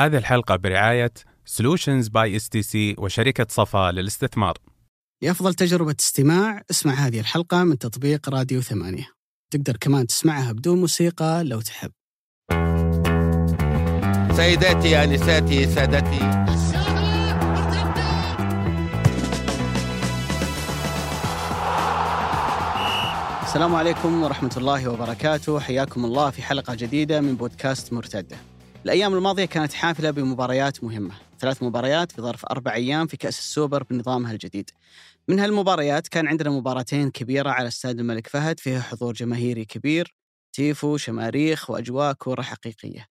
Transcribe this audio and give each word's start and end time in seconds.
هذه 0.00 0.16
الحلقة 0.16 0.56
برعاية 0.56 1.12
Solutions 1.50 2.06
by 2.06 2.40
STC 2.42 2.98
وشركة 2.98 3.46
صفا 3.48 3.92
للاستثمار. 3.92 4.54
لأفضل 5.22 5.54
تجربة 5.54 5.96
استماع. 6.00 6.62
اسمع 6.70 6.92
هذه 6.92 7.20
الحلقة 7.20 7.64
من 7.64 7.78
تطبيق 7.78 8.28
راديو 8.28 8.60
ثمانية. 8.60 9.06
تقدر 9.50 9.76
كمان 9.76 10.06
تسمعها 10.06 10.52
بدون 10.52 10.80
موسيقى 10.80 11.44
لو 11.44 11.60
تحب. 11.60 11.90
سيداتي 14.36 15.04
انساتي 15.04 15.66
سادتي. 15.66 16.20
السلام 23.42 23.74
عليكم 23.74 24.22
ورحمة 24.22 24.54
الله 24.56 24.88
وبركاته. 24.88 25.60
حياكم 25.60 26.04
الله 26.04 26.30
في 26.30 26.42
حلقة 26.42 26.74
جديدة 26.74 27.20
من 27.20 27.36
بودكاست 27.36 27.92
مرتدة. 27.92 28.36
الأيام 28.84 29.14
الماضية 29.14 29.44
كانت 29.44 29.72
حافلة 29.72 30.10
بمباريات 30.10 30.84
مهمة. 30.84 31.14
ثلاث 31.38 31.62
مباريات 31.62 32.12
في 32.12 32.22
ظرف 32.22 32.46
أربع 32.46 32.74
أيام 32.74 33.06
في 33.06 33.16
كأس 33.16 33.38
السوبر 33.38 33.82
بنظامها 33.82 34.32
الجديد. 34.32 34.70
من 35.28 35.40
هالمباريات 35.40 36.08
كان 36.08 36.28
عندنا 36.28 36.50
مباراتين 36.50 37.10
كبيرة 37.10 37.50
على 37.50 37.68
استاد 37.68 37.98
الملك 37.98 38.26
فهد 38.26 38.60
فيها 38.60 38.80
حضور 38.80 39.12
جماهيري 39.14 39.64
كبير 39.64 40.14
تيفو 40.52 40.96
شماريخ 40.96 41.70
وأجواء 41.70 42.12
كورة 42.12 42.42
حقيقية 42.42 43.06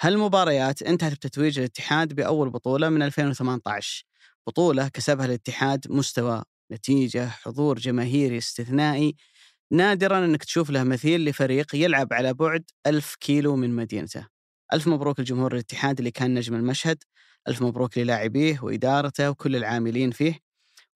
هالمباريات 0.00 0.82
انتهت 0.82 1.12
بتتويج 1.12 1.58
الاتحاد 1.58 2.12
بأول 2.12 2.50
بطولة 2.50 2.88
من 2.88 3.02
2018 3.02 4.04
بطولة 4.46 4.88
كسبها 4.88 5.26
الاتحاد 5.26 5.86
مستوى 5.90 6.42
نتيجة 6.72 7.28
حضور 7.28 7.78
جماهيري 7.78 8.38
استثنائي. 8.38 9.16
نادرا 9.70 10.24
أنك 10.24 10.44
تشوف 10.44 10.70
له 10.70 10.82
مثيل 10.82 11.24
لفريق 11.24 11.74
يلعب 11.74 12.12
على 12.12 12.34
بعد 12.34 12.64
ألف 12.86 13.14
كيلو 13.20 13.56
من 13.56 13.76
مدينته. 13.76 14.33
ألف 14.74 14.86
مبروك 14.88 15.20
لجمهور 15.20 15.52
الاتحاد 15.52 15.98
اللي 15.98 16.10
كان 16.10 16.34
نجم 16.34 16.54
المشهد 16.54 16.98
ألف 17.48 17.62
مبروك 17.62 17.98
للاعبيه 17.98 18.60
وإدارته 18.62 19.30
وكل 19.30 19.56
العاملين 19.56 20.10
فيه. 20.10 20.38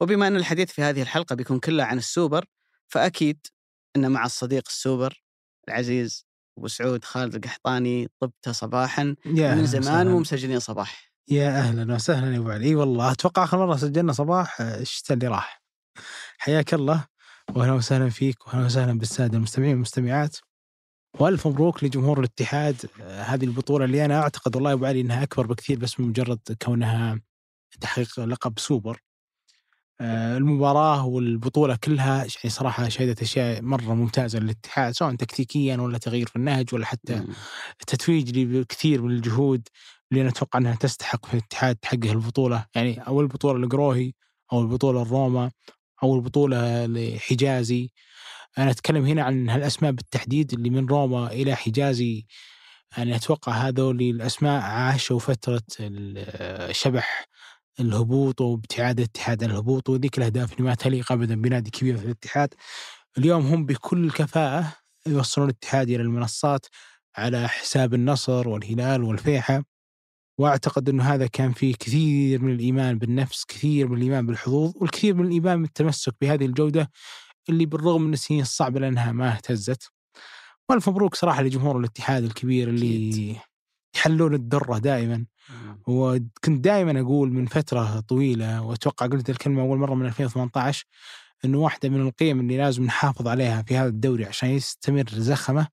وبما 0.01 0.27
أن 0.27 0.37
الحديث 0.37 0.73
في 0.73 0.83
هذه 0.83 1.03
الحلقة 1.03 1.35
بيكون 1.35 1.59
كله 1.59 1.85
عن 1.85 1.99
السوبر 1.99 2.45
فأكيد 2.89 3.47
أن 3.97 4.11
مع 4.11 4.25
الصديق 4.25 4.65
السوبر 4.67 5.23
العزيز 5.69 6.27
أبو 6.59 6.69
سعود 6.69 7.05
خالد 7.05 7.35
القحطاني 7.35 8.09
طبته 8.21 8.53
صباحا 8.53 9.05
من 9.25 9.41
أهلاً 9.41 9.65
زمان. 9.65 10.09
مو 10.09 10.19
مسجلين 10.19 10.59
صباح. 10.59 11.13
يا 11.29 11.49
أهلا 11.49 11.95
وسهلا 11.95 12.35
يا 12.35 12.39
أبو 12.39 12.51
علي. 12.51 12.75
والله 12.75 13.13
أتوقع 13.13 13.45
آخر 13.45 13.67
مرة 13.67 13.77
سجلنا 13.77 14.13
صباح 14.13 14.61
الشتاء 14.61 15.17
اللي 15.17 15.29
راح. 15.29 15.63
حياك 16.39 16.75
الله. 16.75 17.07
واهلا 17.57 17.73
وسهلا 17.73 18.11
فيك 18.11 18.47
واهلا 18.47 18.65
وسهلا 18.65 18.99
بالسادة 18.99 19.37
المستمعين 19.37 19.73
والمستمعات. 19.73 20.37
والف 21.21 21.47
مبروك 21.47 21.85
لجمهور 21.85 22.19
الاتحاد. 22.19 22.77
آه، 23.03 23.23
هذه 23.23 23.45
البطولة 23.45 23.85
اللي 23.85 24.05
أنا 24.05 24.23
أعتقد 24.23 24.57
والله 24.57 24.73
أبو 24.73 24.85
علي 24.85 25.01
إنها 25.01 25.23
أكبر 25.23 25.47
بكثير 25.47 25.79
بس 25.79 26.01
من 26.01 26.09
مجرد 26.09 26.39
كونها 26.63 27.21
تحقيق 27.81 28.21
لقب 28.21 28.59
سوبر. 28.59 29.01
آه، 30.01 30.37
المباراة 30.37 31.07
والبطولة 31.07 31.77
كلها 31.85 32.17
يعني 32.17 32.31
صراحة 32.49 32.89
شهدت 32.89 33.23
أشياء 33.23 33.63
مرة 33.63 33.95
ممتازة 33.95 34.39
للاتحاد 34.39 34.93
سواء 34.93 35.15
تكتيكيا 35.15 35.77
ولا 35.77 35.99
تغيير 35.99 36.27
في 36.27 36.37
النهج 36.37 36.75
ولا 36.75 36.87
حتى. 36.87 37.15
تتويج 37.87 38.39
لكثير 38.39 39.03
من 39.03 39.11
الجهود 39.11 39.69
اللي 40.13 40.23
أنا 40.23 40.31
أتوقع 40.31 40.59
إنها 40.59 40.75
تستحق 40.75 41.27
في 41.27 41.35
الاتحاد 41.35 41.77
تحقق 41.77 42.05
البطوله 42.11 42.67
يعني 42.75 43.01
أول 43.07 43.27
بطولة 43.27 43.67
لقروهي 43.67 44.13
أو 44.53 44.61
البطوله 44.61 45.05
لروما 45.05 45.51
أو 46.03 46.17
البطوله 46.17 46.87
لحجازي. 46.87 47.91
أنا 48.59 48.71
أتكلم 48.71 49.05
هنا 49.05 49.23
عن 49.23 49.49
هالأسماء 49.51 49.93
بالتحديد 49.93 50.53
اللي 50.53 50.71
من 50.71 50.87
روما 50.87 51.33
إلى 51.33 51.55
حجازي. 51.55 52.27
أنا 52.99 53.17
أتوقع 53.17 53.53
هذول 53.53 54.01
الأسماء 54.03 54.61
عاشوا 54.63 55.19
فترة 55.19 55.63
ال- 55.81 56.77
شبح 56.77 57.27
الهبوط 57.81 58.41
وابتعاد 58.41 58.99
الاتحاد 58.99 59.45
عن 59.45 59.51
الهبوط 59.51 59.89
وذيك 59.89 60.19
الأهداف 60.19 60.53
اللي 60.53 60.65
ما 60.65 60.75
تليق 60.75 61.13
ابدا 61.13 61.35
بنادي 61.35 61.71
كبير 61.71 61.97
في 61.97 62.05
الاتحاد. 62.05 62.55
اليوم 63.19 63.47
هم 63.47 63.67
بكل 63.67 64.11
كفاءة 64.11 64.73
يوصلون 65.07 65.49
الاتحاد 65.51 65.91
إلى 65.91 66.03
المنصات 66.03 66.67
على 67.17 67.49
حساب 67.49 67.95
النصر 67.95 68.49
والهلال 68.49 69.03
والفيحة. 69.03 69.65
وأعتقد 70.39 70.89
إنه 70.89 71.05
هذا 71.05 71.27
كان 71.27 71.53
فيه 71.53 71.75
كثير 71.75 72.43
من 72.43 72.53
الإيمان 72.53 72.99
بالنفس، 72.99 73.45
كثير 73.45 73.89
من 73.89 73.97
الإيمان 73.97 74.27
بالحظوظ، 74.27 74.73
والكثير 74.77 75.15
من 75.15 75.27
الإيمان 75.27 75.63
بالتمسك 75.63 76.15
بهذه 76.21 76.47
الجودة. 76.47 76.91
اللي 77.49 77.67
بالرغم 77.67 78.03
من 78.03 78.13
السنين 78.13 78.41
الصعبة 78.41 78.81
لأنها 78.81 79.13
ما 79.13 79.33
اهتزت. 79.33 79.91
وألف 80.69 80.89
مبروك 80.89 81.15
صراحة 81.15 81.43
لجمهور 81.43 81.79
الاتحاد 81.79 82.25
الكبير 82.25 82.69
اللي. 82.69 83.37
يحلون 83.97 84.35
الدرة 84.35 84.79
دائما. 84.79 85.27
وكنت 85.87 86.65
دائما 86.65 87.01
أقول 87.01 87.33
من 87.33 87.47
فترة 87.47 88.01
طويلة 88.01 88.63
وأتوقع 88.63 89.07
قلت 89.07 89.31
الكلمة 89.31 89.63
أول 89.63 89.79
مرة 89.79 89.95
من 89.95 90.07
2018 90.07 90.85
إنه 91.45 91.59
واحدة 91.59 91.89
من 91.89 92.01
القيم 92.01 92.41
اللي 92.41 92.57
لازم 92.57 92.85
نحافظ 92.85 93.29
عليها 93.29 93.63
في 93.63 93.77
هذا 93.77 93.89
الدوري 93.89 94.25
عشان 94.27 94.49
يستمر 94.51 95.05
زخمة 95.13 95.69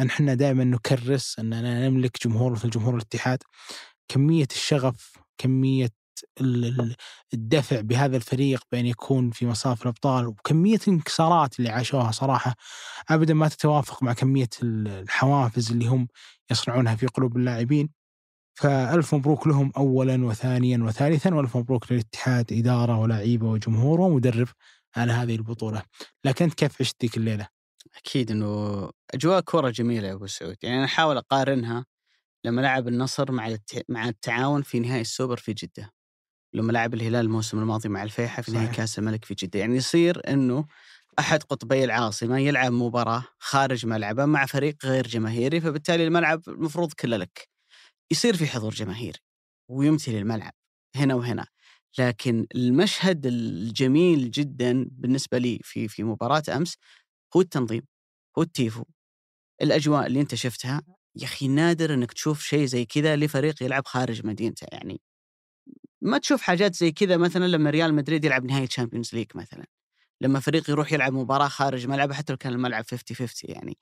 أن 0.00 0.06
إحنا 0.06 0.34
دائما 0.34 0.64
نكرس 0.64 1.38
أننا 1.38 1.88
نملك 1.88 2.16
جمهور 2.26 2.52
مثل 2.52 2.70
جمهور 2.70 2.94
الاتحاد 2.94 3.42
كمية 4.08 4.48
الشغف 4.50 5.12
كمية 5.38 5.90
الدفع 7.34 7.80
بهذا 7.80 8.16
الفريق 8.16 8.62
بأن 8.72 8.86
يكون 8.86 9.30
في 9.30 9.46
مصاف 9.46 9.82
الأبطال 9.82 10.26
وكمية 10.26 10.78
الانكسارات 10.88 11.58
اللي 11.58 11.70
عاشوها 11.70 12.10
صراحة 12.10 12.54
ابدا 13.08 13.34
ما 13.34 13.48
تتوافق 13.48 14.02
مع 14.02 14.12
كمية 14.12 14.48
ال- 14.62 14.88
الحوافز 14.88 15.70
اللي 15.72 15.86
هم 15.86 16.08
يصنعونها 16.50 16.94
في 16.96 17.06
قلوب 17.06 17.36
اللاعبين. 17.36 17.88
فألف 18.54 19.14
مبروك 19.14 19.46
لهم 19.46 19.72
أولا 19.76 20.24
وثانيا 20.26 20.78
وثالثا 20.78 21.34
وألف 21.34 21.56
مبروك 21.56 21.92
للاتحاد 21.92 22.52
إدارة 22.52 22.98
ولاعيبة 23.00 23.46
وجمهور 23.46 24.00
ومدرب 24.00 24.48
على 24.96 25.12
هذه 25.12 25.36
البطولة. 25.36 25.82
لكن 26.24 26.44
أنت 26.44 26.54
كيف 26.54 26.80
عشت 26.80 26.96
ذيك 27.02 27.16
الليلة؟ 27.16 27.48
أكيد 27.96 28.30
أنه 28.30 28.90
أجواء 29.14 29.40
كورة 29.40 29.70
جميلة 29.70 30.08
يا 30.08 30.12
أبو 30.12 30.26
سعود. 30.26 30.56
يعني 30.62 30.76
أنا 30.76 30.84
أحاول 30.84 31.16
أقارنها 31.16 31.86
لما 32.44 32.60
لعب 32.60 32.88
النصر 32.88 33.32
مع 33.32 33.56
مع 33.88 34.08
التعاون 34.08 34.62
في 34.62 34.80
نهائي 34.80 35.00
السوبر 35.00 35.36
في 35.36 35.52
جدة. 35.52 35.90
لما 36.54 36.72
لعب 36.72 36.94
الهلال 36.94 37.24
الموسم 37.24 37.58
الماضي 37.58 37.88
مع 37.88 38.02
الفيحة 38.02 38.42
في 38.42 38.52
نهائي. 38.52 38.68
كأس 38.76 38.98
الملك 38.98 39.24
في 39.24 39.34
جدة. 39.34 39.60
يعني 39.60 39.76
يصير 39.76 40.22
أنه 40.32 40.66
أحد 41.18 41.42
قطبي 41.42 41.84
العاصمة 41.84 42.38
يلعب 42.38 42.72
مباراة 42.72 43.24
خارج 43.38 43.86
ملعبه 43.86 44.24
مع 44.26 44.46
فريق 44.46 44.76
غير 44.86 45.06
جماهيري 45.06 45.60
فبالتالي 45.60 46.04
الملعب 46.06 46.42
المفروض 46.48 46.92
كله 46.92 47.16
لك. 47.16 47.48
يصير 48.12 48.36
في 48.36 48.46
حضور 48.46 48.74
جماهيري 48.74 49.18
ويمتلي 49.70 50.18
الملعب 50.18 50.52
هنا 50.96 51.14
وهنا. 51.14 51.46
لكن 51.98 52.46
المشهد 52.54 53.26
الجميل 53.26 54.30
جدا 54.30 54.86
بالنسبة 54.92 55.38
لي 55.38 55.60
في 55.64 55.88
في 55.88 56.02
مباراة 56.04 56.42
أمس 56.56 56.76
هو 57.36 57.40
التنظيم 57.40 57.82
هو 58.38 58.42
التيفو. 58.42 58.84
الأجواء 59.62 60.06
اللي 60.06 60.20
أنت 60.20 60.34
شفتها 60.34 60.82
يا 61.16 61.24
أخي 61.24 61.48
نادر 61.48 61.94
أنك 61.94 62.12
تشوف 62.12 62.42
شيء 62.42 62.64
زي 62.66 62.84
كذا 62.84 63.16
لفريق 63.16 63.62
يلعب 63.62 63.86
خارج 63.86 64.26
مدينته. 64.26 64.66
يعني 64.72 65.00
ما 66.02 66.18
تشوف 66.18 66.42
حاجات 66.42 66.74
زي 66.74 66.92
كذا 66.92 67.16
مثلا 67.16 67.44
لما 67.46 67.70
ريال 67.70 67.94
مدريد 67.94 68.24
يلعب 68.24 68.44
نهائي 68.44 68.66
Champions 68.66 69.14
League 69.14 69.26
مثلا 69.34 69.66
لما 70.20 70.40
فريق 70.40 70.70
يروح 70.70 70.92
يلعب 70.92 71.12
مباراة 71.12 71.48
خارج 71.48 71.86
ملعبه 71.86 72.14
حتى 72.14 72.32
لو 72.32 72.36
كان 72.36 72.52
الملعب 72.52 72.84
50 72.84 73.16
50 73.16 73.50
يعني. 73.50 73.78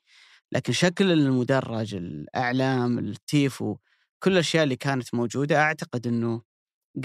لكن 0.51 0.73
شكل 0.73 1.11
المدرج 1.11 1.95
الأعلام 1.95 2.99
التيفو 2.99 3.77
كل 4.23 4.31
الأشياء 4.31 4.63
اللي 4.63 4.75
كانت 4.75 5.15
موجودة 5.15 5.61
أعتقد 5.61 6.07
أنه 6.07 6.41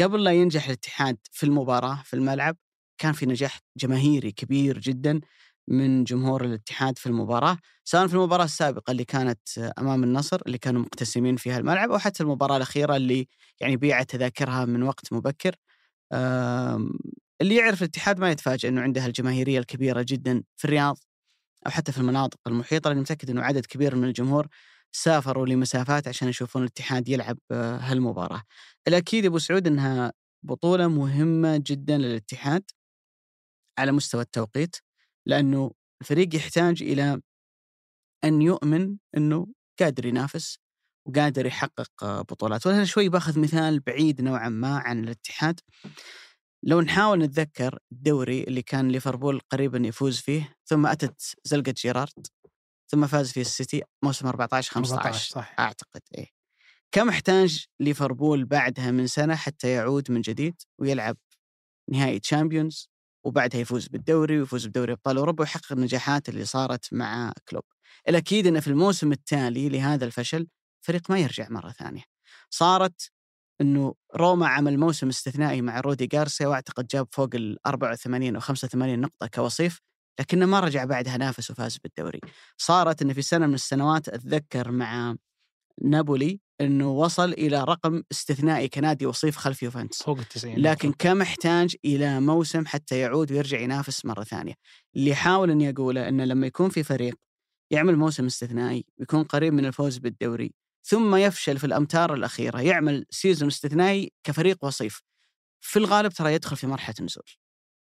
قبل 0.01 0.25
لا 0.25 0.33
ينجح 0.33 0.67
الاتحاد 0.67 1.19
في 1.33 1.47
المباراة 1.47 2.03
في 2.05 2.15
الملعب 2.15 2.57
كان 2.99 3.13
في 3.13 3.27
نجاح 3.27 3.61
جماهيري 3.77 4.33
كبير 4.33 4.79
جدا. 4.79 5.21
من 5.69 6.05
جمهور 6.05 6.45
الاتحاد 6.45 6.99
في 6.99 7.07
المباراة 7.07 7.59
سواء 7.85 8.07
في 8.07 8.15
المباراة 8.15 8.45
السابقة 8.45 8.91
اللي 8.91 9.05
كانت 9.05 9.41
أمام 9.79 10.05
النصر 10.05 10.41
اللي 10.47 10.59
كانوا 10.59 10.83
مقتسمين 10.83 11.37
فيها 11.37 11.59
الملعب 11.59 11.91
أو 11.91 11.99
حتى 11.99 12.23
المباراة 12.23 12.57
الأخيرة 12.57 12.97
اللي 12.97 13.29
يعني 13.61 13.77
بيعت 13.77 14.11
تذاكرها 14.11 14.65
من 14.65 14.83
وقت 14.83 15.13
مبكر. 15.13 15.55
آم، 16.13 16.93
اللي 17.43 17.57
يعرف 17.57 17.83
الاتحاد 17.83 18.19
ما 18.21 18.31
يتفاجئ 18.31 18.69
أنه 18.69 18.81
عنده 18.83 19.07
الجماهيرية 19.07 19.59
الكبيرة 19.59 20.07
جدا 20.09 20.43
في 20.57 20.65
الرياض 20.65 20.99
أو 21.67 21.71
حتى 21.71 21.93
في 21.93 21.99
المناطق 21.99 22.39
المحيطة 22.49 22.89
لأني 22.91 23.01
متأكد 23.01 23.31
أنه 23.31 23.43
عدد 23.43 23.67
كبير 23.67 23.97
من 23.97 24.05
الجمهور 24.09 24.49
سافروا 24.93 25.47
لمسافات 25.47 26.09
عشان 26.09 26.29
يشوفون 26.29 26.63
الاتحاد 26.63 27.09
يلعب 27.09 27.39
هالمباراة. 27.53 28.43
الأكيد 28.89 29.25
أبو 29.27 29.39
سعود 29.39 29.67
أنها 29.67 30.13
بطولة 30.45 30.89
مهمة 30.89 31.57
جدا 31.67 31.99
للاتحاد 31.99 32.65
على 33.79 33.93
مستوى 33.93 34.23
التوقيت. 34.23 34.77
لأنه 35.27 35.73
الفريق 36.01 36.37
يحتاج 36.37 36.83
إلى 36.83 37.21
أن 38.25 38.43
يؤمن 38.43 38.97
أنه 39.17 39.47
قادر 39.81 40.07
ينافس 40.07 40.59
وقادر 41.09 41.47
يحقق 41.47 42.05
آه، 42.05 42.23
بطولات. 42.23 42.67
وأنا 42.67 42.85
شوي 42.85 43.09
باخذ 43.09 43.41
مثال 43.41 43.81
بعيد 43.81 44.21
نوعا 44.21 44.49
ما 44.49 44.79
عن 44.79 45.05
الاتحاد. 45.05 45.61
لو 46.65 46.81
نحاول 46.81 47.19
نتذكر 47.19 47.79
الدوري 47.93 48.43
اللي 48.43 48.63
كان 48.63 48.89
ليفربول 48.89 49.41
قريب 49.41 49.75
أن 49.75 49.85
يفوز 49.85 50.21
فيه 50.21 50.57
ثم 50.65 50.87
أتت 50.87 51.35
زلقة 51.45 51.75
جيرارد 51.77 52.27
ثم 52.91 53.07
فاز 53.07 53.33
فيه 53.33 53.41
السيتي 53.41 53.83
موسم 54.05 54.27
14 54.27 54.73
15 54.73 54.97
14 54.97 55.33
صح 55.33 55.55
أعتقد 55.59 56.01
إيه. 56.19 56.27
كم 56.93 57.09
احتاج 57.09 57.67
ليفربول 57.81 58.45
بعدها 58.45 58.91
من 58.91 59.07
سنة 59.07 59.35
حتى 59.35 59.71
يعود 59.71 60.11
من 60.11 60.21
جديد 60.21 60.63
ويلعب 60.79 61.17
نهائي 61.91 62.19
Champions 62.19 62.92
وبعدها 63.25 63.61
يفوز 63.61 63.89
بالدوري 63.89 64.41
ويفوز 64.41 64.67
بدوري 64.67 64.93
أبطال 64.93 65.17
أوروبا 65.17 65.43
ويحقق 65.43 65.73
النجاحات 65.73 66.29
اللي 66.29 66.45
صارت 66.45 66.95
مع 66.95 67.33
كلوب. 67.49 67.65
الأكيد 68.09 68.47
انه 68.47 68.61
في 68.61 68.69
الموسم 68.69 69.13
التالي 69.13 69.69
لهذا 69.69 70.05
الفشل 70.05 70.47
فريق 70.87 71.11
ما 71.11 71.19
يرجع 71.19 71.47
مرة 71.51 71.71
ثانية. 71.71 72.03
صارت 72.51 73.11
إنه 73.61 73.95
روما 74.17 74.49
عمل 74.49 74.79
موسم 74.79 75.09
استثنائي 75.09 75.63
مع 75.63 75.81
رودي 75.81 76.09
غارسيا 76.15 76.47
وأعتقد 76.47 76.87
جاب 76.87 77.09
فوق 77.13 77.29
ال 77.35 77.67
84 77.67 78.35
أو 78.35 78.41
85 78.41 79.01
نقطة 79.01 79.27
كوصيف 79.27 79.81
لكنه 80.21 80.47
ما 80.47 80.61
رجع 80.61 80.85
بعدها 80.85 81.17
نافس 81.17 81.51
وفاز 81.51 81.79
بالدوري. 81.79 82.21
صارت 82.59 83.03
انه 83.03 83.13
في 83.13 83.23
سنة 83.23 83.47
من 83.47 83.55
السنوات 83.55 84.09
أتذكر 84.09 84.71
مع 84.71 85.17
نابولي 85.83 86.41
إنه 86.61 86.91
وصل 86.91 87.33
إلى 87.33 87.65
رقم 87.65 88.03
استثنائي 88.13 88.69
كنادي 88.69 89.07
وصيف 89.07 89.37
خلف 89.37 89.63
يوفنتوس. 89.63 90.03
فوق 90.03 90.19
ال 90.19 90.25
90 90.25 90.55
لكن 90.57 90.93
كم 90.93 91.23
يحتاج 91.23 91.77
إلى 91.85 92.21
موسم 92.21 92.67
حتى 92.67 92.99
يعود 92.99 93.33
ويرجع 93.33 93.61
ينافس 93.61 94.05
مرة 94.05 94.25
ثانية. 94.25 94.55
اللي 94.97 95.13
احاول 95.13 95.51
إني 95.51 95.71
أقوله 95.71 96.09
إنه 96.09 96.25
لما 96.25 96.47
يكون 96.47 96.69
في 96.69 96.83
فريق 96.83 97.15
يعمل 97.71 97.97
موسم 97.97 98.27
استثنائي 98.27 98.85
ويكون 98.99 99.25
قريب 99.25 99.53
من 99.53 99.67
الفوز 99.67 99.99
بالدوري 99.99 100.55
ثم 100.85 101.17
يفشل 101.17 101.59
في 101.59 101.65
الأمتار 101.65 102.15
الأخيرة 102.15 102.61
يعمل 102.61 103.07
سيزون 103.11 103.49
استثنائي 103.49 104.13
كفريق 104.25 104.65
وصيف. 104.65 105.03
في 105.61 105.79
الغالب 105.79 106.13
ترى 106.13 106.35
يدخل 106.35 106.57
في 106.57 106.67
مرحلة 106.67 106.95
نزول. 107.01 107.25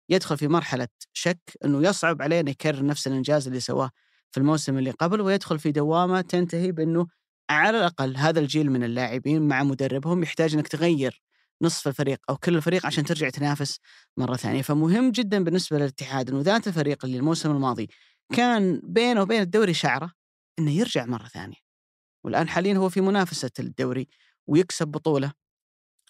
يدخل 0.09 0.37
في 0.37 0.47
مرحلة 0.47 0.87
شك 1.13 1.39
إنه 1.65 1.87
يصعب 1.89 2.21
عليه 2.21 2.39
إنه 2.39 2.51
يكرر 2.51 2.85
نفس 2.85 3.07
الإنجاز 3.07 3.47
اللي 3.47 3.59
سواه 3.59 3.91
في 4.31 4.37
الموسم 4.37 4.77
اللي 4.77 4.91
قبل 4.91 5.21
ويدخل 5.21 5.59
في 5.59 5.71
دوامة 5.71 6.21
تنتهي 6.21 6.71
بإنه 6.71 7.07
على 7.49 7.77
الأقل 7.77 8.17
هذا 8.17 8.39
الجيل 8.39 8.71
من 8.71 8.83
اللاعبين 8.83 9.47
مع 9.47 9.63
مدربهم 9.63 10.23
يحتاج 10.23 10.53
إنك 10.53 10.67
تغير 10.67 11.21
نصف 11.61 11.87
الفريق 11.87 12.19
أو 12.29 12.37
كل 12.37 12.55
الفريق 12.55 12.85
عشان 12.85 13.03
ترجع 13.03 13.29
تنافس 13.29 13.79
مرة 14.17 14.35
ثانية، 14.35 14.61
فمهم 14.61 15.11
جدا 15.11 15.43
بالنسبة 15.43 15.77
للاتحاد 15.77 16.29
إنه 16.29 16.41
ذات 16.41 16.67
الفريق 16.67 17.05
اللي 17.05 17.17
الموسم 17.17 17.51
الماضي 17.51 17.89
كان 18.33 18.81
بينه 18.83 19.21
وبين 19.21 19.41
الدوري 19.41 19.73
شعره 19.73 20.11
إنه 20.59 20.71
يرجع 20.71 21.05
مرة 21.05 21.27
ثانية. 21.27 21.57
والآن 22.25 22.49
حاليا 22.49 22.77
هو 22.77 22.89
في 22.89 23.01
منافسة 23.01 23.51
الدوري 23.59 24.07
ويكسب 24.47 24.87
بطولة. 24.87 25.31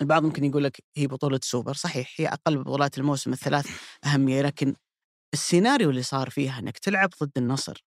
البعض 0.01 0.23
ممكن 0.23 0.43
يقول 0.43 0.63
لك 0.63 0.83
هي 0.97 1.07
بطولة 1.07 1.39
سوبر، 1.43 1.73
صحيح 1.73 2.13
هي 2.17 2.27
أقل 2.27 2.57
بطولات 2.57 2.97
الموسم 2.97 3.33
الثلاث 3.33 3.67
أهمية 4.05 4.41
لكن 4.41 4.75
السيناريو 5.33 5.89
اللي 5.89 6.03
صار 6.03 6.29
فيها 6.29 6.59
إنك 6.59 6.77
تلعب 6.77 7.09
ضد 7.23 7.37
النصر 7.37 7.85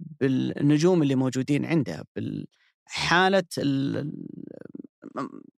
بالنجوم 0.00 1.02
اللي 1.02 1.14
موجودين 1.14 1.64
عنده 1.64 2.04
بال 2.16 2.46
حالة 2.84 3.44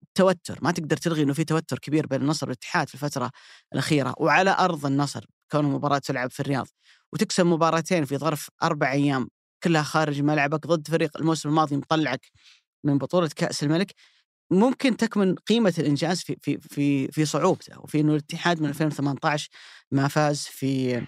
التوتر 0.03 0.59
ما 0.61 0.71
تقدر 0.71 0.97
تلغي 0.97 1.23
إنه 1.23 1.33
في 1.33 1.43
توتر 1.43 1.79
كبير 1.79 2.07
بين 2.07 2.21
النصر 2.21 2.45
والاتحاد 2.47 2.87
في 2.87 2.93
الفترة 2.95 3.31
الأخيرة 3.73 4.13
وعلى 4.17 4.55
أرض 4.59 4.85
النصر 4.85 5.25
كون 5.51 5.65
مباراه 5.65 5.97
تلعب 5.97 6.31
في 6.31 6.39
الرياض 6.39 6.67
وتكسب 7.13 7.45
مباراتين 7.45 8.05
في 8.05 8.17
ظرف 8.17 8.49
أربع 8.63 8.91
أيام 8.91 9.27
كلها 9.63 9.83
خارج 9.83 10.21
ملعبك 10.21 10.67
ضد 10.67 10.87
فريق 10.87 11.17
الموسم 11.17 11.49
الماضي 11.49 11.77
مطلعك 11.77 12.31
من 12.83 12.97
بطولة 12.97 13.29
كأس 13.35 13.63
الملك 13.63 13.93
ممكن 14.51 14.97
تكمن 14.97 15.35
قيمة 15.35 15.73
الإنجاز 15.79 16.21
في 16.21 16.37
في 16.41 16.57
في 16.57 17.07
في 17.07 17.25
صعوبته 17.25 17.79
وفي 17.81 17.99
إنه 17.99 18.11
الاتحاد 18.11 18.61
من 18.61 18.69
2018 18.69 19.49
ما 19.91 20.07
فاز 20.07 20.43
في 20.43 21.01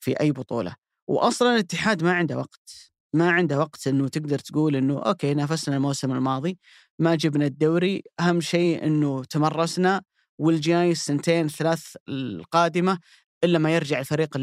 في 0.00 0.20
أي 0.20 0.32
بطولة. 0.32 0.76
واصلا 1.08 1.54
الاتحاد 1.54 2.04
ما 2.04 2.12
عنده 2.12 2.38
وقت. 2.38 2.93
ما 3.14 3.30
عنده 3.30 3.58
وقت 3.58 3.86
إنه 3.86 4.08
تقدر 4.08 4.38
تقول 4.38 4.76
إنه 4.76 5.02
أوكي 5.02 5.34
نافسنا 5.34 5.76
الموسم 5.76 6.12
الماضي 6.12 6.58
ما 6.98 7.14
جبنا 7.14 7.46
الدوري 7.46 8.02
أهم 8.20 8.40
شيء 8.40 8.86
إنه 8.86 9.24
تمرسنا 9.24 10.02
والجاي 10.38 10.90
السنتين 10.90 11.48
ثلاث 11.48 11.96
القادمة 12.08 12.98
إلا 13.44 13.58
ما 13.58 13.74
يرجع 13.76 13.98
الفريق 13.98 14.36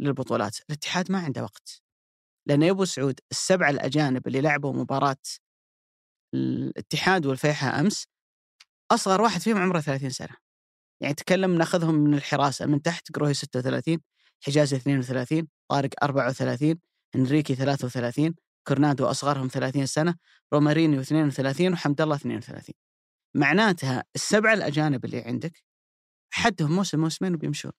للبطولات، 0.00 0.56
الاتحاد 0.70 1.12
ما 1.12 1.18
عنده 1.18 1.42
وقت. 1.42 1.82
لأن 2.46 2.62
يا 2.62 2.70
ابو 2.70 2.84
سعود 2.84 3.20
السبعه 3.30 3.70
الأجانب 3.70 4.26
اللي 4.26 4.40
لعبوا 4.40 4.72
مباراة 4.72 5.16
الاتحاد 6.34 7.26
والفيحاء 7.26 7.80
أمس 7.80 8.06
أصغر 8.90 9.22
واحد 9.22 9.40
فيهم 9.40 9.58
عمره 9.58 9.80
30 9.80 10.10
سنة. 10.10 10.36
يعني 11.00 11.14
تكلم 11.14 11.54
ناخذهم 11.58 11.94
من 11.94 12.14
الحراسة 12.14 12.66
من 12.66 12.82
تحت 12.82 13.12
قروهي 13.16 13.34
36 13.34 13.98
حجازي 14.46 14.76
32 14.76 15.48
طارق 15.70 15.90
34 16.02 16.91
إنريكي 17.16 17.54
33 17.54 18.34
كورنادو 18.68 19.06
أصغرهم 19.06 19.48
30 19.48 19.86
سنة 19.86 20.14
رومارينيو 20.52 21.00
32 21.00 21.72
وحمد 21.72 22.00
الله 22.00 22.16
32 22.16 22.74
معناتها 23.36 24.04
السبعه 24.14 24.54
الأجانب 24.54 25.04
اللي 25.04 25.20
عندك 25.20 25.62
حدهم 26.34 26.72
موسم 26.72 27.00
موسمين 27.00 27.34
وبيمشون. 27.34 27.72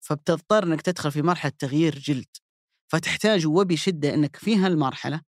فبتضطر 0.00 0.64
إنك 0.64 0.82
تدخل 0.82 1.12
في 1.12 1.22
مرحلة 1.22 1.52
تغيير 1.58 1.98
جلد. 1.98 2.26
فتحتاج 2.92 3.46
وبشدة 3.46 4.14
إنك 4.14 4.36
في 4.36 4.56
هالمرحلة 4.56 5.20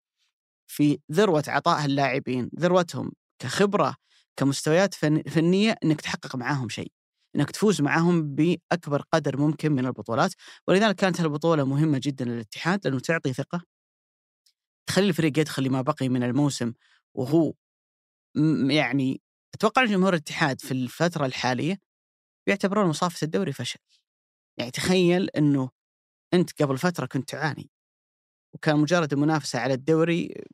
في 0.70 0.98
ذروة 1.12 1.44
عطاء 1.48 1.84
اللاعبين 1.84 2.50
ذروتهم 2.60 3.12
كخبرة 3.42 3.96
كمستويات 4.36 4.94
فنية 5.28 5.76
إنك 5.84 6.00
تحقق 6.00 6.36
معاهم 6.36 6.68
شيء. 6.68 6.92
إنك 7.36 7.50
تفوز 7.50 7.80
معهم 7.80 8.34
بأكبر 8.34 9.02
قدر 9.12 9.36
ممكن 9.36 9.72
من 9.72 9.86
البطولات. 9.86 10.34
ولذلك 10.68 10.96
كانت 10.96 11.20
البطوله 11.20 11.64
مهمة 11.64 12.00
جدا 12.02 12.24
للاتحاد 12.24 12.86
لأنه 12.86 13.00
تعطي 13.00 13.32
ثقة. 13.32 13.62
تخلي 14.88 15.08
الفريق 15.08 15.38
يدخل 15.38 15.62
لما 15.62 15.82
بقي 15.82 16.08
من 16.08 16.22
الموسم 16.22 16.72
وهو 17.14 17.54
يعني 18.70 19.20
أتوقع 19.54 19.84
جمهور 19.84 20.14
الاتحاد 20.14 20.60
في 20.60 20.72
الفترة 20.72 21.26
الحالية 21.26 21.78
يعتبرون 22.48 22.86
مصافه 22.86 23.24
الدوري 23.24 23.52
فشل. 23.52 23.80
يعني 24.58 24.70
تخيل 24.70 25.30
إنه 25.30 25.70
أنت 26.34 26.62
قبل 26.62 26.78
فترة 26.78 27.06
كنت 27.06 27.28
تعاني 27.28 27.70
وكان 28.54 28.78
مجرد 28.78 29.12
المنافسة 29.12 29.58
على 29.58 29.74
الدوري 29.74 30.44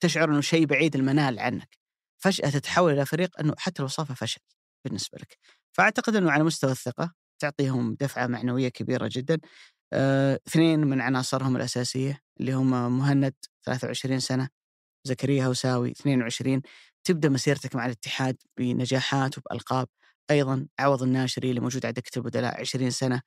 تشعر 0.00 0.30
إنه 0.30 0.40
شيء 0.40 0.66
بعيد 0.66 0.96
المنال 0.96 1.38
عنك. 1.38 1.78
فجأة 2.18 2.50
تتحول 2.50 2.92
إلى 2.92 3.06
فريق 3.06 3.40
إنه 3.40 3.54
حتى 3.58 3.80
الوصافه 3.80 4.14
فشل 4.14 4.40
بالنسبة 4.84 5.18
لك. 5.18 5.38
فأعتقد 5.72 6.16
إنه 6.16 6.30
على 6.30 6.44
مستوى 6.44 6.70
الثقة 6.72 7.12
تعطيهم 7.38 7.96
دفعة 8.00 8.26
معنوية 8.26 8.68
كبيرة 8.68 9.08
جدا. 9.12 9.38
آه، 9.92 10.40
اثنين 10.48 10.80
من 10.80 11.00
عناصرهم 11.00 11.56
الأساسية 11.56 12.20
اللي 12.40 12.52
هم 12.52 12.98
مهند 12.98 13.34
23 13.66 14.20
سنة 14.20 14.48
زكريا 15.06 15.46
هوساوي 15.46 15.90
22 15.90 16.62
تبدأ 17.04 17.28
مسيرتك 17.28 17.76
مع 17.76 17.86
الاتحاد 17.86 18.36
بنجاحات 18.58 19.38
وبألقاب. 19.38 19.88
أيضا 20.30 20.66
عوض 20.78 21.02
الناشري 21.02 21.50
اللي 21.50 21.60
موجود 21.60 21.86
على 21.86 21.92
دكه 21.92 22.18
البدلاء 22.18 22.60
20 22.60 22.90
سنه 22.90 23.22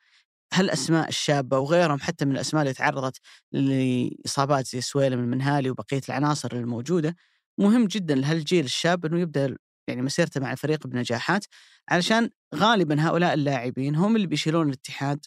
هالاسماء 0.53 1.09
الشابة 1.09 1.59
وغيرهم 1.59 1.99
حتى 1.99 2.25
من 2.25 2.31
الأسماء 2.31 2.63
اللي 2.63 2.73
تعرضت 2.73 3.17
لإصابات 3.51 4.67
زي 4.67 4.81
سويلم 4.81 5.19
المنهالي 5.19 5.69
وبقية 5.69 6.01
العناصر 6.09 6.51
الموجودة 6.53 7.15
مهم 7.59 7.85
جدا 7.87 8.15
لهالجيل 8.15 8.65
الشاب 8.65 9.05
إنه 9.05 9.19
يبدأ 9.19 9.57
يعني 9.87 10.01
مسيرته 10.01 10.41
مع 10.41 10.51
الفريق 10.51 10.87
بنجاحات 10.87 11.45
علشان 11.89 12.29
غالبا 12.55 13.07
هؤلاء 13.07 13.33
اللاعبين 13.33 13.95
هم 13.95 14.15
اللي 14.15 14.27
بيشيلون 14.27 14.67
الاتحاد 14.67 15.25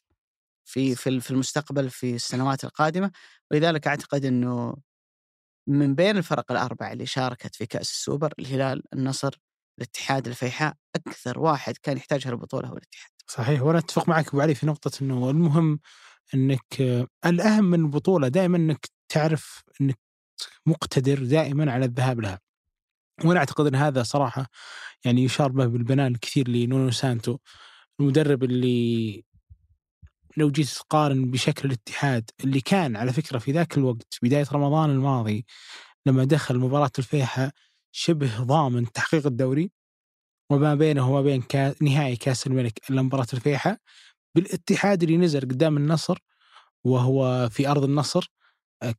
في 0.65 0.95
في 0.95 1.21
في 1.21 1.31
المستقبل 1.31 1.91
في 1.91 2.15
السنوات 2.15 2.65
القادمة 2.65 3.11
ولذلك 3.51 3.87
أعتقد 3.87 4.25
إنه 4.25 4.77
من 5.69 5.95
بين 5.95 6.17
الفرق 6.17 6.53
الأربعة 6.53 6.93
اللي 6.93 7.07
شاركت 7.07 7.55
في 7.55 7.67
كأس 7.67 7.91
السوبر 7.91 8.35
الهلال 8.39 8.83
النصر 8.93 9.39
الاتحاد 9.79 10.27
الفيحاء 10.29 10.75
أكثر 10.97 11.39
واحد 11.39 11.77
كان 11.83 11.97
يحتاج 11.97 12.27
هالبطوله 12.27 12.69
هو 12.69 12.77
الاتحاد. 12.77 13.11
صحيح 13.27 13.63
وأنا 13.63 13.79
أتفق 13.79 14.09
معك 14.09 14.29
أبو 14.29 14.41
علي 14.41 14.55
في 14.55 14.67
نقطة 14.67 14.91
إنه 15.03 15.31
المهم 15.31 15.81
إنك 16.35 16.81
الأهم 17.27 17.65
من 17.65 17.81
البطولة 17.81 18.29
دائما 18.29 18.57
إنك 18.57 18.87
تعرف 19.09 19.63
إنك 19.81 19.99
مقتدر 20.67 21.25
دائما 21.25 21.73
على 21.73 21.85
الذهاب 21.85 22.21
لها. 22.21 22.41
وأنا 23.25 23.39
أعتقد 23.39 23.67
إن 23.67 23.75
هذا 23.75 24.03
صراحة 24.03 24.47
يعني 25.05 25.25
يشار 25.25 25.53
به 25.53 25.67
بالبنان 25.67 26.13
الكثير 26.13 26.49
لنونو 26.49 26.91
سانتو 26.91 27.39
المدرب 28.01 28.45
اللي 28.45 29.25
لو 30.37 30.51
جيت 30.51 30.69
تقارن 30.69 31.31
بشكل 31.31 31.69
الاتحاد 31.69 32.31
اللي 32.45 32.61
كان 32.61 32.97
على 32.97 33.13
فكرة 33.13 33.39
في 33.39 33.53
ذاك 33.53 33.79
الوقت 33.79 34.19
بداية 34.23 34.47
رمضان 34.53 34.91
الماضي 34.91 35.47
لما 36.07 36.25
دخل 36.25 36.59
مباراة 36.59 36.91
الفيحة 36.99 37.53
شبه 37.93 38.43
ضامن 38.43 38.93
تحقيق 38.93 39.27
الدوري 39.27 39.71
وما 40.51 40.75
بينه 40.75 41.11
وما 41.11 41.23
بين. 41.23 41.45
نهائي 41.83 42.17
كأس 42.17 42.47
الملك 42.47 42.91
إلا 42.91 43.03
مباراة 43.03 43.27
الفيحة 43.33 43.79
بالاتحاد 44.35 45.03
اللي 45.03 45.17
نزل 45.17 45.41
قدام 45.41 45.77
النصر 45.77 46.19
وهو 46.85 47.49
في 47.49 47.69
أرض 47.69 47.85
النصر 47.85 48.33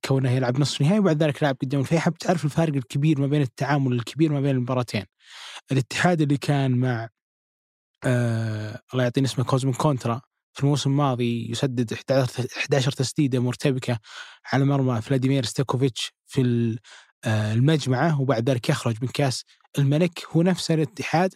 كونه 0.05 0.31
يلعب 0.31 0.59
نصف 0.59 0.81
نهائي 0.81 0.99
وبعد 0.99 1.23
ذلك 1.23 1.43
لعب 1.43 1.57
قدام. 1.61 1.81
الفيحة 1.81 2.11
بتعرف 2.11 2.45
الفارق 2.45 2.75
الكبير 2.75 3.21
ما 3.21 3.27
بين 3.27 3.41
التعامل 3.41 3.93
الكبير 3.93 4.31
ما 4.33 4.41
بين 4.41 4.55
المباراتين. 4.55 5.05
الاتحاد 5.71 6.21
اللي 6.21 6.37
كان 6.37 6.71
مع 6.77 7.09
آه 8.03 8.79
الله 8.93 9.03
يعطيني 9.03 9.27
اسمه 9.27 9.45
كوزمين 9.45 9.73
كونترا 9.73 10.21
في 10.53 10.63
الموسم 10.63 10.89
الماضي 10.89 11.51
يسدد 11.51 11.93
11 11.93 12.47
11 12.57 12.91
تسديدة 12.91 13.39
مرتبكة 13.39 13.99
على 14.53 14.65
مرمى 14.65 15.01
فلاديمير 15.01 15.45
ستويكوفيتش 15.45 16.13
في 16.25 16.41
آه، 17.25 17.53
المجمعة 17.53 18.21
وبعد 18.21 18.49
ذلك 18.49 18.69
يخرج 18.69 18.97
من 19.01 19.07
كأس 19.07 19.43
الملك. 19.77 20.25
هو 20.31 20.41
نفس 20.41 20.71
الاتحاد 20.71 21.33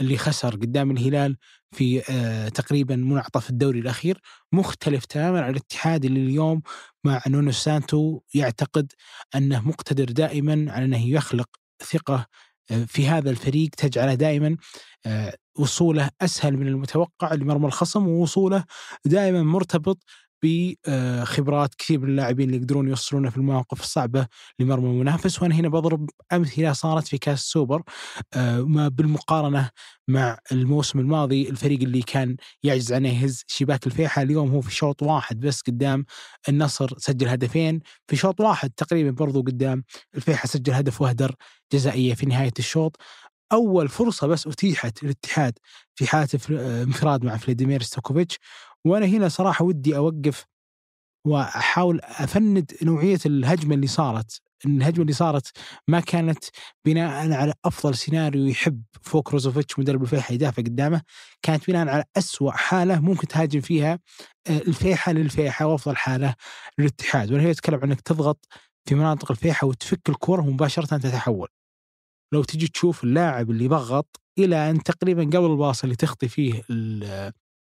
اللي 0.00 0.16
خسر 0.16 0.50
قدام 0.56 0.90
الهلال 0.90 1.36
في 1.72 2.02
آه، 2.10 2.48
تقريبا 2.48 2.96
منعطف 2.96 3.50
الدوري 3.50 3.78
الأخير 3.78 4.20
مختلف 4.52 5.04
تماما 5.04 5.40
عن 5.40 5.50
الاتحاد 5.50 6.04
اللي 6.04 6.20
اليوم 6.20 6.62
مع 7.04 7.22
نونو 7.28 7.52
سانتو 7.52 8.20
يعتقد 8.34 8.92
أنه 9.34 9.68
مقتدر 9.68 10.04
دائما 10.04 10.72
على 10.72 10.84
أنه 10.84 11.08
يخلق 11.08 11.48
ثقة 11.82 12.26
آه، 12.70 12.84
في 12.84 13.08
هذا 13.08 13.30
الفريق 13.30 13.70
تجعله 13.70 14.14
دائما 14.14 14.56
آه، 15.06 15.36
وصوله 15.58 16.10
أسهل 16.20 16.56
من 16.56 16.68
المتوقع 16.68 17.34
لمرمى 17.34 17.66
الخصم 17.66 18.08
ووصوله 18.08 18.64
دائما 19.04 19.42
مرتبط 19.42 20.04
بخبرات 20.44 21.74
كثير 21.74 22.00
من 22.00 22.08
اللاعبين 22.08 22.46
اللي 22.48 22.60
يقدرون 22.60 22.88
يوصلونه 22.88 23.30
في 23.30 23.36
المواقف 23.36 23.80
الصعبة 23.80 24.26
لمرمى 24.58 24.86
المنافس. 24.86 25.42
وأنا 25.42 25.54
هنا 25.54 25.68
بضرب 25.68 26.10
أمثلة 26.32 26.72
صارت 26.72 27.08
في 27.08 27.18
كاس 27.18 27.40
السوبر 27.40 27.82
آه، 28.34 28.60
ما 28.60 28.88
بالمقارنة 28.88 29.70
مع 30.08 30.38
الموسم 30.52 30.98
الماضي 30.98 31.48
الفريق 31.50 31.80
اللي 31.82 32.02
كان 32.02 32.36
يعجز 32.62 32.92
عنه 32.92 33.08
يهز 33.08 33.44
شباك 33.46 33.86
الفيحة. 33.86 34.22
اليوم 34.22 34.50
هو 34.50 34.60
في 34.60 34.74
شوط 34.74 35.02
واحد 35.02 35.40
بس 35.40 35.60
قدام 35.60 36.04
النصر 36.48 36.98
سجل 36.98 37.28
هدفين. 37.28 37.80
في 38.08 38.16
شوط 38.16 38.40
واحد 38.40 38.70
تقريبا 38.70 39.10
برضو 39.10 39.42
قدام 39.42 39.84
الفيحة 40.14 40.46
سجل 40.46 40.72
هدف 40.72 41.00
وأهدر 41.00 41.34
جزائية 41.72 42.14
في 42.14 42.26
نهاية 42.26 42.52
الشوط. 42.58 42.96
أول 43.52 43.88
فرصة 43.88 44.26
بس 44.26 44.46
أتيحت 44.46 45.02
للاتحاد 45.02 45.58
في 45.94 46.06
حالة 46.06 46.28
انفراد 46.82 47.24
مع 47.24 47.36
فلاديمير 47.36 47.82
ستويكوفيتش. 47.82 48.38
وأنا 48.86 49.06
هنا 49.06 49.28
صراحة 49.28 49.64
ودي 49.64 49.96
أوقف 49.96 50.46
وأحاول 51.26 52.00
أفند 52.02 52.72
نوعية 52.82 53.18
الهجمة 53.26 53.74
اللي 53.74 53.86
صارت. 53.86 54.40
الهجمة 54.66 55.02
اللي 55.02 55.12
صارت 55.12 55.50
ما 55.88 56.00
كانت 56.00 56.44
بناء 56.86 57.32
على 57.32 57.54
أفضل 57.64 57.94
سيناريو 57.94 58.46
يحب 58.46 58.82
فوك 59.02 59.30
رازوفيتش 59.32 59.78
مدرب 59.78 60.02
الفيحة 60.02 60.34
يدافع 60.34 60.62
قدامه 60.62 61.02
كانت 61.42 61.70
بناء 61.70 61.88
على 61.88 62.04
أسوأ 62.16 62.50
حالة 62.50 63.00
ممكن 63.00 63.26
تهاجم 63.28 63.60
فيها 63.60 63.98
آه، 64.46 64.58
الفيحة 64.58 65.12
للفيحة 65.12 65.66
وأفضل 65.66 65.96
حالة 65.96 66.34
للاتحاد. 66.78 67.32
وأنا 67.32 67.42
هنا 67.42 67.50
أتكلم 67.50 67.80
عن 67.82 67.90
إنك 67.90 68.00
تضغط 68.00 68.46
في 68.88 68.94
مناطق 68.94 69.30
الفيحة 69.30 69.66
وتفك 69.66 70.08
الكرة 70.08 70.42
مباشرة 70.42 70.96
تتحول. 70.98 71.48
لو 72.34 72.44
تجي 72.44 72.68
تشوف 72.68 73.04
اللاعب 73.04 73.50
اللي 73.50 73.68
ضغط 73.68 74.20
إلى 74.38 74.70
أن 74.70 74.82
تقريبا 74.82 75.22
قبل 75.24 75.46
ال 75.50 75.56
pass 75.56 75.82
اللي 75.84 75.96
تخطي 75.96 76.28
فيه 76.28 76.62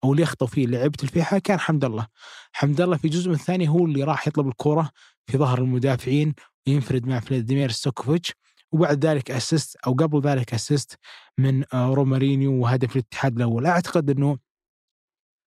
أو 0.04 0.12
اللي 0.12 0.24
يخطو 0.24 0.46
فيه 0.46 0.68
لعيبه 0.68 0.98
الفيحة 1.04 1.40
كان 1.40 1.60
حمد 1.60 1.86
الله. 1.86 2.08
حمد 2.52 2.82
الله 2.82 2.98
في 2.98 3.10
جزء 3.10 3.30
من 3.30 3.36
الثاني 3.36 3.70
هو 3.70 3.86
اللي 3.86 4.04
راح 4.04 4.28
يطلب 4.28 4.48
الكرة 4.48 4.92
في 5.28 5.38
ظهر 5.38 5.58
المدافعين 5.58 6.34
وينفرد 6.68 7.08
مع 7.08 7.20
فلاديمير 7.20 7.72
ستويكوفيتش. 7.72 8.34
وبعد 8.72 9.06
ذلك 9.06 9.32
assist 9.32 9.78
أو 9.88 9.94
قبل 9.94 10.22
ذلك 10.22 10.54
assist 10.54 11.00
من 11.38 11.64
آه، 11.74 11.94
رومارينيو 11.94 12.54
وهدف 12.54 12.96
الاتحاد 12.96 13.36
الأول. 13.36 13.66
أعتقد 13.66 14.10
إنه 14.10 14.38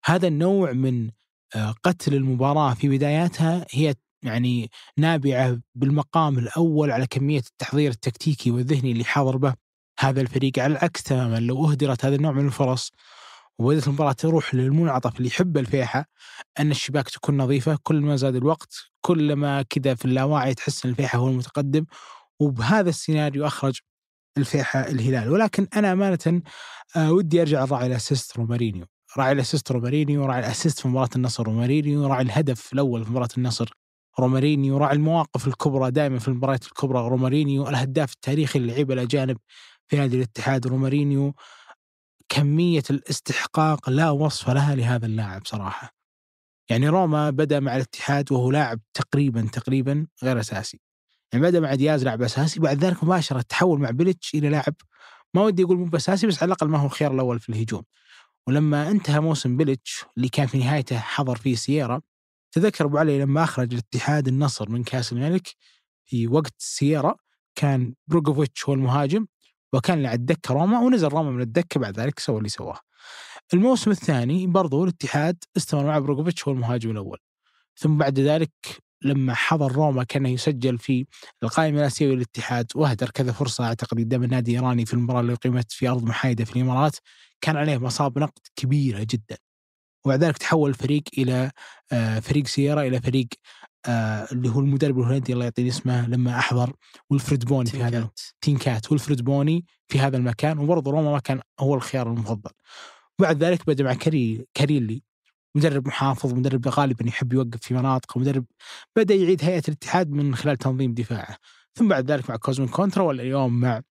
هذا 0.06 0.28
النوع 0.28 0.72
من 0.72 1.10
آه، 1.56 1.76
قتل 1.84 2.14
المباراة 2.14 2.74
في 2.74 2.90
بداياتها 2.90 3.66
هي 3.72 3.96
يعني 4.24 4.70
نابعة 4.98 5.60
بالمقام 5.76 6.40
الأول 6.40 6.92
على 6.92 7.08
كمية 7.08 7.40
التحضير 7.40 7.92
التكتيكي 7.92 8.52
والذهني 8.52 8.92
اللي 8.92 9.04
حاضر 9.04 9.38
به 9.38 9.54
هذا 10.00 10.22
الفريق. 10.22 10.60
على 10.60 10.74
العكس 10.74 11.04
تماما 11.04 11.40
لو 11.40 11.72
أهدرت 11.72 12.06
هذا 12.06 12.16
النوع 12.16 12.32
من 12.32 12.46
الفرص 12.46 12.92
وبدأت 13.60 13.88
المباراة 13.88 14.12
تروح 14.12 14.56
للمنعطف 14.56 15.18
اللي 15.18 15.28
يحب 15.28 15.58
الفيحة 15.58 16.06
أن 16.60 16.72
الشباك 16.72 17.10
تكون 17.10 17.38
نظيفة 17.38 17.78
كل 17.84 18.02
ما 18.02 18.16
زاد 18.16 18.36
الوقت 18.36 18.76
كل 19.02 19.34
ما 19.34 19.62
كذا 19.62 19.96
في 19.96 20.06
اللاواعي 20.06 20.54
تحس 20.54 20.86
أن 20.86 20.92
الفيحة 20.92 21.20
هو 21.20 21.28
المتقدم 21.28 21.86
وبهذا 22.40 22.90
السيناريو 22.90 23.48
أخرج 23.48 23.80
الفيحة 24.38 24.80
الهلال. 24.80 25.32
ولكن 25.32 25.68
أنا 25.76 25.92
أمانة 25.92 26.42
آه، 26.96 27.12
ودي 27.12 27.42
أرجع 27.42 27.64
الراعي 27.64 27.88
ال 27.88 27.95
assist 27.95 28.38
رومارينيو. 28.38 28.86
راعي 29.18 29.32
ال 29.32 29.38
assist 29.38 29.72
رومارينيو 29.72 30.26
راعي 30.26 30.40
ال 30.40 30.45
assist 30.45 30.80
في 30.80 30.88
مباراة 30.88 31.10
النصر 31.16 31.44
رومارينيو 31.44 32.08
راعي 32.08 32.24
الهدف 32.24 32.74
الأول 32.74 33.06
في 33.06 33.12
مباراة 33.12 33.30
النصر 33.38 33.72
رومارينيو 34.20 34.78
راعي 34.78 34.96
المواقف 34.96 35.48
الكبرى 35.48 35.92
دائما 35.92 36.20
في 36.20 36.28
المباريات 36.28 36.66
الكبرى 36.66 37.00
رومارينيو 37.08 37.70
الهداف 37.70 38.14
التاريخي 38.14 38.60
للعيبة 38.60 38.94
الأجانب 38.94 39.38
في 39.88 39.98
نادي 39.98 40.18
الاتحاد 40.18 40.68
رومارينيو. 40.68 41.34
كمية 42.36 42.84
الاستحقاق 42.90 43.90
لا 43.90 44.10
وصف 44.10 44.50
لها 44.50 44.76
لهذا 44.76 45.06
اللاعب 45.06 45.42
صراحة. 45.46 45.96
يعني 46.70 46.90
روما 46.90 47.30
بدأ 47.30 47.60
مع 47.60 47.76
الاتحاد 47.76 48.32
وهو 48.32 48.52
لاعب 48.52 48.80
تقريبا 48.94 49.48
تقريبا 49.54 50.08
غير 50.24 50.40
أساسي. 50.40 50.82
يعني 51.34 51.46
بدأ 51.46 51.60
مع 51.60 51.76
دياز 51.76 52.04
لاعب 52.04 52.22
أساسي 52.22 52.60
بعد 52.60 52.84
ذلك 52.86 53.04
مباشرة 53.04 53.42
تحول 53.42 53.80
مع 53.80 53.90
بيليتش 53.90 54.34
إلى 54.34 54.50
لاعب 54.50 54.74
ما 55.34 55.42
ودي 55.42 55.64
أقول 55.64 55.78
مو 55.78 55.86
بأساسي 55.86 56.28
بس 56.28 56.44
على 56.44 56.48
الأقل 56.48 56.68
ما 56.68 56.78
هو 56.78 56.86
الخيار 56.86 57.14
الأول 57.14 57.40
في 57.40 57.50
الهجوم. 57.50 57.84
ولما 58.48 58.92
انتهى 58.92 59.20
موسم 59.20 59.58
بيلتش 59.58 60.06
اللي 60.18 60.30
كان 60.30 60.48
في 60.48 60.58
نهايته 60.58 61.00
حضر 61.00 61.36
فيه 61.36 61.56
سييرا 61.56 62.02
تذكر 62.52 62.86
أبو 62.86 62.98
علي 62.98 63.20
لما 63.20 63.44
أخرج 63.44 63.74
الاتحاد 63.74 64.28
النصر 64.28 64.70
من 64.70 64.84
كأس 64.84 65.12
الملك 65.14 65.56
في 66.06 66.28
وقت 66.28 66.54
سييرا 66.58 67.16
كان 67.56 67.94
بريجوفيتش 68.08 68.66
هو 68.70 68.74
المهاجم. 68.74 69.28
وكان 69.74 70.06
على 70.06 70.16
الدكه 70.16 70.54
روما 70.54 70.80
ونزل 70.80 71.08
روما 71.08 71.32
من 71.32 71.42
الدكة 71.42 71.80
بعد 71.80 72.00
ذلك 72.00 72.20
سوى 72.20 72.38
اللي 72.38 72.50
سواه. 72.50 72.80
الموسم 73.54 73.92
الثاني 73.92 74.48
برضو 74.48 74.84
الاتحاد 74.84 75.38
استمر 75.58 75.86
مع 75.86 76.00
بريجوفيتش 76.00 76.48
هو 76.48 76.54
المهاجم 76.54 76.92
الأول. 76.92 77.18
ثم 77.78 77.98
بعد 77.98 78.20
ذلك 78.20 78.52
لما 79.02 79.34
حضر 79.34 79.72
روما 79.72 80.04
كان 80.04 80.26
يسجل 80.26 80.78
في 80.78 81.06
القائمة 81.44 81.80
الآسيوية 81.80 82.16
للاتحاد 82.16 82.68
واهدر 82.76 83.10
كذا 83.10 83.32
فرصة 83.32 83.66
أعتقد 83.66 84.00
قدام 84.00 84.24
النادي 84.24 84.52
الإيراني 84.52 84.86
في 84.86 84.94
المباراة 84.94 85.22
اللي 85.22 85.34
اقيمت 85.34 85.72
في 85.72 85.88
أرض 85.90 86.04
محايدة 86.04 86.46
في 86.46 86.56
الإمارات 86.56 86.96
كان 87.42 87.58
عليه 87.58 87.78
مصب 87.78 88.20
نقد 88.20 88.42
كبيرة 88.56 89.00
جدا. 89.10 89.38
وبعد 90.06 90.24
ذلك 90.24 90.38
تحول 90.38 90.70
الفريق 90.70 91.04
إلى 91.18 91.52
آه، 91.92 92.20
فريق 92.20 92.48
سييرا 92.48 92.82
إلى 92.82 93.02
فريق 93.02 93.28
آه 93.88 94.28
اللي 94.32 94.50
هو 94.50 94.60
المدرب 94.60 95.00
الهولندي 95.00 95.34
الله 95.34 95.44
يعطيه 95.44 95.68
اسمه 95.68 96.08
لما 96.08 96.40
أحضر 96.40 96.74
ولفريد 97.10 97.46
بوني 97.46 97.70
في 97.70 97.84
هذا 97.84 98.10
تينكات 98.42 98.92
ولفريد 98.92 99.22
بوني 99.22 99.66
في 99.88 100.00
هذا 100.00 100.18
المكان. 100.18 100.58
وبرضه 100.60 100.92
روما 100.92 101.12
ما 101.12 101.20
كان 101.20 101.42
هو 101.60 101.76
الخيار 101.76 102.08
المفضل. 102.08 102.52
بعد 103.20 103.44
ذلك 103.44 103.68
بدا 103.68 103.84
مع 103.84 103.94
كري 103.94 104.46
كاريلي 104.54 105.04
مدرب 105.56 105.88
محافظ 105.88 106.34
مدرب 106.34 106.68
غالبا 106.68 107.08
يحب 107.08 107.34
يوقف 107.34 107.60
في 107.62 107.74
مناطق 107.74 108.18
مدرب 108.18 108.46
بدا 108.96 109.16
يعيد 109.16 109.44
هيئة 109.44 109.64
الاتحاد 109.68 110.10
من 110.10 110.36
خلال 110.36 110.58
تنظيم 110.58 110.94
دفاعه. 110.94 111.38
ثم 111.76 111.88
بعد 111.88 112.12
ذلك 112.12 112.30
مع 112.30 112.36
كوزمين 112.36 112.70
كونترا 112.70 113.04
واليوم 113.04 113.60
مع 113.60 113.82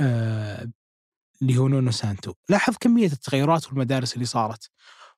آه 0.00 0.70
اللي 1.42 1.58
هو 1.58 1.68
نونو 1.68 1.90
سانتو. 1.90 2.32
لاحظ 2.48 2.74
كمية 2.80 3.06
التغيرات 3.06 3.66
والمدارس 3.66 4.14
اللي 4.14 4.24
صارت. 4.24 4.70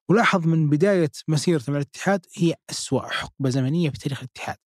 ولاحظ 0.09 0.47
من 0.47 0.69
بداية 0.71 1.11
مسيرته 1.29 1.73
مع 1.73 1.79
الاتحاد 1.79 2.27
هي 2.37 2.55
أسوأ 2.71 3.09
حقبة 3.09 3.51
زمنية 3.51 3.91
في 3.91 3.99
تاريخ 3.99 4.19
الاتحاد. 4.19 4.57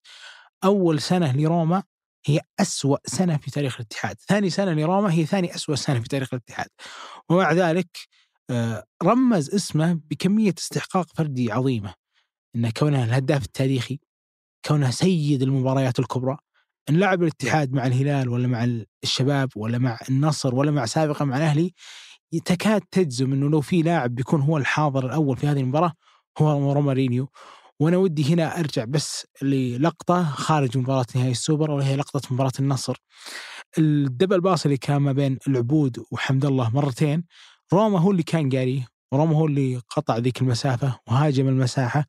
أول 0.64 1.00
سنة 1.00 1.32
لروما 1.32 1.82
هي 2.26 2.40
أسوأ 2.60 2.98
سنة 3.06 3.36
في 3.36 3.50
تاريخ 3.50 3.74
الاتحاد. 3.74 4.16
ثاني 4.28 4.50
سنة 4.50 4.72
لروما 4.72 5.12
هي 5.12 5.26
ثاني 5.26 5.54
أسوأ 5.54 5.74
سنة 5.74 6.00
في 6.00 6.08
تاريخ 6.08 6.34
الاتحاد. 6.34 6.68
ومع 7.28 7.52
ذلك 7.52 7.98
آه، 8.50 8.84
رمز 9.02 9.54
اسمه 9.54 10.00
بكمية 10.10 10.54
استحقاق 10.58 11.06
فردي 11.14 11.52
عظيمة. 11.52 11.94
أنه 12.56 12.70
كونه 12.70 13.04
الهداف 13.04 13.44
التاريخي 13.44 14.00
كونه 14.64 14.90
سيد 14.90 15.42
المباريات 15.42 15.98
الكبرى 15.98 16.36
إن 16.90 16.96
لعب 16.96 17.22
الاتحاد 17.22 17.72
مع 17.72 17.86
الهلال 17.86 18.28
ولا 18.28 18.48
مع 18.48 18.82
الشباب 19.04 19.48
ولا 19.56 19.78
مع 19.78 19.98
النصر 20.08 20.54
ولا 20.54 20.70
مع 20.70 20.86
سابقا 20.86 21.24
مع 21.24 21.36
الأهلي 21.36 21.74
تكاد 22.38 22.80
تجزم 22.90 23.32
إنه 23.32 23.50
لو 23.50 23.60
في 23.60 23.82
لاعب 23.82 24.14
بيكون 24.14 24.40
هو 24.40 24.56
الحاضر 24.58 25.06
الأول 25.06 25.36
في 25.36 25.46
هذه 25.46 25.60
المباراة 25.60 25.92
هو 26.38 26.72
رومارينيو 26.72 27.28
وأنا 27.80 27.96
ودي 27.96 28.34
هنا 28.34 28.60
أرجع 28.60 28.84
بس 28.84 29.26
للقطة 29.42 30.24
خارج 30.24 30.78
مباراة 30.78 31.06
نهائي 31.14 31.30
السوبر 31.30 31.70
وهي 31.70 31.96
لقطة 31.96 32.20
مباراة 32.34 32.52
النصر. 32.60 32.96
ال 33.78 33.87
double 33.87 34.40
pass 34.40 34.64
اللي 34.64 34.76
كان 34.76 34.96
ما 34.96 35.12
بين 35.12 35.38
العبود 35.48 36.04
وحمد 36.10 36.44
الله 36.44 36.70
مرتين 36.70 37.24
روما 37.72 37.98
هو 38.00 38.10
اللي 38.10 38.22
كان 38.22 38.50
قاريه 38.50 38.86
روما 39.14 39.36
هو 39.36 39.46
اللي 39.46 39.76
قطع 39.76 40.18
ذيك 40.18 40.42
المسافة 40.42 40.98
وهاجم 41.08 41.48
المساحة. 41.48 42.04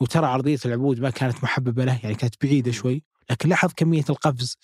وترى 0.00 0.26
عرضيه 0.26 0.58
العبود 0.64 1.00
ما 1.00 1.10
كانت 1.10 1.44
محببة 1.44 1.84
له 1.84 2.00
يعني 2.02 2.14
كانت 2.14 2.34
بعيدة 2.42 2.72
شوي. 2.72 3.04
لكن 3.30 3.48
لاحظ 3.48 3.70
كمية 3.76 4.04
القفز 4.10 4.56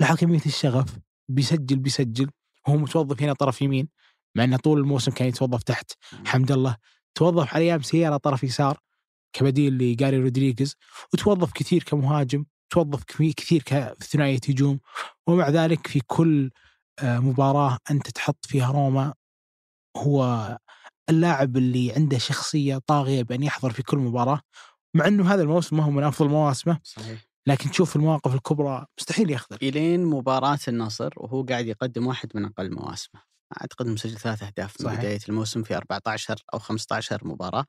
لاحظ 0.00 0.16
كمية 0.16 0.40
الشغف 0.46 0.98
بيسجل 1.28 1.76
بيسجل. 1.78 2.30
هو 2.68 2.76
متوظف 2.76 3.22
هنا 3.22 3.32
طرف 3.32 3.62
يمين. 3.62 3.88
مع 4.34 4.44
إنه 4.44 4.56
طول 4.56 4.78
الموسم 4.78 5.12
كان 5.12 5.28
يتوظف 5.28 5.62
تحت. 5.62 5.92
حمد 6.26 6.52
الله. 6.52 6.76
توظف 7.14 7.54
على 7.54 7.64
أيام 7.64 7.82
سيارة 7.82 8.16
طرف 8.16 8.44
يسار 8.44 8.78
كبديل 9.32 9.78
لجاري 9.78 10.18
رودريغيز. 10.18 10.76
وتوظف 11.12 11.52
كثير 11.52 11.82
كمهاجم 11.82 12.44
توظف 12.70 13.04
كثير 13.36 13.62
كثنائية 13.62 14.40
هجوم 14.48 14.80
ومع 15.26 15.48
ذلك 15.48 15.86
في 15.86 16.00
كل 16.06 16.50
آه، 16.98 17.18
مباراة 17.18 17.78
أنت 17.90 18.10
تحط 18.10 18.46
فيها 18.46 18.72
روما 18.72 19.14
هو 19.96 20.58
اللاعب 21.10 21.56
اللي 21.56 21.92
عنده 21.92 22.18
شخصية 22.18 22.80
طاغية 22.86 23.22
بأن 23.22 23.42
يحضر 23.42 23.70
في 23.70 23.82
كل 23.82 23.98
مباراة. 23.98 24.40
مع 24.94 25.06
إنه 25.06 25.34
هذا 25.34 25.42
الموسم 25.42 25.76
ما 25.76 25.84
هو 25.84 25.90
من 25.90 26.02
أفضل 26.02 26.28
مواسمه 26.28 26.80
صحيح. 26.82 27.24
لكن 27.46 27.70
تشوف 27.70 27.96
المواقف 27.96 28.34
الكبرى 28.34 28.86
مستحيل 28.98 29.30
ياخذ 29.30 29.56
إلين 29.62 30.04
مباراة 30.04 30.58
النصر 30.68 31.10
وهو 31.16 31.42
قاعد 31.42 31.66
يقدم 31.66 32.06
واحد 32.06 32.30
من 32.34 32.44
أقل 32.44 32.74
مواسمه. 32.74 33.33
أعتقد 33.60 33.86
مسجل 33.86 34.18
ثلاث 34.18 34.42
أهداف 34.42 34.80
من 34.80 34.86
صحيح. 34.86 34.98
بداية 34.98 35.18
الموسم 35.28 35.62
في 35.62 35.76
14 35.76 36.42
أو 36.54 36.58
15 36.58 37.28
مباراة. 37.28 37.66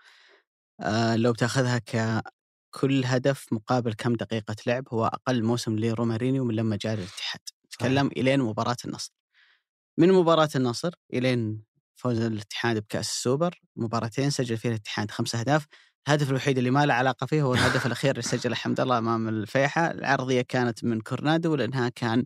آه 0.82 1.16
لو 1.16 1.34
تاخذها 1.34 1.78
ككل 1.78 3.06
هدف 3.06 3.54
مقابل 3.54 3.94
كم 3.94 4.14
دقيقة 4.14 4.56
لعب 4.68 4.84
هو 4.94 5.06
أقل 5.06 5.44
موسم 5.44 5.80
لرومارينيو 5.80 6.44
من 6.46 6.56
لما 6.56 6.78
جاء 6.82 6.94
الاتحاد 6.94 7.42
تكلم 7.72 8.08
إلين 8.08 8.40
مباراة 8.40 8.78
النصر. 8.86 9.12
من 10.00 10.12
مباراة 10.12 10.50
النصر 10.56 10.92
إلين 11.14 11.64
فوز 11.96 12.22
الاتحاد 12.22 12.80
بكأس 12.80 13.10
السوبر 13.10 13.62
مباراتين 13.76 14.30
سجل 14.30 14.58
فيها 14.58 14.72
الاتحاد 14.72 15.12
خمس 15.12 15.36
أهداف. 15.36 15.68
الهدف 16.08 16.30
الوحيد 16.30 16.58
اللي 16.58 16.72
ما 16.72 16.86
له 16.86 16.94
علاقة 16.94 17.26
فيه 17.26 17.42
هو 17.42 17.54
الهدف 17.54 17.86
الأخير 17.88 18.12
اللي 18.12 18.22
سجله 18.22 18.56
حمد 18.56 18.80
الله 18.80 18.98
أمام 18.98 19.28
الفيحة 19.30 19.92
العرضية 19.92 20.42
كانت 20.42 20.84
من 20.84 21.02
كورنادو 21.02 21.52
والإنهاء 21.52 21.90
كان 21.96 22.26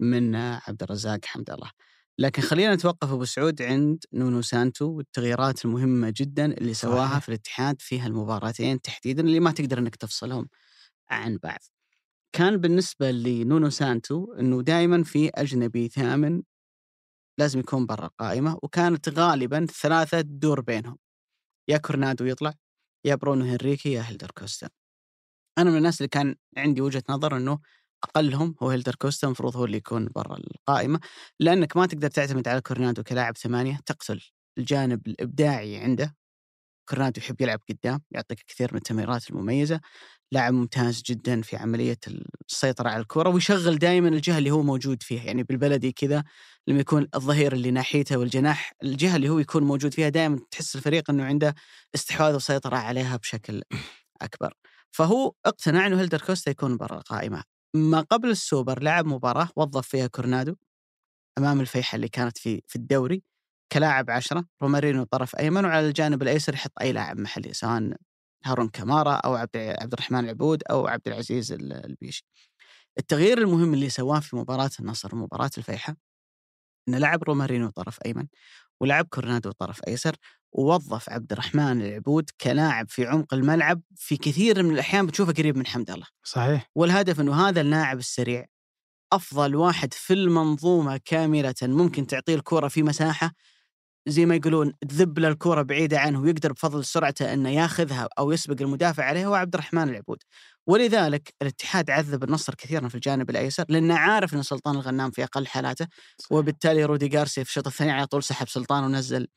من 0.00 0.34
عبد 0.36 0.82
الرزاق 0.82 1.24
حمد 1.24 1.50
الله 1.50 1.70
لكن 2.18 2.42
خلينا 2.42 2.74
نتوقف 2.74 3.12
أبو 3.12 3.24
سعود 3.24 3.62
عند 3.62 4.04
نونو 4.12 4.42
سانتو 4.42 4.86
والتغييرات 4.86 5.64
المهمة 5.64 6.12
جدا 6.16 6.44
اللي 6.58 6.74
سواها 6.74 7.08
صحيح. 7.08 7.18
في 7.18 7.28
الاتحاد 7.28 7.80
في 7.82 8.00
هالمباراتين 8.00 8.80
تحديدا 8.80 9.22
اللي 9.22 9.40
ما 9.40 9.50
تقدر 9.50 9.78
إنك 9.78 9.96
تفصلهم 9.96 10.48
عن 11.10 11.38
بعض. 11.42 11.58
كان 12.36 12.56
بالنسبة 12.56 13.10
لنونو 13.10 13.70
سانتو 13.70 14.32
إنه 14.32 14.62
دائما 14.62 15.04
في 15.04 15.28
أجنبي 15.28 15.88
ثامن 15.88 16.42
لازم 17.38 17.60
يكون 17.60 17.86
برا 17.86 18.06
القائمه 18.06 18.58
وكانت 18.62 19.08
غالبا 19.08 19.66
ثلاثة 19.66 20.20
تدور 20.20 20.60
بينهم. 20.60 20.98
يا 21.68 21.76
كورنادو 21.78 22.24
يطلع 22.24 22.54
يا 23.06 23.14
برونو 23.14 23.44
هنريكي 23.44 23.92
يا 23.92 24.02
هيلدر 24.08 24.30
كوستا. 24.30 24.68
أنا 25.58 25.70
من 25.70 25.76
الناس 25.76 26.00
اللي 26.00 26.08
كان 26.08 26.36
عندي 26.56 26.80
وجهة 26.80 27.02
نظر 27.10 27.36
إنه 27.36 27.58
أقلهم 28.04 28.54
هو 28.62 28.70
هيلدر 28.70 28.94
كوستا 28.94 29.26
المفروض 29.26 29.56
هو 29.56 29.64
اللي 29.64 29.76
يكون 29.76 30.08
برا 30.14 30.36
القائمة 30.36 31.00
لأنك 31.40 31.76
ما 31.76 31.86
تقدر 31.86 32.08
تعتمد 32.08 32.48
على 32.48 32.60
كورنادو 32.60 33.02
كلاعب 33.02 33.36
ثمانية 33.36 33.80
تقتل 33.86 34.20
الجانب 34.58 35.06
الإبداعي 35.06 35.76
عنده. 35.76 36.16
كورنادو 36.88 37.20
يحب 37.20 37.40
يلعب 37.40 37.60
قدام 37.70 38.00
يعطيك 38.10 38.40
كثير 38.46 38.68
من 38.72 38.78
التمريرات 38.78 39.30
المميزة. 39.30 39.80
لاعب 40.32 40.54
ممتاز 40.54 41.02
جدا 41.02 41.42
في 41.42 41.56
عملية 41.56 41.98
السيطرة 42.50 42.88
على 42.88 43.00
الكرة 43.02 43.28
ويشغل 43.30 43.78
دائما 43.78 44.08
الجهة 44.08 44.38
اللي 44.38 44.50
هو 44.50 44.62
موجود 44.62 45.02
فيها. 45.02 45.22
يعني 45.24 45.42
بالبلدي 45.42 45.92
كذا 45.92 46.24
لما 46.68 46.80
يكون 46.80 47.08
الظهير 47.14 47.52
اللي 47.52 47.70
ناحيته 47.70 48.16
والجناح 48.18 48.72
الجهة 48.82 49.16
اللي 49.16 49.28
هو 49.28 49.38
يكون 49.38 49.62
موجود 49.64 49.94
فيها 49.94 50.08
دائما 50.08 50.40
تحس 50.50 50.76
الفريق 50.76 51.10
إنه 51.10 51.24
عنده 51.24 51.54
استحواذ 51.94 52.34
وسيطرة 52.34 52.76
عليها 52.76 53.16
بشكل 53.16 53.62
أكبر. 54.22 54.54
فهو 54.92 55.32
اقتنع 55.46 55.86
إنه 55.86 56.00
هيلدر 56.00 56.20
كوستا 56.20 56.50
يكون 56.50 56.76
برا 56.76 56.98
القائمة. 56.98 57.51
ما 57.74 58.00
قبل 58.00 58.30
السوبر 58.30 58.82
لعب 58.82 59.06
مباراة 59.06 59.48
وظف 59.56 59.88
فيها 59.88 60.06
كورنادو 60.06 60.56
أمام 61.38 61.60
الفيحة 61.60 61.96
اللي 61.96 62.08
كانت 62.08 62.38
في 62.38 62.62
في 62.68 62.76
الدوري 62.76 63.22
كلاعب 63.72 64.10
عشرة 64.10 64.44
رومارينو 64.62 65.04
طرف 65.04 65.36
أيمن 65.36 65.64
وعلى 65.64 65.88
الجانب 65.88 66.22
الأيسر 66.22 66.54
يحط 66.54 66.72
أي 66.80 66.92
لاعب 66.92 67.18
محلي 67.18 67.52
سواء 67.52 67.96
هارون 68.44 68.68
كمارا 68.68 69.12
أو 69.14 69.34
عبد 69.34 69.56
عبد 69.56 69.92
الرحمن 69.92 70.18
العبود 70.24 70.62
أو 70.70 70.86
عبد 70.86 71.08
العزيز 71.08 71.52
البيشي 71.52 72.24
التغيير 72.98 73.38
المهم 73.38 73.74
اللي 73.74 73.88
سواه 73.90 74.20
في 74.20 74.36
مباراة 74.36 74.70
النصر 74.80 75.14
ومباراة 75.14 75.50
الفيحة 75.58 75.96
أنه 76.88 76.98
لعب 76.98 77.22
رومارينو 77.24 77.70
طرف 77.70 77.98
أيمن 78.06 78.26
ولعب 78.80 79.06
كورنادو 79.06 79.52
طرف 79.52 79.80
أيسر 79.88 80.16
ووظف 80.52 81.10
عبد 81.10 81.32
الرحمن 81.32 81.82
العبود 81.82 82.30
كلاعب 82.40 82.88
في 82.88 83.06
عمق 83.06 83.34
الملعب 83.34 83.80
في 83.96 84.16
كثير 84.16 84.62
من 84.62 84.74
الأحيان 84.74 85.06
بتشوفه 85.06 85.32
قريب 85.32 85.56
من 85.56 85.66
حمد 85.66 85.90
الله. 85.90 86.06
صحيح. 86.24 86.70
والهدف 86.74 87.20
إنه 87.20 87.48
هذا 87.48 87.60
اللاعب 87.60 87.98
السريع 87.98 88.46
أفضل 89.12 89.56
واحد 89.56 89.94
في 89.94 90.12
المنظومة 90.12 91.00
كاملة 91.04 91.54
ممكن 91.62 92.06
تعطيه 92.06 92.34
الكرة 92.34 92.68
في 92.68 92.82
مساحة 92.82 93.32
زي 94.06 94.26
ما 94.26 94.34
يقولون 94.34 94.72
تذب 94.88 95.18
له 95.18 95.28
الكرة 95.28 95.62
بعيدة 95.62 95.98
عنه 96.00 96.20
ويقدر 96.20 96.52
بفضل 96.52 96.84
سرعته 96.84 97.32
إنه 97.32 97.50
ياخذها 97.50 98.08
أو 98.18 98.32
يسبق 98.32 98.62
المدافع 98.62 99.04
عليه 99.04 99.26
هو 99.26 99.34
عبد 99.34 99.54
الرحمن 99.54 99.88
العبود. 99.88 100.18
ولذلك 100.66 101.34
الاتحاد 101.42 101.90
عذب 101.90 102.24
النصر 102.24 102.54
كثيرا 102.54 102.88
في 102.88 102.94
الجانب 102.94 103.30
الأيسر 103.30 103.64
لأنه 103.68 103.94
عارف 103.94 104.34
إن 104.34 104.42
سلطان 104.42 104.74
الغنام 104.74 105.10
في 105.10 105.24
أقل 105.24 105.46
حالاته 105.46 105.86
وبالتالي 106.30 106.84
رودي 106.84 107.08
جارسيا 107.08 107.42
في 107.44 107.48
الشوط 107.50 107.66
الثاني 107.66 107.90
على 107.90 108.06
طول 108.06 108.22
سحب 108.22 108.48
سلطان 108.48 108.84
ونزل 108.84 109.28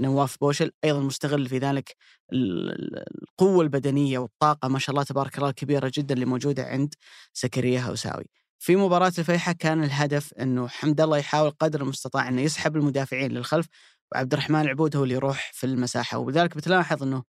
نواف 0.00 0.36
بوشل 0.40 0.70
أيضا 0.84 1.00
مستغل 1.00 1.48
في 1.48 1.58
ذلك 1.58 1.96
ال- 2.32 3.04
القوة 3.22 3.62
البدنية 3.64 4.18
والطاقة 4.18 4.68
ما 4.68 4.78
شاء 4.78 4.90
الله 4.90 5.02
تبارك 5.02 5.38
الله 5.38 5.48
الكبيرة 5.48 5.92
جدا 5.94 6.14
اللي 6.14 6.26
موجودة 6.26 6.62
عند 6.64 6.94
زكريا 7.42 7.80
هوساوي. 7.80 8.24
في 8.58 8.76
مباراة 8.76 9.12
الفيحة 9.18 9.52
كان 9.52 9.84
الهدف 9.84 10.34
إنه 10.34 10.68
حمد 10.68 11.00
الله 11.00 11.18
يحاول 11.18 11.50
قدر 11.50 11.82
المستطاع 11.82 12.28
إنه 12.28 12.42
يسحب 12.42 12.76
المدافعين 12.76 13.32
للخلف 13.32 13.66
وعبد 14.14 14.32
الرحمن 14.32 14.60
العبود 14.60 14.96
هو 14.96 15.04
اللي 15.04 15.14
يروح 15.14 15.50
في 15.54 15.66
المساحة 15.66 16.18
وبذلك 16.18 16.56
بتلاحظ 16.56 17.02
إنه 17.02 17.22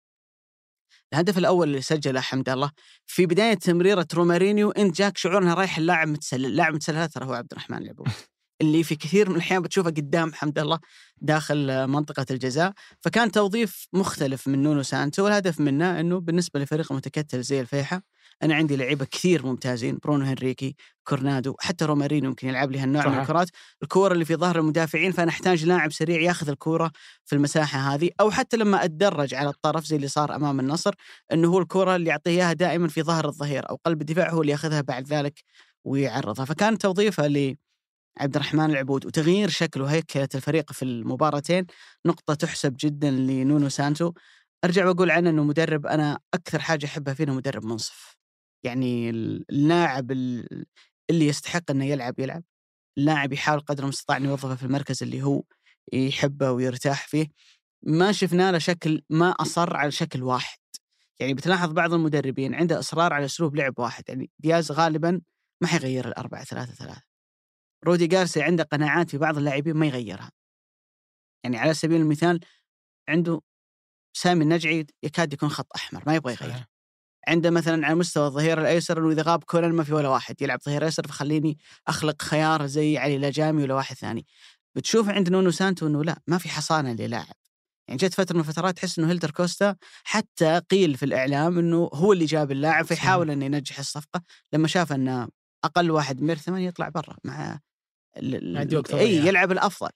الهدف 1.13 1.37
الأول 1.37 1.67
اللي 1.67 1.81
سجله 1.81 2.21
حمد 2.21 2.49
الله 2.49 2.71
في 3.05 3.25
بداية 3.25 3.53
تمريرة 3.53 4.07
رومارينيو 4.13 4.71
انت 4.71 4.97
جاك 4.97 5.17
شعور 5.17 5.37
إنه 5.43 5.53
رايح 5.53 5.77
اللاعب 5.77 6.07
متسلل، 6.07 6.45
اللاعب 6.45 6.73
متسلل 6.73 7.09
ترى 7.09 7.25
هو 7.25 7.33
عبد 7.33 7.51
الرحمن 7.51 7.77
العبود. 7.77 8.07
اللي 8.61 8.83
في 8.83 8.95
كثير 8.95 9.29
من 9.29 9.35
الأحيان 9.35 9.61
بتشوفه 9.61 9.89
قدام 9.89 10.33
حمد 10.33 10.59
الله 10.59 10.79
داخل 11.21 11.87
منطقة 11.87 12.25
الجزاء، 12.31 12.73
فكان 13.01 13.31
توظيف 13.31 13.87
مختلف 13.93 14.47
من 14.47 14.63
نونو 14.63 14.83
سانتو 14.83 15.23
والهدف 15.23 15.59
منه 15.59 15.99
إنه 15.99 16.19
بالنسبة 16.19 16.59
لفريق 16.59 16.91
متكتل 16.91 17.41
زي 17.41 17.61
الفيحة 17.61 18.01
أنا 18.43 18.55
عندي 18.55 18.75
لعيبة 18.75 19.05
كثير 19.05 19.45
ممتازين 19.45 19.99
برونو 20.03 20.25
هنريكي 20.25 20.75
كورنادو 21.03 21.55
حتى 21.59 21.85
رومارينيو 21.85 22.27
يمكن 22.29 22.47
يلعب 22.47 22.71
لي 22.71 22.79
هالنوع 22.79 23.07
من. 23.07 23.13
الكرات. 23.21 23.49
الكور 23.83 24.11
اللي 24.11 24.25
في 24.25 24.35
ظهر 24.35 24.59
المدافعين 24.59 25.11
فانا 25.11 25.29
احتاج 25.29 25.65
لاعب 25.65 25.91
سريع 25.91 26.21
ياخذ 26.21 26.49
الكورة 26.49 26.91
في 27.25 27.35
المساحة 27.35 27.79
هذه 27.79 28.09
أو 28.19 28.31
حتى 28.31 28.57
لما 28.57 28.85
أتدرج 28.85 29.33
على 29.33 29.49
الطرف 29.49 29.85
زي 29.85 29.95
اللي 29.95 30.07
صار 30.07 30.35
أمام 30.35 30.59
النصر 30.59 30.93
إنه 31.33 31.47
هو 31.47 31.59
الكره 31.59 31.95
اللي 31.95 32.09
يعطيه 32.09 32.31
إياها 32.31 32.53
دائما 32.53 32.87
في 32.87 33.03
ظهر 33.03 33.27
الظهير 33.27 33.69
أو 33.69 33.79
قلب 33.85 34.01
الدفاع 34.01 34.29
هو 34.29 34.41
اللي 34.41 34.51
ياخذها 34.51 34.81
بعد 34.81 35.07
ذلك 35.07 35.43
ويعرضها. 35.83 36.45
فكان 36.45 36.77
توظيفه 36.77 37.27
لعبد 38.19 38.35
الرحمن 38.35 38.69
العبود 38.71 39.05
وتغيير 39.05 39.49
شكل 39.49 39.81
وهيكله 39.81 40.29
الفريق 40.35 40.71
في 40.73 40.85
المباراتين 40.85 41.65
نقطة 42.05 42.33
تحسب 42.33 42.75
جدا 42.79 43.11
لنونو 43.11 43.69
سانتو. 43.69 44.13
أرجع 44.65 44.87
وأقول 44.87 45.11
عنه 45.11 45.29
إنه 45.29 45.43
مدرب 45.43 45.85
أنا 45.85 46.19
أكثر 46.33 46.59
حاجة 46.59 46.85
أحبها 46.85 47.13
فيه 47.13 47.23
إنه 47.23 47.33
مدرب 47.33 47.65
منصف. 47.65 48.15
يعني 48.63 49.09
اللاعب 49.09 50.11
ال- 50.11 50.65
اللي 51.09 51.27
يستحق 51.27 51.71
إنه 51.71 51.85
يلعب 51.85 52.19
يلعب. 52.19 52.43
اللاعب 52.97 53.33
يحاول 53.33 53.59
قدر 53.59 53.83
المستطاع 53.83 54.17
إنه 54.17 54.29
يوظفه 54.29 54.55
في 54.55 54.63
المركز 54.63 55.03
اللي 55.03 55.23
هو 55.23 55.43
يحبه 55.93 56.51
ويرتاح 56.51 57.07
فيه. 57.07 57.27
ما 57.83 58.11
شفنا 58.11 58.51
له 58.51 58.57
شكل 58.57 59.01
ما 59.09 59.29
أصر 59.31 59.77
على 59.77 59.91
شكل 59.91 60.23
واحد. 60.23 60.57
يعني 61.19 61.33
بتلاحظ 61.33 61.71
بعض 61.71 61.93
المدربين 61.93 62.55
عنده 62.55 62.79
إصرار 62.79 63.13
على 63.13 63.25
أسلوب 63.25 63.55
لعب 63.55 63.79
واحد. 63.79 64.03
يعني 64.09 64.29
دياز 64.39 64.71
غالبا 64.71 65.21
ما 65.61 65.67
حيغير 65.67 66.07
الأربعة 66.07 66.43
ثلاثة 66.43 66.73
ثلاثة. 66.73 67.10
رودي 67.85 68.07
جارسيا 68.07 68.43
عنده 68.43 68.63
قناعات 68.63 69.09
في 69.09 69.17
بعض 69.17 69.37
اللاعبين 69.37 69.75
ما 69.75 69.85
يغيرها. 69.85 70.31
يعني 71.43 71.57
على 71.57 71.73
سبيل 71.73 72.01
المثال 72.01 72.39
عنده 73.09 73.41
سامي 74.13 74.43
النجعي 74.43 74.85
يكاد 75.03 75.33
يكون 75.33 75.49
خط 75.49 75.67
أحمر 75.75 76.03
ما 76.07 76.15
يبغى 76.15 76.33
يغير. 76.33 76.65
عنده 77.27 77.49
مثلا 77.49 77.85
على 77.85 77.95
مستوى 77.95 78.27
الظهير 78.27 78.61
الأيسر 78.61 78.99
إنه 78.99 79.11
إذا 79.11 79.21
غاب 79.21 79.43
كونان 79.43 79.73
ما 79.73 79.83
في 79.83 79.93
ولا 79.93 80.09
واحد 80.09 80.41
يلعب 80.41 80.59
ظهير 80.65 80.85
أيسر 80.85 81.07
فخليني 81.07 81.57
أخلق 81.87 82.21
خيار 82.21 82.65
زي 82.65 82.97
علي 82.97 83.17
لاجامي 83.17 83.63
ولا 83.63 83.73
واحد 83.73 83.95
ثاني. 83.95 84.25
بتشوف 84.75 85.09
عند 85.09 85.29
نونو 85.29 85.51
سانتو 85.51 85.87
إنه 85.87 86.03
لا 86.03 86.21
ما 86.27 86.37
في 86.37 86.49
حصانة 86.49 86.93
للاعب. 86.93 87.35
يعني 87.87 87.97
جت 87.97 88.13
فترة 88.13 88.35
من 88.35 88.39
الفترات 88.41 88.77
تحس 88.77 88.99
إنه 88.99 89.09
هيلدر 89.09 89.31
كوستا 89.31 89.75
حتى 90.03 90.59
قيل 90.59 90.97
في 90.97 91.05
الإعلام 91.05 91.59
إنه 91.59 91.89
هو 91.93 92.13
اللي 92.13 92.25
جاب 92.25 92.51
اللاعب 92.51 92.85
فيحاول 92.85 93.31
إنه 93.31 93.45
ينجح 93.45 93.79
الصفقة 93.79 94.21
لما 94.53 94.67
شاف 94.67 94.93
ان 94.93 95.27
أقل 95.63 95.91
واحد 95.91 96.21
من 96.21 96.35
ثمانية 96.35 96.67
يطلع 96.67 96.89
برا 96.89 97.17
مع 97.23 97.59
يعدي 98.15 98.77
وقت 98.77 98.93
إي. 98.93 99.27
يلعب 99.27 99.51
الأفضل. 99.51 99.89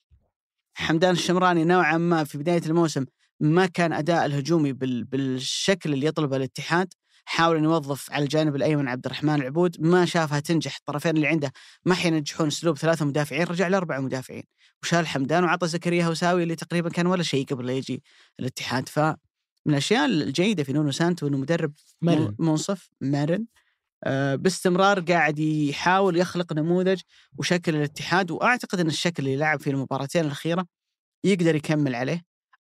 حمدان 0.74 1.12
الشمراني 1.12 1.64
نوعا 1.64 1.98
ما 1.98 2.24
في 2.24 2.38
بداية 2.38 2.62
الموسم 2.66 3.06
ما 3.40 3.66
كان 3.66 3.94
أداء 3.94 4.26
الهجومي 4.26 4.74
بال... 4.74 5.04
بالشكل 5.04 5.94
اللي 5.94 6.06
يطلبه 6.06 6.38
الاتحاد. 6.38 6.94
حاول 7.26 7.58
انه 7.58 7.66
يوظف 7.70 8.12
على 8.12 8.24
الجانب 8.24 8.56
الأيمن 8.56 8.88
عبد 8.88 9.06
الرحمن 9.06 9.36
العبود. 9.36 9.82
ما 9.82 10.06
شافها 10.06 10.40
تنجح. 10.40 10.76
الطرفين 10.76 11.16
اللي 11.16 11.28
عنده 11.28 11.52
ما 11.86 11.96
حينجحون 11.96 12.48
أسلوب 12.48 12.78
ثلاثة 12.78 13.06
مدافعين 13.06 13.44
رجع 13.44 13.68
لأربعة 13.68 14.00
مدافعين. 14.00 14.44
وشال 14.84 15.08
حمدان 15.08 15.44
وعطى 15.44 15.68
زكريا 15.68 16.06
هوساوي 16.06 16.44
اللي 16.44 16.56
تقريبا 16.56 16.90
كان 16.90 17.08
ولا 17.08 17.24
شيء 17.24 17.46
قبل 17.46 17.66
لا 17.66 17.74
يجي 17.74 18.04
الاتحاد. 18.40 18.90
ف 18.90 19.00
من 19.00 19.74
الأشياء 19.74 20.06
الجيدة 20.06 20.64
في 20.64 20.74
نونو 20.74 20.92
سانتو 20.92 21.28
إنه 21.28 21.38
مدرب 21.38 21.74
مرن. 22.02 22.36
منصف 22.40 22.90
مرن. 23.02 23.46
باستمرار 24.36 25.00
قاعد 25.00 25.40
يحاول 25.40 26.18
يخلق 26.18 26.54
نموذج 26.54 27.02
وشكل 27.38 27.76
الاتحاد 27.76 28.32
وأعتقد 28.32 28.80
إن 28.80 28.88
الشكل 28.88 29.24
اللي 29.24 29.38
لعب 29.38 29.60
في 29.60 29.70
المباراتين 29.70 30.26
الأخيرة 30.26 30.66
يقدر 31.24 31.56
يكمل 31.56 31.96
عليه. 31.96 32.22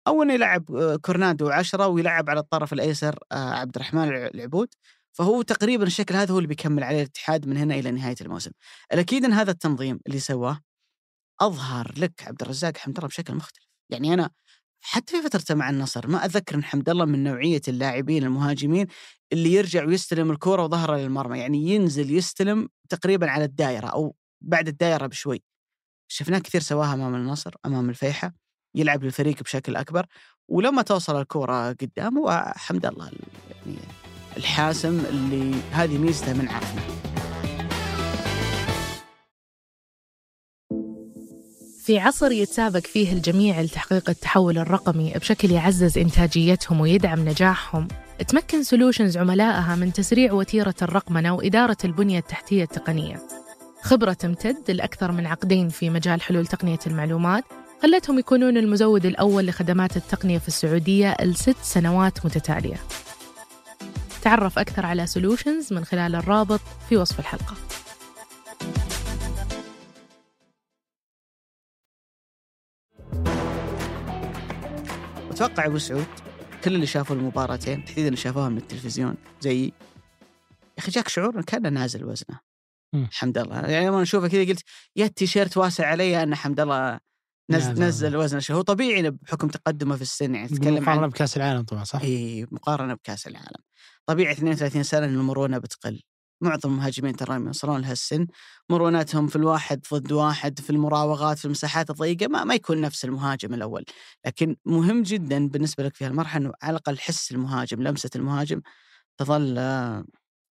أو 0.07 0.23
إنه 0.23 0.35
يلعب 0.35 0.71
آه، 0.77 0.97
كورنادو 0.97 1.49
عشرة 1.51 1.87
ويلعب 1.87 2.31
على 2.31 2.40
الطرف 2.40 2.73
الأيسر 2.73 3.19
آه، 3.33 3.35
عبد 3.55 3.77
الرحمن 3.77 4.05
الع- 4.09 4.27
العبود. 4.35 4.69
فهو 5.12 5.43
تقريبا 5.43 5.85
الشكل 5.85 6.14
هذا 6.14 6.35
هو 6.35 6.38
اللي 6.38 6.49
بيكمل 6.49 6.83
عليه 6.85 6.97
الاتحاد 7.03 7.47
من 7.47 7.57
هنا 7.57 7.75
إلى 7.75 7.90
نهاية 7.90 8.14
الموسم. 8.21 8.51
الأكيد 8.93 9.25
إن 9.25 9.33
هذا 9.33 9.51
التنظيم 9.51 10.01
اللي 10.07 10.19
سواه 10.19 10.61
أظهر 11.40 11.93
لك 11.99 12.23
عبد 12.27 12.43
الرزاق 12.43 12.77
حمد 12.77 12.97
الله 12.97 13.09
بشكل 13.09 13.35
مختلف، 13.35 13.66
يعني 13.90 14.14
أنا 14.14 14.31
حتى 14.81 15.16
في 15.16 15.29
فترته 15.29 15.55
مع 15.55 15.71
النصر 15.71 16.07
ما 16.07 16.25
اتذكر 16.25 16.55
إن 16.55 16.64
حمد 16.64 16.88
الله 16.88 17.05
من 17.05 17.25
نوعية 17.25 17.61
اللاعبين 17.69 18.25
المهاجمين 18.25 18.87
اللي 19.33 19.53
يرجع 19.53 19.85
ويستلم 19.85 20.31
الكره 20.31 20.64
وظهره 20.64 20.97
للمرمى، 20.97 21.38
يعني 21.38 21.69
ينزل 21.69 22.11
يستلم 22.11 22.69
تقريبا 22.88 23.31
على 23.31 23.45
الدائرة 23.45 23.87
أو 23.87 24.14
بعد 24.40 24.69
الدائرة 24.69 25.07
بشوي. 25.07 25.43
شفناه 26.09 26.38
كثير 26.38 26.61
سواها 26.61 26.95
أمام 26.95 27.14
النصر، 27.14 27.55
أمام 27.66 27.90
الفيحة، 27.90 28.33
يلعب 28.75 29.05
للفريق 29.05 29.43
بشكل 29.43 29.77
أكبر، 29.77 30.07
ولما 30.49 30.83
توصل 30.83 31.21
الكره 31.21 31.73
قدامه 31.73 32.53
حمد 32.57 32.87
الله 32.87 33.07
يعني 33.07 33.79
الحاسم 34.37 35.01
اللي 35.09 35.61
هذه 35.71 35.99
ميزته 35.99 36.33
من 36.33 36.49
عرفنا. 36.49 36.83
في 41.90 41.98
عصر 41.98 42.33
يتسابق 42.33 42.79
فيه 42.79 43.12
الجميع 43.12 43.61
لتحقيق 43.61 44.11
التحول 44.11 44.59
الرقمي 44.59 45.12
بشكل 45.12 45.50
يعزز 45.50 45.98
إنتاجيتهم 45.98 46.81
ويدعم 46.81 47.29
نجاحهم. 47.29 47.88
تمكن 48.29 48.62
solutions 48.62 49.16
عملائها 49.16 49.76
من 49.76 49.92
تسريع 49.92 50.33
وتيرة 50.33 50.74
الرقمنة 50.83 51.35
وإدارة 51.35 51.76
البنية 51.85 52.18
التحتية 52.18 52.62
التقنية. 52.62 53.22
خبرة 53.83 54.12
تمتد 54.12 54.70
لأكثر 54.70 55.12
من 55.12 55.26
عقدين 55.26 55.68
في 55.68 55.90
مجال 55.90 56.22
حلول 56.22 56.46
تقنية 56.46 56.79
المعلومات 56.87 57.44
خلتهم 57.83 58.18
يكونون 58.18 58.57
المزود 58.57 59.07
الأول 59.07 59.46
لخدمات 59.46 59.96
التقنية 59.96 60.38
في 60.38 60.48
السعودية 60.48 61.16
لست 61.22 61.57
سنوات 61.62 62.26
متتالية. 62.26 62.81
تعرف 64.22 64.59
أكثر 64.59 64.87
على 64.87 65.07
solutions 65.07 65.73
من 65.72 65.85
خلال 65.85 66.14
الرابط 66.14 66.61
في 66.88 66.96
وصف 66.96 67.20
الحلقة. 67.20 67.55
أتوقع 75.40 75.66
أبو 75.66 75.79
سعود 75.79 76.07
كل 76.64 76.74
اللي 76.74 76.87
شافوا 76.87 77.16
المباراتين 77.16 77.85
تحديدا 77.85 78.09
اللي 78.09 78.16
شافوها 78.16 78.48
من 78.48 78.57
التلفزيون 78.57 79.14
زي 79.40 79.64
يا 79.64 79.72
أخي 80.79 80.90
جاك 80.90 81.09
شعور 81.09 81.42
كأنه 81.42 81.68
نازل 81.68 82.05
وزنه. 82.05 82.40
حمد 83.11 83.38
الله 83.38 83.61
يعني 83.61 83.87
لما 83.87 84.03
نشوفه 84.03 84.29
كذا 84.29 84.44
قلت 84.44 84.62
يا 84.96 85.05
التيشيرت 85.05 85.57
واسع 85.57 85.87
علي 85.87 86.22
ان 86.22 86.35
حمد 86.35 86.61
الله 86.61 87.00
نزل. 87.50 87.83
نزل 87.83 88.16
وزنه 88.16 88.42
هو 88.57 88.62
طبيعي 88.62 89.11
بحكم 89.11 89.48
تقدمه 89.48 89.96
في 89.96 90.03
السن 90.03 90.35
يعني 90.35 90.48
تتكلم 90.48 90.74
مقارنة 90.74 91.03
عن 91.03 91.09
بكأس 91.09 91.37
العالم 91.37 91.62
طبعا 91.62 91.85
صح؟ 91.85 92.00
اي 92.00 92.46
مقارنة 92.50 92.94
بكأس 92.94 93.26
العالم 93.26 93.61
طبيعي 94.07 94.33
32 94.33 94.83
سنة 94.83 95.07
المرونة 95.07 95.59
بتقل 95.59 96.03
معظم 96.40 96.70
المهاجمين 96.70 97.16
ترى 97.16 97.35
يوصلون 97.37 97.81
لهالسن 97.81 98.26
مرونتهم 98.70 99.26
في 99.26 99.37
الواحد 99.37 99.87
ضد 99.94 100.12
واحد 100.12 100.59
في 100.61 100.70
المراوغات 100.70 101.38
في 101.38 101.44
المساحات 101.44 101.90
الضيقة 101.90 102.26
ما, 102.29 102.44
ما 102.44 102.55
يكون 102.55 102.81
نفس 102.81 103.05
المهاجم 103.05 103.55
الأول. 103.55 103.85
لكن 104.26 104.57
مهم 104.64 105.03
جدا 105.03 105.48
بالنسبة 105.48 105.85
لك 105.85 105.94
في 105.94 106.05
هالمرحلة 106.05 106.42
إنه 106.46 106.53
على 106.62 106.70
الأقل 106.70 106.98
حس 106.98 107.33
المهاجم 107.33 107.83
لمسة 107.83 108.11
المهاجم 108.16 108.61
تظل 109.18 109.59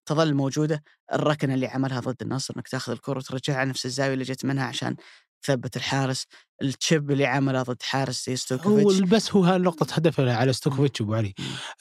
تظل 0.06 0.34
موجودة. 0.34 0.84
الركنة 1.14 1.54
اللي 1.54 1.68
عملها 1.68 2.00
ضد 2.00 2.22
النصر 2.22 2.54
إنك 2.58 2.68
تاخذ 2.68 2.92
الكرة 2.92 3.18
وترجعها 3.18 3.66
نفس 3.66 3.86
الزاوية 3.86 4.14
اللي 4.14 4.24
جت 4.26 4.46
منها 4.46 4.66
عشان 4.66 4.96
تثبت 5.44 5.78
الحارس 5.78 6.26
ال 6.62 6.72
chip 6.72 7.12
اللي 7.12 7.26
عمله 7.26 7.64
ضد 7.64 7.82
حارس 7.82 8.26
زي 8.26 8.32
هو 8.32 8.36
ستويكوفيتش. 8.36 9.00
بس 9.00 9.32
هو 9.32 9.58
نقطة 9.58 9.94
هدفه 9.94 10.34
على 10.36 10.54
ستويكوفيتش 10.54 11.02
أبو 11.02 11.14
علي. 11.14 11.34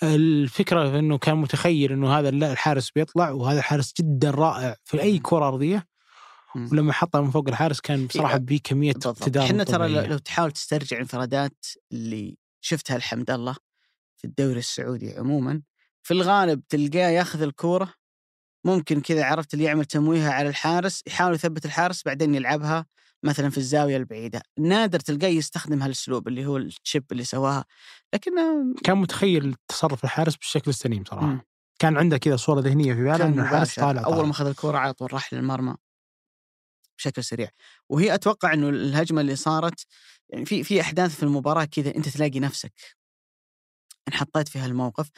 الفكرة 0.03 0.99
إنه 0.99 1.18
كان 1.18 1.37
متخيل 1.37 1.92
إنه 1.92 2.18
هذا 2.18 2.29
الحارس 2.29 2.90
بيطلع 2.90 3.31
وهذا 3.31 3.59
الحارس 3.59 3.92
جدا 4.01 4.31
رائع 4.31 4.77
في 4.85 5.03
أي 5.03 5.18
كرة 5.18 5.49
أرضية. 5.49 5.87
ولما 6.73 6.92
حطها 6.92 7.21
من 7.21 7.31
فوق 7.31 7.49
الحارس 7.49 7.81
كان 7.81 8.07
بصراحة 8.07 8.37
بيه 8.37 8.61
كمية 8.64 8.94
إحنا 9.37 9.64
ترى 9.64 9.88
لو 9.88 10.18
تحاول 10.18 10.53
تسترجع 10.53 10.97
الانفرادات 10.97 11.66
اللي 11.92 12.37
شفتها 12.61 12.97
الحمد 12.97 13.31
الله 13.31 13.57
في 14.16 14.25
الدوري 14.25 14.59
السعودي 14.59 15.18
عموما 15.18 15.62
في 16.03 16.14
الغالب 16.14 16.62
تلقاه 16.68 17.09
ياخذ 17.09 17.42
الكورة 17.42 17.94
ممكن 18.64 19.01
كذا 19.01 19.25
عرفت 19.25 19.55
اللي 19.55 19.64
يعمل 19.64 19.85
تمويهه 19.85 20.31
على 20.31 20.49
الحارس 20.49 21.03
يحاول 21.07 21.35
يثبت 21.35 21.64
الحارس 21.64 22.03
بعدين 22.05 22.35
يلعبها 22.35 22.87
مثلا 23.23 23.51
في 23.51 23.59
الزاوية 23.59 23.97
البعيدة 23.97 24.43
نادر 24.59 25.01
تلقاه 25.01 25.29
يستخدم 25.29 25.83
هالأسلوب 25.83 26.29
اللي 26.29 26.47
هو 26.47 26.57
الشيب 26.57 27.05
اللي 27.13 27.25
سواها 27.25 27.65
لكنه 28.15 28.75
كان 28.85 28.99
متخيل 28.99 29.55
تصرف 29.69 30.05
الحارس 30.05 30.37
بالشكل 30.37 30.71
السليم 30.71 31.05
صراحة 31.05 31.27
مم. 31.27 31.41
كان 31.79 31.97
عنده 31.97 32.19
كذا 32.19 32.37
صورة 32.37 32.61
ذهنية 32.61 32.95
في 32.95 33.05
باله 33.05 33.27
إنه 33.27 33.43
الحارس 33.43 33.79
مباشر. 33.79 33.83
طالع 33.83 34.05
أول 34.05 34.15
طالع. 34.15 34.25
ما 34.25 34.31
اخذ 34.31 34.47
الكوره 34.47 34.79
على 34.79 34.93
طول 34.93 35.13
راح 35.13 35.35
للمرمى 35.35 35.77
بشكل 36.99 37.25
سريع 37.25 37.49
وهي 37.89 38.15
أتوقع 38.15 38.53
إنه 38.53 38.69
الهجمة 38.69 39.21
اللي 39.21 39.37
صارت 39.37 39.87
يعني 40.29 40.47
في 40.47 40.65
في 40.65 40.81
أحداث 40.81 41.17
في 41.17 41.23
المباراة 41.23 41.65
كذا 41.65 41.97
أنت 41.97 42.09
تلاقي 42.09 42.41
نفسك 42.41 42.73
انحطيت 44.09 44.49
في 44.49 44.59
هالموقف 44.59 45.11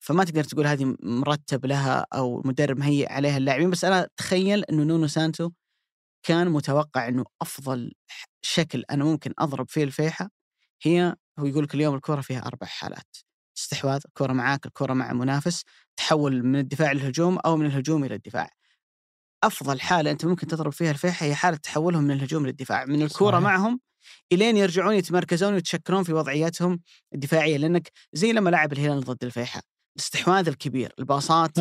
فما 0.00 0.24
تقدر 0.24 0.44
تقول 0.44 0.66
هذه 0.66 0.96
مرتب 1.02 1.66
لها 1.66 2.06
أو 2.14 2.42
مدرب 2.44 2.78
مهيئ 2.78 3.12
عليها 3.12 3.36
اللاعبين 3.36 3.70
بس 3.70 3.84
أنا 3.84 4.04
أتخيل 4.04 4.64
إنه 4.64 4.82
نونو 4.82 5.06
سانتو 5.06 5.50
كان 6.22 6.48
متوقع 6.48 7.08
إنه 7.08 7.24
أفضل 7.42 7.92
شكل 8.42 8.84
أنا 8.90 9.04
ممكن 9.04 9.32
أضرب 9.38 9.68
فيه 9.68 9.84
الفيحة 9.84 10.30
هي 10.82 11.16
هو 11.38 11.46
يقول 11.46 11.64
لك 11.64 11.74
اليوم 11.74 11.94
الكره 11.94 12.20
فيها 12.20 12.46
أربع 12.46 12.66
حالات 12.66 13.16
استحواذ 13.58 14.00
الكره 14.06 14.32
معاك 14.32 14.66
الكره 14.66 14.92
مع 14.92 15.12
منافس 15.12 15.64
تحول 15.96 16.42
من 16.42 16.58
الدفاع 16.58 16.92
للهجوم 16.92 17.38
أو 17.38 17.56
من 17.56 17.66
الهجوم 17.66 18.04
إلى 18.04 18.14
الدفاع 18.14 18.50
أفضل 19.44 19.80
حالة 19.80 20.10
أنت 20.10 20.24
ممكن 20.24 20.46
تضرب 20.46 20.72
فيها 20.72 20.90
الفيحة 20.90 21.26
هي 21.26 21.34
حالة 21.34 21.56
تحولهم 21.56 22.04
من 22.04 22.10
الهجوم 22.10 22.46
للدفاع 22.46 22.84
من 22.84 22.94
صحيح. 23.38 23.50
معهم 23.50 23.80
إلين 24.32 24.56
يرجعون 24.56 24.94
يتمركزون 24.94 25.54
ويتشكلون 25.54 26.02
في 26.02 26.12
وضعياتهم 26.12 26.80
الدفاعية 27.14 27.56
لأنك 27.56 27.92
زي 28.12 28.32
لما 28.32 28.50
لعب 28.50 28.72
الهلال 28.72 29.00
ضد 29.00 29.24
الفيحة 29.24 29.62
الاستحواذ 29.96 30.48
الكبير 30.48 30.92
الباصات 30.98 31.58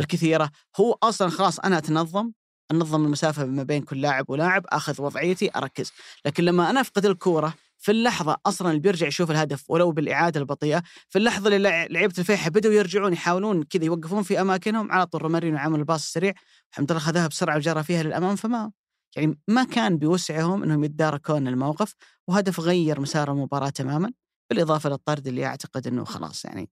الكثيرة 0.00 0.50
هو 0.80 0.98
أصلا 1.02 1.28
خلاص 1.28 1.60
أنا 1.60 1.78
أتنظم 1.78 2.32
أنظم 2.72 3.04
المسافة 3.04 3.44
ما 3.44 3.62
بين 3.62 3.82
كل 3.82 4.00
لاعب 4.00 4.30
ولاعب 4.30 4.64
أخذ 4.68 5.02
وضعيتي 5.02 5.50
أركز. 5.56 5.92
لكن 6.26 6.44
لما 6.44 6.70
أنا 6.70 6.80
أفقد 6.80 7.06
الكورة 7.06 7.54
في 7.78 7.92
اللحظة 7.92 8.36
أصلا 8.46 8.68
اللي 8.70 8.80
بيرجع 8.80 9.06
يشوف 9.06 9.30
الهدف 9.30 9.64
ولو 9.70 9.92
بالإعادة 9.92 10.40
البطيئة 10.40 10.82
في 11.08 11.18
اللحظة 11.18 11.46
اللي 11.46 11.58
لع- 11.58 11.86
لعيبة 11.90 12.14
الفيحة 12.18 12.50
بدأوا 12.50 12.74
يرجعون 12.74 13.12
يحاولون 13.12 13.62
كذا 13.62 13.84
يوقفون 13.84 14.22
في 14.22 14.40
أماكنهم 14.40 14.92
على 14.92 15.06
طول 15.06 15.22
رومارينو 15.22 15.58
عمل 15.58 15.78
الباص 15.78 16.02
السريع 16.04 16.32
الحمد 16.72 16.92
لله 16.92 17.00
خذها 17.00 17.26
بسرعة 17.26 17.56
وجرى 17.56 17.82
فيها 17.82 18.02
للأمام. 18.02 18.36
فما 18.36 18.72
يعني 19.16 19.38
ما 19.48 19.64
كان 19.64 19.98
بوسعهم 19.98 20.62
إنهم 20.62 20.84
يتداركون 20.84 21.48
الموقف 21.48 21.94
وهدف 22.28 22.60
غير 22.60 23.00
مسار 23.00 23.32
المباراة 23.32 23.68
تماما 23.70 24.12
بالإضافة 24.50 24.90
للطرد 24.90 25.26
اللي 25.26 25.46
أعتقد 25.46 25.86
إنه 25.86 26.04
خلاص 26.04 26.44
يعني 26.44 26.70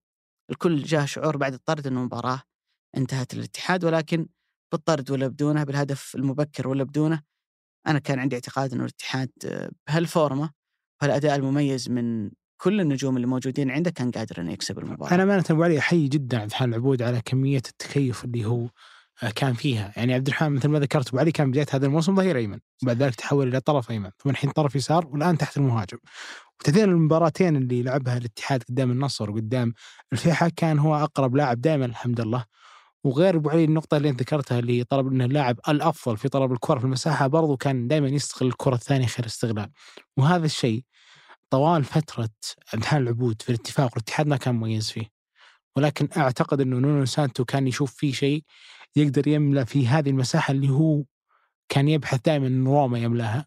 الكل 0.51 0.83
جاه 0.83 1.05
شعور 1.05 1.37
بعد 1.37 1.53
الطرد 1.53 1.87
إنه 1.87 1.99
المباراة 1.99 2.41
انتهت 2.97 3.33
الاتحاد 3.33 3.85
ولكن 3.85 4.27
بالطرد 4.75 5.11
ولا 5.11 5.27
بدونه 5.27 5.63
بالهدف 5.63 6.15
المبكر 6.15 6.67
ولا 6.67 6.83
بدونه 6.83 7.21
أنا 7.87 7.99
كان 7.99 8.19
عندي 8.19 8.35
اعتقاد 8.35 8.73
إنه 8.73 8.83
الاتحاد 8.83 9.29
بهالفورمة 9.87 10.49
وهالأداء 11.01 11.35
المميز 11.35 11.89
من 11.89 12.31
كل 12.57 12.81
النجوم 12.81 13.15
اللي 13.15 13.27
موجودين 13.27 13.71
عنده 13.71 13.91
كان 13.91 14.11
قادر 14.11 14.41
إنه 14.41 14.51
يكسب 14.51 14.79
المباراة. 14.79 15.15
أنا 15.15 15.23
امانه 15.23 15.43
ابو 15.49 15.63
علي 15.63 15.79
احيي 15.79 16.07
جدا 16.07 16.39
عبد 16.41 16.49
الحليم 16.49 16.73
العبود 16.73 17.01
على 17.01 17.21
كمية 17.25 17.57
التكيف 17.57 18.25
اللي 18.25 18.45
هو 18.45 18.69
آه، 19.23 19.29
كان 19.29 19.53
فيها. 19.53 19.93
يعني 19.97 20.13
عبد 20.13 20.27
الرحمن 20.27 20.55
مثل 20.55 20.67
ما 20.67 20.79
ذكرت 20.79 21.07
أبو 21.07 21.19
علي 21.19 21.31
كان 21.31 21.51
بداية 21.51 21.65
هذا 21.71 21.85
الموسم 21.85 22.15
ظهير 22.15 22.37
أيمن 22.37 22.59
وبعد 22.83 23.03
ذلك 23.03 23.15
تحول 23.15 23.47
إلى 23.47 23.59
طرف 23.59 23.91
أيمن 23.91 24.09
ثم 24.23 24.29
الحين 24.29 24.51
طرف 24.51 24.75
يسار 24.75 25.07
والآن 25.07 25.37
تحت 25.37 25.57
المهاجم. 25.57 25.97
وتحديدا 26.59 26.85
المباراتين 26.85 27.55
اللي 27.55 27.83
لعبها 27.83 28.17
الاتحاد 28.17 28.63
قدام 28.63 28.91
النصر 28.91 29.31
وقدام 29.31 29.73
الفيحة 30.13 30.51
كان 30.55 30.79
هو 30.79 30.95
أقرب 30.95 31.35
لاعب 31.35 31.61
دائما 31.61 31.85
الحمد 31.85 32.21
لله. 32.21 32.45
وغير 33.05 33.35
أبو 33.35 33.49
علي 33.49 33.63
النقطة 33.63 33.97
اللي 33.97 34.11
ذكرتها 34.11 34.59
اللي 34.59 34.83
طلب 34.83 35.07
إنه 35.07 35.25
اللاعب 35.25 35.59
الأفضل 35.69 36.17
في 36.17 36.29
طلب 36.29 36.51
الكرة 36.51 36.79
في 36.79 36.85
المساحة 36.85 37.27
برضو 37.27 37.57
كان 37.57 37.87
دائما 37.87 38.07
يستغل 38.07 38.47
الكرة 38.47 38.75
الثانية 38.75 39.05
خير 39.05 39.25
استغلال. 39.25 39.71
وهذا 40.17 40.45
الشيء 40.45 40.83
طوال 41.49 41.83
فترة 41.83 42.29
عبد 42.73 42.85
العبود 42.93 43.41
في 43.41 43.49
الاتفاق 43.49 43.91
والاتحاد 43.93 44.27
ما 44.27 44.37
كان 44.37 44.55
مميز 44.55 44.91
فيه. 44.91 45.05
ولكن 45.75 46.09
أعتقد 46.17 46.61
إنه 46.61 46.77
نونو 46.77 47.05
سانتو 47.05 47.45
كان 47.45 47.67
يشوف 47.67 47.93
فيه 47.93 48.13
شيء 48.13 48.43
يقدر 48.95 49.27
يملى 49.27 49.65
في 49.65 49.87
هذه 49.87 50.09
المساحة 50.09 50.51
اللي 50.51 50.69
هو 50.69 51.03
كان 51.69 51.87
يبحث 51.89 52.19
دائما 52.25 52.47
إن 52.47 52.67
روما 52.67 52.99
يملأها. 52.99 53.45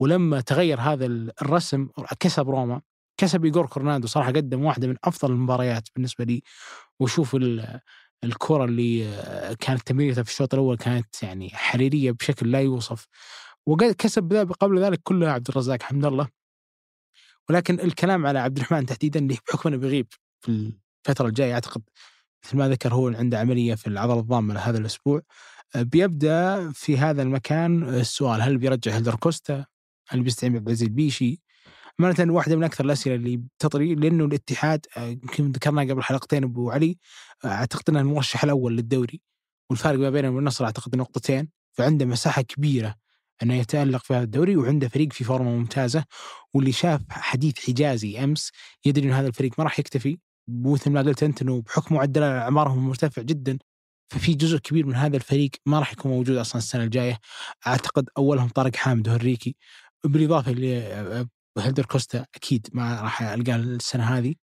ولما 0.00 0.40
تغير 0.40 0.80
هذا 0.80 1.06
الرسم 1.42 1.88
كسب 2.20 2.50
روما. 2.50 2.80
كسب 3.16 3.44
ايجور 3.44 3.66
كورونادو 3.66 4.06
صراحة 4.06 4.28
قدم 4.32 4.64
واحدة 4.64 4.88
من 4.88 4.96
أفضل 5.04 5.30
المباريات 5.32 5.88
بالنسبة 5.94 6.24
لي. 6.24 6.42
وشوف 7.00 7.36
ال- 8.24 8.30
الكرة 8.32 8.64
اللي 8.64 9.06
كانت 9.60 9.82
تمريرته 9.86 10.22
في 10.22 10.30
الشوط 10.30 10.54
الأول 10.54 10.76
كانت 10.76 11.22
يعني 11.22 11.50
حريرية 11.50 12.10
بشكل 12.10 12.50
لا 12.52 12.60
يوصف 12.60 13.06
وكسب 13.66 14.32
ذا 14.32 14.44
قبل 14.44 14.78
ذلك 14.80 15.00
كله 15.04 15.28
عبد 15.30 15.48
الرزاق 15.48 15.82
حمد 15.82 16.04
الله 16.04 16.28
ولكن 17.50 17.80
الكلام 17.80 18.26
على 18.26 18.38
عبد 18.38 18.56
الرحمن 18.56 18.86
تحديدا 18.86 19.20
اللي 19.20 19.38
بحكم 19.48 19.68
إنه 19.68 19.78
بيغيب 19.78 20.06
في 20.40 20.72
الفترة 21.08 21.26
الجاية 21.28 21.54
أعتقد 21.54 21.82
مثل 22.44 22.56
ما 22.56 22.68
ذكر 22.68 22.94
هو 22.94 23.08
عنده 23.08 23.38
عملية 23.38 23.74
في 23.74 23.86
العضلة 23.86 24.20
الضامة 24.20 24.58
هذا 24.58 24.78
الأسبوع 24.78 25.22
آه، 25.76 25.82
بيبدأ 25.82 26.72
في 26.72 26.98
هذا 26.98 27.22
المكان 27.22 27.82
السؤال 27.88 28.42
هل 28.42 28.58
بيرجع 28.58 28.92
هيلدر 28.94 29.14
كوستا؟ 29.16 29.66
هل 30.08 30.22
بيستعين 30.22 30.52
بعبد 30.52 30.66
العزيز 30.66 30.88
البيشي؟ 30.88 31.42
أمانة 32.00 32.32
واحدة 32.32 32.56
من 32.56 32.64
أكثر 32.64 32.84
الأسئلة 32.84 33.14
اللي 33.14 33.42
تطري 33.58 33.94
لأنه 33.94 34.24
الاتحاد 34.24 34.86
آه، 34.96 35.06
يمكن 35.06 35.52
ذكرناها 35.52 35.84
قبل 35.84 36.02
حلقتين 36.02 36.44
أبو 36.44 36.70
علي 36.70 36.98
آه، 37.44 37.48
أعتقد 37.48 37.82
أنه 37.90 38.00
المرشح 38.00 38.44
الأول 38.44 38.76
للدوري 38.76 39.20
والفارق 39.70 39.98
ما 39.98 40.10
بينه 40.10 40.30
والنصر 40.30 40.64
أعتقد 40.64 40.96
نقطتين 40.96 41.48
فعنده 41.72 42.04
مساحة 42.04 42.42
كبيرة 42.42 42.94
إنه 43.42 43.54
يتألق 43.54 44.04
في 44.04 44.14
هذا 44.14 44.22
الدوري 44.24 44.56
وعنده 44.56 44.88
فريق 44.88 45.12
في 45.12 45.24
فورمة 45.24 45.50
ممتازة 45.50 46.04
واللي 46.54 46.72
شاف 46.72 47.00
حديث 47.10 47.66
حجازي 47.66 48.24
أمس 48.24 48.50
يدري 48.84 49.06
ان 49.06 49.12
هذا 49.12 49.26
الفريق 49.28 49.52
ما 49.58 49.64
راح 49.64 49.78
يكتفي 49.78 50.18
مثل 50.48 50.90
ما 50.90 51.02
قلت 51.02 51.22
أنت 51.22 51.42
إنه 51.42 51.62
بحكم 51.62 51.94
معدل 51.94 52.22
أعمارهم 52.22 52.88
مرتفع 52.88 53.22
جدا 53.22 53.58
ففي 54.08 54.34
جزء 54.34 54.58
كبير 54.58 54.86
من 54.86 54.94
هذا 54.94 55.16
الفريق 55.16 55.50
ما 55.66 55.78
راح 55.78 55.92
يكون 55.92 56.12
موجود 56.12 56.36
أصلا 56.36 56.58
السنة 56.58 56.84
الجاية 56.84 57.18
أعتقد 57.66 58.08
أولهم 58.18 58.48
طارق 58.48 58.76
حامد 58.76 59.08
وهنريكي 59.08 59.56
بالإضافة 60.04 60.52
لهيلدر 61.56 61.86
كوستا 61.86 62.26
أكيد 62.34 62.68
ما 62.72 63.00
راح 63.00 63.22
ألقاه 63.22 63.56
السنة 63.56 64.04
هذه. 64.18 64.34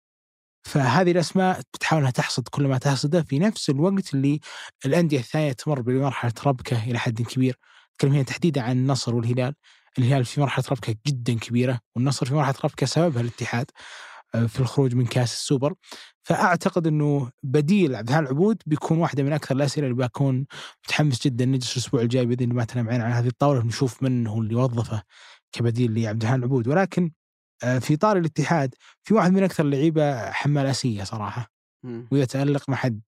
فهذه 0.64 1.12
الأسماء 1.12 1.62
بتحاول 1.74 2.02
إنها 2.02 2.12
تحصد 2.12 2.48
كل 2.48 2.68
ما 2.68 2.78
تحصده 2.78 3.24
في 3.24 3.40
نفس 3.40 3.70
الوقت 3.70 4.14
اللي 4.14 4.40
الأندية 4.86 5.20
الثانية 5.20 5.52
تمر 5.52 5.82
بمرحلة 5.82 6.34
ربكة 6.46 6.84
إلى 6.84 7.00
حد 7.00 7.22
كبير. 7.22 7.58
نتكلم 7.94 8.14
هنا 8.14 8.24
تحديدا 8.24 8.62
عن 8.62 8.72
النصر 8.72 9.16
والهلال. 9.16 9.54
الهلال 10.00 10.26
في 10.26 10.42
مرحلة 10.42 10.66
ربكة 10.72 10.96
جدا 11.08 11.34
كبيرة 11.40 11.80
والنصر 11.96 12.26
في 12.26 12.34
مرحلة 12.34 12.56
ربكة 12.64 12.86
سببها 12.86 13.22
الاتحاد 13.22 13.72
آه، 14.36 14.46
في 14.46 14.60
الخروج 14.60 14.96
من 14.96 15.06
كأس 15.06 15.34
السوبر. 15.34 15.74
فأعتقد 16.24 16.88
إنه 16.88 17.32
بديل 17.44 17.96
عبد 17.96 18.12
العبود 18.12 18.62
بيكون 18.66 18.98
واحدة 18.98 19.24
من 19.24 19.34
أكثر 19.34 19.56
الأسئلة 19.56 19.88
اللي 19.88 20.08
بكون 20.08 20.46
متحمس 20.86 21.28
جدا 21.28 21.46
نجلس 21.46 21.74
الأسبوع 21.78 22.02
الجاي 22.02 22.26
بإذن 22.26 22.44
الله 22.44 22.56
ما 22.56 22.66
تنام 22.66 22.90
عين 22.90 23.02
على 23.02 23.14
هذه 23.14 23.28
الطاولة 23.28 23.60
ونشوف 23.60 24.04
من 24.04 24.28
هو 24.28 24.42
اللي 24.42 24.56
وظفه. 24.56 25.04
كبديل 25.52 26.02
لعبد 26.02 26.22
الحليم 26.22 26.40
العبود. 26.40 26.68
ولكن 26.68 27.12
آه، 27.64 27.80
في 27.80 27.98
طار 27.98 28.18
الاتحاد 28.18 28.76
في 29.04 29.14
واحد 29.14 29.32
من 29.32 29.44
أكثر 29.44 29.64
اللعيبة 29.64 30.32
حمالاسيه 30.32 31.04
صراحة 31.04 31.52
واذا 32.12 32.26
تالق 32.26 32.70
ما 32.70 32.76
حد 32.76 33.02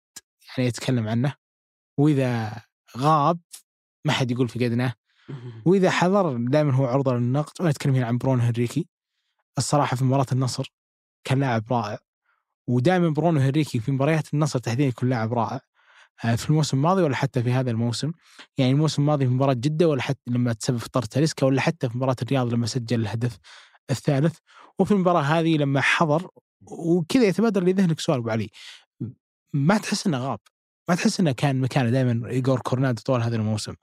يعني 0.58 0.70
يتكلم 0.70 1.08
عنه. 1.08 1.34
وإذا 1.98 2.62
غاب 2.98 3.40
ما 4.06 4.14
حد 4.14 4.32
يقول 4.32 4.50
في 4.50 4.66
قدنه 4.66 4.94
وإذا 5.66 5.90
حضر 5.92 6.38
دائما 6.38 6.74
هو 6.74 6.86
عرضة 6.86 7.14
للنقد. 7.14 7.54
وأنا 7.60 7.70
اتكلم 7.70 7.96
هنا 7.96 8.06
عن 8.06 8.18
برونو 8.18 8.42
هنريكي. 8.42 8.88
الصراحة 9.58 9.98
في 9.98 10.04
مباراة 10.04 10.26
النصر 10.32 10.74
كان 11.24 11.40
لاعب 11.40 11.64
رائع. 11.74 12.00
ودائما 12.68 13.10
برونو 13.10 13.40
هنريكي 13.40 13.80
في 13.80 13.92
مباريات 13.92 14.34
النصر 14.34 14.60
تحديدا 14.60 14.90
يكون 14.90 15.10
لاعب 15.10 15.34
رائع. 15.34 15.62
في 16.18 16.50
الموسم 16.50 16.78
الماضي 16.78 17.02
ولا 17.02 17.16
حتى 17.16 17.44
في 17.44 17.52
هذا 17.52 17.72
الموسم. 17.72 18.12
يعني 18.58 18.72
الموسم 18.72 19.02
الماضي 19.02 19.26
في 19.26 19.32
مباراة 19.32 19.54
جدة 19.54 19.88
ولا 19.88 20.02
حتى 20.02 20.20
لما 20.28 20.54
تسبب 20.54 20.78
في 20.78 20.90
طرد 20.90 21.08
تاليسكا 21.08 21.46
ولا 21.46 21.62
حتى 21.62 21.90
في 21.90 21.98
مباراة 21.98 22.16
الرياض 22.22 22.54
لما 22.54 22.66
سجل 22.66 23.02
الهدف 23.02 23.38
الثالث. 23.92 24.38
وفي 24.80 24.92
المباراة 24.92 25.22
هذه 25.22 25.58
لما 25.58 25.82
حضر 25.82 26.28
وكذا 26.62 27.24
يتبادر 27.24 27.64
لذهنك 27.64 28.00
سؤال 28.00 28.18
أبو 28.18 28.30
علي. 28.30 28.50
ما 29.54 29.78
تحس 29.78 30.08
إنه 30.08 30.18
غاب؟ 30.18 30.40
ما 30.90 30.96
تحس 30.96 31.20
إنه 31.20 31.32
كان 31.32 31.62
مكانه 31.62 31.90
دائما 31.90 32.30
ايجور 32.30 32.60
كورنادو 32.60 33.02
طول 33.02 33.22
هذا 33.22 33.36
الموسم؟ 33.36 33.74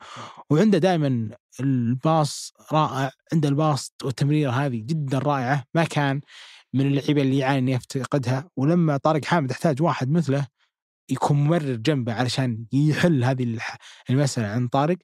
وعنده 0.51 0.79
دائما 0.79 1.31
الباص 1.61 2.53
رائع 2.73 3.11
عنده 3.33 3.49
الباص 3.49 3.93
والتمريره 4.05 4.51
هذه 4.51 4.83
جدا 4.87 5.19
رائعة. 5.19 5.65
ما 5.75 5.85
كان 5.85 6.21
من 6.75 6.87
اللعيبة 6.87 7.23
اللي 7.23 7.39
يعاني 7.39 7.59
انه 7.59 7.73
يفتقدها. 7.73 8.51
ولما 8.57 8.97
طارق 8.97 9.25
حامد 9.25 9.51
احتاج 9.51 9.83
واحد 9.83 10.11
مثله 10.11 10.47
يكون 11.11 11.37
ممرر 11.37 11.75
جنبه 11.75 12.13
علشان 12.13 12.65
يحل 12.73 13.25
هذه 13.25 13.59
المساله 14.11 14.47
عن 14.47 14.69
طارق 14.69 14.97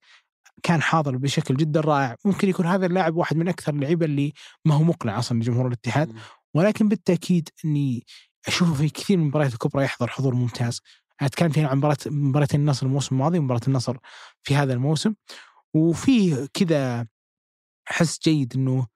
كان 0.62 0.83
حاضر 0.83 1.16
بشكل 1.16 1.57
جدا 1.57 1.81
رائع. 1.81 2.16
ممكن 2.25 2.49
يكون 2.49 2.66
هذا 2.66 2.87
اللاعب 2.87 3.16
واحد 3.16 3.37
من 3.37 3.49
أكثر 3.49 3.75
اللعيبة 3.75 4.07
اللي 4.07 4.33
ما 4.64 4.75
هو 4.75 4.83
مقنع 4.83 5.19
أصلا 5.19 5.38
لجمهور 5.38 5.66
الاتحاد. 5.66 6.12
ولكن 6.55 6.88
بالتأكيد 6.88 7.49
إني 7.64 8.05
أشوفه 8.49 8.75
في 8.75 8.88
كثير 8.88 9.16
من 9.16 9.23
المباريات 9.23 9.53
الكبرى 9.53 9.85
يحضر 9.85 10.07
حضور 10.07 10.35
ممتاز. 10.35 10.81
أتكلم 11.21 11.49
فيها 11.49 11.69
عن 11.69 11.77
مباراه 11.77 11.97
مباراتين 12.07 12.61
النصر 12.61 12.87
الموسم 12.87 13.14
الماضي 13.14 13.38
ومباراة 13.38 13.61
النصر 13.69 13.97
في 14.42 14.57
هذا 14.57 14.73
الموسم. 14.73 15.14
وفي 15.75 16.49
كذا 16.55 17.07
حس 17.88 18.21
جيد 18.23 18.55
إنه 18.57 18.87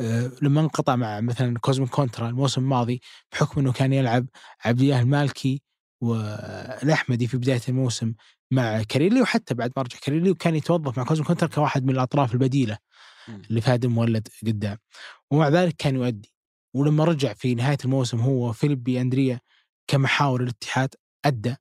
آه، 0.00 0.30
لما 0.42 0.60
انقطع 0.60 0.96
مع 0.96 1.20
مثلا 1.20 1.58
كوزمين 1.58 1.88
كونترا 1.88 2.28
الموسم 2.28 2.60
الماضي 2.62 3.00
بحكم 3.32 3.60
إنه 3.60 3.72
كان 3.72 3.92
يلعب 3.92 4.26
عبد 4.64 4.80
الله 4.80 5.00
المالكي 5.00 5.62
والاحمدي 6.00 7.26
في 7.26 7.36
بداية 7.36 7.60
الموسم 7.68 8.14
مع 8.50 8.82
كاريلي 8.82 9.22
وحتى 9.22 9.54
بعد 9.54 9.72
ما 9.76 9.82
رجع 9.82 9.98
كاريلي 9.98 10.30
وكان 10.30 10.54
يتوظف 10.54 10.98
مع 10.98 11.04
كوزمين 11.04 11.26
كونترا 11.26 11.48
كواحد 11.48 11.84
من 11.84 11.90
الأطراف 11.90 12.34
البديلة 12.34 12.78
لفهد 13.50 13.88
المولد 13.88 14.28
قدام. 14.46 14.78
ومع 15.30 15.48
ذلك 15.48 15.76
كان 15.78 15.94
يؤدي. 15.94 16.32
ولما 16.74 17.04
رجع 17.04 17.32
في 17.32 17.54
نهاية 17.54 17.78
الموسم 17.84 18.20
هو 18.20 18.52
فيليبي 18.52 19.00
أندريا 19.00 19.40
كمحاور 19.86 20.42
الاتحاد 20.42 20.94
أدى. 21.24 21.56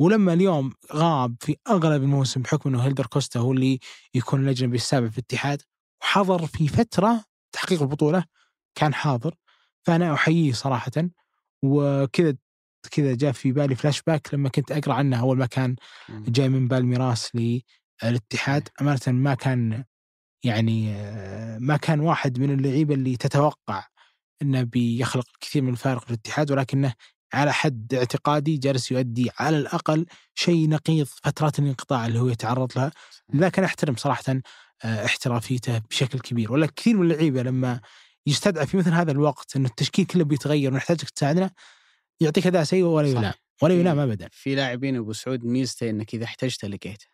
ولما 0.00 0.32
اليوم 0.32 0.72
غاب 0.92 1.36
في 1.40 1.56
أغلب 1.68 2.02
الموسم 2.02 2.42
بحكم 2.42 2.70
إنه 2.70 2.82
هيلدر 2.82 3.06
كوستا 3.06 3.40
هو 3.40 3.52
اللي 3.52 3.80
يكون 4.14 4.44
الأجنبي 4.44 4.76
السابع 4.76 5.08
في 5.08 5.18
الاتحاد 5.18 5.62
وحضر 6.02 6.46
في 6.46 6.68
فترة 6.68 7.24
تحقيق 7.52 7.82
البطولة 7.82 8.24
كان 8.74 8.94
حاضر. 8.94 9.34
فأنا 9.86 10.14
أحييه 10.14 10.52
صراحة. 10.52 10.92
وكذا 11.64 12.34
كذا 12.90 13.14
جاء 13.14 13.32
في 13.32 13.52
بالي 13.52 13.74
فلاش 13.74 14.02
باك 14.02 14.34
لما 14.34 14.48
كنت 14.48 14.72
أقرأ 14.72 14.94
عنه 14.94 15.20
أول 15.20 15.38
ما 15.38 15.46
كان 15.46 15.76
جاي 16.10 16.48
من 16.48 16.68
بالميراس 16.68 17.28
للاتحاد 17.34 18.68
أمانة 18.80 19.00
ما 19.06 19.34
كان 19.34 19.84
يعني 20.44 20.92
ما 21.58 21.76
كان 21.76 22.00
واحد 22.00 22.38
من 22.40 22.50
اللعيبة 22.50 22.94
اللي 22.94 23.16
تتوقع 23.16 23.86
إنه 24.42 24.62
بيخلق 24.62 25.26
الكثير 25.34 25.62
من 25.62 25.68
الفارق 25.72 26.00
في 26.04 26.10
الاتحاد 26.10 26.50
ولكنه 26.50 26.94
على 27.32 27.52
حد 27.52 27.94
اعتقادي 27.94 28.56
جالس 28.56 28.90
يؤدي 28.92 29.30
على 29.38 29.58
الأقل 29.58 30.06
شيء 30.34 30.68
نقيض 30.68 31.06
فترات 31.06 31.58
الانقطاع 31.58 32.06
اللي 32.06 32.18
هو 32.20 32.28
يتعرض 32.28 32.72
لها. 32.78 32.90
لكن 33.34 33.64
أحترم 33.64 33.96
صراحة 33.96 34.22
آه، 34.84 35.04
احترافيته 35.04 35.78
بشكل 35.78 36.20
كبير 36.20 36.52
ولا 36.52 36.66
كثير 36.66 36.96
من 36.96 37.10
اللعيبة 37.10 37.42
لما 37.42 37.80
يستدعى 38.26 38.66
في 38.66 38.76
مثل 38.76 38.90
هذا 38.92 39.12
الوقت 39.12 39.56
إنه 39.56 39.68
التشكيل 39.68 40.04
كله 40.06 40.24
بيتغير 40.24 40.72
ونحتاجك 40.72 41.10
تساعدنا 41.10 41.50
يعطيك 42.20 42.46
أداء 42.46 42.64
سيء 42.64 42.84
ولا 42.84 43.08
يلام 43.08 43.32
ولا 43.62 43.74
يلام 43.74 43.98
ابدا. 43.98 44.28
في 44.32 44.54
لاعبين 44.54 44.96
أبو 44.96 45.12
سعود 45.12 45.44
ميزته 45.44 45.90
إنك 45.90 46.14
إذا 46.14 46.24
احتجته 46.24 46.68
لقيته 46.68 47.06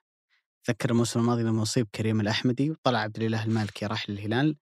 تذكر 0.65 0.91
الموسم 0.91 1.21
الماضي 1.21 1.43
لما 1.43 1.63
أصيب 1.63 1.89
كريم 1.95 2.21
الأحمدي 2.21 2.71
وطلع 2.71 2.99
عبد 2.99 3.17
الإله 3.17 3.45
المالكي 3.45 3.87
راح 3.87 4.11
للهلال 4.11 4.57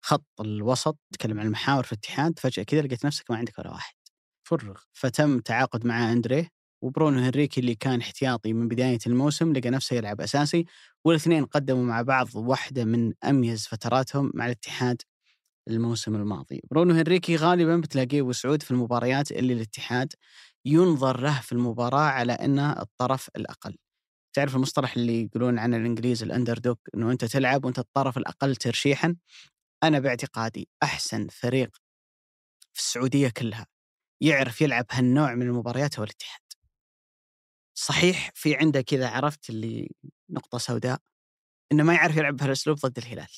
خط 0.00 0.26
الوسط 0.40 0.98
تكلم 1.12 1.40
عن 1.40 1.46
المحاور 1.46 1.84
في 1.84 1.92
الاتحاد 1.92 2.38
فجأة 2.38 2.62
كذا 2.62 2.82
لقيت 2.82 3.06
نفسك 3.06 3.30
ما 3.30 3.36
عندك 3.36 3.58
ولا 3.58 3.70
واحد. 3.70 3.94
فرغ. 4.42 4.80
فتم 4.92 5.40
تعاقد 5.40 5.86
مع 5.86 6.12
أندريه 6.12 6.48
وبرونو 6.82 7.18
هنريكي 7.18 7.60
اللي 7.60 7.74
كان 7.74 8.00
احتياطي 8.00 8.52
من 8.52 8.68
بداية 8.68 8.98
الموسم 9.06 9.52
لقى 9.52 9.70
نفسه 9.70 9.96
يلعب 9.96 10.20
أساسي 10.20 10.64
والاثنين 11.04 11.44
قدموا 11.44 11.84
مع 11.84 12.02
بعض 12.02 12.36
واحدة 12.36 12.84
من 12.84 13.12
أميز 13.24 13.66
فتراتهم 13.66 14.30
مع 14.34 14.46
الاتحاد 14.46 15.02
الموسم 15.68 16.14
الماضي. 16.14 16.60
برونو 16.70 16.94
هنريكي 16.94 17.36
غالبا 17.36 17.76
بتلاقيه 17.76 18.22
وسعود 18.22 18.62
في 18.62 18.70
المباريات 18.70 19.32
اللي 19.32 19.52
الاتحاد 19.52 20.12
ينظر 20.64 21.20
له 21.20 21.40
في 21.40 21.52
المباراة 21.52 22.08
على 22.10 22.32
أنه 22.32 22.72
الطرف 22.72 23.28
الأقل. 23.36 23.76
تعرف 24.36 24.56
المصطلح 24.56 24.96
اللي 24.96 25.22
يقولون 25.22 25.58
عنه 25.58 25.76
الإنجليز 25.76 26.22
الأندر 26.22 26.58
دوك 26.58 26.80
أنه 26.94 27.10
أنت 27.10 27.24
تلعب 27.24 27.64
وأنت 27.64 27.78
الطرف 27.78 28.18
الأقل 28.18 28.56
ترشيحا؟ 28.56 29.16
أنا 29.82 29.98
باعتقادي 29.98 30.68
أحسن 30.82 31.28
فريق 31.28 31.76
في 32.74 32.80
السعودية 32.80 33.28
كلها 33.28 33.66
يعرف 34.20 34.60
يلعب 34.60 34.86
هالنوع 34.90 35.34
من 35.34 35.42
المباريات 35.42 35.98
هو 35.98 36.04
الاتحاد. 36.04 36.40
صحيح 37.74 38.30
في 38.34 38.56
عنده 38.56 38.80
كذا 38.80 39.08
عرفت 39.08 39.50
اللي 39.50 39.90
نقطة 40.30 40.58
سوداء 40.58 41.00
إنه 41.72 41.82
ما 41.82 41.94
يعرف 41.94 42.16
يلعب 42.16 42.36
بهالأسلوب 42.36 42.76
ضد 42.78 42.98
الهلال. 42.98 43.28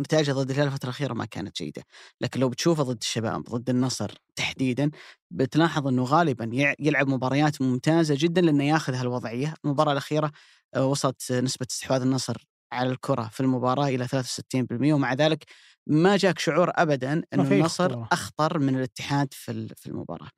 نتائجه 0.00 0.32
ضد 0.32 0.50
الهلال 0.50 0.66
الفترة 0.66 0.88
الأخيرة 0.88 1.14
ما 1.14 1.24
كانت 1.24 1.56
جيدة، 1.56 1.82
لكن 2.20 2.40
لو 2.40 2.48
بتشوفه 2.48 2.82
ضد 2.82 2.98
الشباب 3.02 3.42
ضد 3.42 3.70
النصر 3.70 4.14
تحديدا 4.36 4.90
بتلاحظ 5.30 5.86
إنه 5.86 6.04
غالبا 6.04 6.74
يلعب 6.78 7.08
مباريات 7.08 7.62
ممتازة 7.62 8.14
جدا 8.18 8.40
لأنه 8.40 8.64
ياخذ 8.64 8.94
هالوضعية، 8.94 9.54
المباراة 9.64 9.92
الأخيرة 9.92 10.32
آه، 10.74 10.86
وصلت 10.86 11.32
نسبة 11.32 11.66
استحواذ 11.70 12.00
النصر 12.02 12.46
على 12.72 12.90
الكرة 12.90 13.22
في 13.32 13.40
المباراة 13.40 13.88
إلى 13.88 14.08
63% 14.08 14.92
ومع 14.94 15.14
ذلك 15.14 15.44
ما 15.86 16.16
جاك 16.16 16.38
شعور 16.38 16.70
ابدا 16.74 17.12
ان 17.12 17.24
النصر 17.40 18.04
أخطر 18.12 18.58
من 18.58 18.76
الاتحاد 18.76 19.28
في 19.34 19.68
في 19.76 19.86
المباراة. 19.86 20.28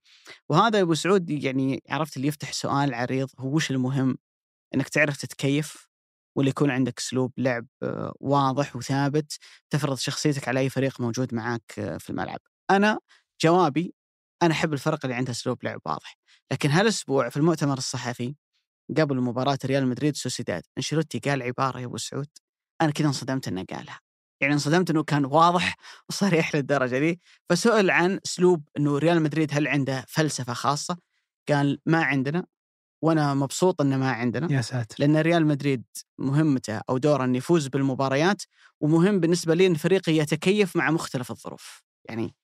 وهذا 0.48 0.80
أبو 0.80 0.94
سعود 0.94 1.30
يعني 1.30 1.82
عرفت 1.88 2.16
اللي 2.16 2.28
يفتح 2.28 2.52
سؤال 2.52 2.94
عريض 2.94 3.28
هو 3.38 3.54
وش 3.56 3.70
المهم؟ 3.70 4.18
إنك 4.74 4.88
تعرف 4.88 5.16
تتكيف 5.16 5.91
ولا 6.36 6.48
يكون 6.48 6.70
عندك 6.70 6.98
أسلوب 6.98 7.32
لعب 7.38 7.66
آه، 7.82 8.14
واضح 8.20 8.76
وثابت 8.76 9.38
تفرض 9.70 9.96
شخصيتك 9.96 10.48
على 10.48 10.60
أي 10.60 10.68
فريق 10.70 11.00
موجود 11.00 11.34
معاك 11.34 11.78
آه، 11.78 11.98
في 11.98 12.10
الملعب. 12.10 12.40
أنا 12.70 12.98
جوابي 13.42 13.94
أنا 14.42 14.52
أحب 14.52 14.72
الفرق 14.72 14.98
اللي 15.04 15.14
عندها 15.16 15.32
أسلوب 15.32 15.64
لعب 15.64 15.80
واضح. 15.86 16.16
لكن 16.52 16.70
هالأسبوع 16.70 17.28
في 17.28 17.36
المؤتمر 17.36 17.78
الصحفي 17.78 18.34
قبل 18.96 19.20
مباراة 19.20 19.58
ريال 19.64 19.86
مدريد 19.86 20.14
وسوسيداد 20.14 20.62
أنشيلوتي 20.78 21.18
قال 21.18 21.42
عبارة 21.42 21.80
يا 21.80 21.86
أبو 21.86 21.96
سعود 21.96 22.28
أنا 22.82 22.90
كذا 22.90 23.06
انصدمت 23.06 23.48
إنه 23.48 23.64
قالها. 23.70 24.00
يعني 24.40 24.54
انصدمت 24.54 24.90
إنه 24.90 25.02
كان 25.02 25.24
واضح 25.24 25.76
وصريح 26.08 26.54
للدرجة 26.54 26.98
دي. 26.98 27.20
فسئل 27.50 27.90
عن 27.90 28.20
أسلوب 28.26 28.68
إنه 28.76 28.98
ريال 28.98 29.22
مدريد 29.22 29.54
هل 29.54 29.68
عنده 29.68 30.04
فلسفة 30.08 30.52
خاصة؟ 30.52 30.98
قال 31.48 31.80
ما 31.86 32.04
عندنا. 32.04 32.46
وأنا 33.02 33.34
مبسوط 33.34 33.80
إنه 33.80 33.96
ما 33.96 34.10
عندنا 34.10 34.52
يا 34.52 34.60
ساتر. 34.60 34.96
لأن 34.98 35.16
ريال 35.16 35.46
مدريد 35.46 35.84
مهمته 36.18 36.80
أو 36.90 36.98
دوره 36.98 37.24
إنه 37.24 37.38
يفوز 37.38 37.68
بالمباريات 37.68 38.42
ومهم 38.80 39.20
بالنسبة 39.20 39.54
لي 39.54 39.66
إن 39.66 39.74
فريقي 39.74 40.12
يتكيف 40.16 40.76
مع 40.76 40.90
مختلف 40.90 41.30
الظروف. 41.30 41.82
يعني 42.08 42.34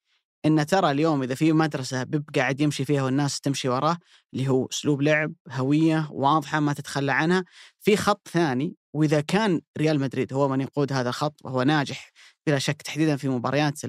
ان 0.45 0.65
ترى 0.65 0.91
اليوم 0.91 1.23
إذا 1.23 1.35
في 1.35 1.53
مدرسة 1.53 2.03
بيب 2.03 2.29
قاعد 2.35 2.61
يمشي 2.61 2.85
فيها 2.85 3.03
والناس 3.03 3.39
تمشي 3.41 3.69
وراه 3.69 3.97
اللي 4.33 4.47
هو 4.47 4.65
أسلوب 4.65 5.01
لعب 5.01 5.33
هوية 5.49 6.09
واضحة 6.11 6.59
ما 6.59 6.73
تتخلى 6.73 7.11
عنها 7.11 7.45
في 7.79 7.97
خط 7.97 8.27
ثاني 8.27 8.75
وإذا 8.93 9.21
كان 9.21 9.61
ريال 9.77 9.99
مدريد 9.99 10.33
هو 10.33 10.47
من 10.47 10.61
يقود 10.61 10.93
هذا 10.93 11.09
الخط 11.09 11.45
وهو 11.45 11.63
ناجح 11.63 12.11
بلا 12.47 12.59
شك 12.59 12.81
تحديدا 12.81 13.15
في 13.15 13.29
مباريات 13.29 13.79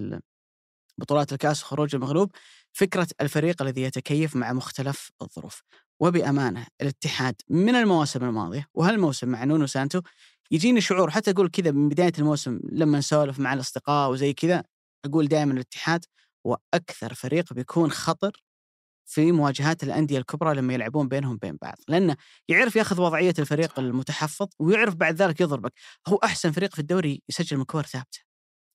بطولات 0.99 1.33
الكاس 1.33 1.63
وخروج 1.63 1.95
المغلوب 1.95 2.31
فكرة 2.73 3.07
الفريق 3.21 3.63
الذي 3.63 3.83
يتكيف 3.83 4.37
مع 4.37 4.53
مختلف 4.53 5.11
الظروف. 5.23 5.63
وبأمانة 6.01 6.67
الاتحاد 6.83 7.35
من 7.49 7.75
المواسم 7.75 8.25
الماضية 8.25 8.67
وهالموسم 8.75 9.29
مع 9.29 9.45
نونو 9.45 9.67
سانتو 9.67 10.01
يجيني 10.51 10.81
شعور 10.81 11.11
حتى 11.11 11.31
أقول 11.31 11.49
كذا 11.49 11.71
من 11.71 11.89
بداية 11.89 12.13
الموسم 12.19 12.61
لما 12.73 12.99
نسولف 12.99 13.39
مع 13.39 13.55
الأصدقاء 13.55 14.11
وزي 14.11 14.33
كذا 14.33 14.65
أقول 15.05 15.29
دائما 15.29 15.53
الاتحاد 15.53 16.05
هو 16.47 16.59
أكثر 16.75 17.15
فريق 17.15 17.53
بيكون 17.53 17.91
خطر 17.91 18.43
في 19.07 19.33
مواجهات 19.33 19.83
الأندية 19.83 20.19
الكبرى 20.19 20.55
لما 20.55 20.75
يلعبون 20.75 21.09
بينهم 21.09 21.37
بين 21.37 21.59
بعض، 21.63 21.75
لأنه 21.89 22.17
يعرف 22.49 22.77
ياخذ 22.77 23.01
وضعية 23.01 23.35
الفريق 23.39 23.79
المتحفظ 23.79 24.47
ويعرف 24.59 24.95
بعد 24.95 25.15
ذلك 25.23 25.41
يضربك، 25.41 25.73
هو 26.09 26.17
أحسن 26.17 26.51
فريق 26.53 26.75
في 26.75 26.79
الدوري 26.79 27.23
يسجل 27.29 27.57
من 27.57 27.65
كور 27.65 27.83
ثابتة. 27.83 28.21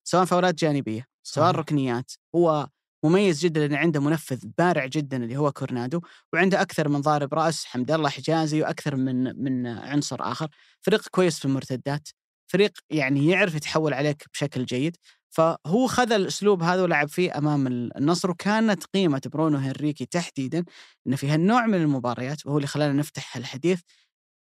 سواء 0.07 0.25
فاولات 0.25 0.55
جانبية، 0.55 1.05
سواء. 1.23 1.51
ركنيات، 1.51 2.11
هو 2.35 2.69
مميز 3.09 3.39
جدا 3.39 3.59
لأن 3.67 3.75
عنده 3.75 4.01
منفذ 4.01 4.39
بارع 4.57 4.85
جدا 4.85 5.17
اللي 5.17 5.37
هو 5.37 5.51
كورنادو، 5.51 6.01
وعنده 6.33 6.61
أكثر 6.61 6.89
من 6.89 7.01
ضارب 7.01 7.33
رأس 7.33 7.65
حمد 7.65 7.91
الله 7.91 8.09
حجازي 8.09 8.61
وأكثر 8.61 8.95
من 8.95 9.43
من 9.43 9.67
عنصر 9.67 10.17
آخر، 10.21 10.47
فريق 10.81 11.07
كويس 11.11 11.39
في 11.39 11.45
المرتدات، 11.45 12.09
فريق 12.47 12.71
يعني 12.89 13.27
يعرف 13.27 13.55
يتحول 13.55 13.93
عليك 13.93 14.23
بشكل 14.33 14.65
جيد، 14.65 14.97
فهو 15.29 15.87
خذ 15.87 16.11
الأسلوب 16.11 16.63
هذا 16.63 16.83
ولعب 16.83 17.07
فيه 17.09 17.37
أمام 17.37 17.67
النصر 17.67 18.31
وكانت 18.31 18.83
قيمة 18.85 19.21
برونو 19.33 19.57
هنريكي 19.57 20.05
تحديدا 20.05 20.65
إنه 21.07 21.15
في 21.15 21.29
هالنوع 21.29 21.65
من 21.67 21.75
المباريات 21.81 22.45
وهو 22.45 22.57
اللي 22.57 22.67
خلانا 22.67 22.93
نفتح 22.93 23.37
الحديث 23.37 23.81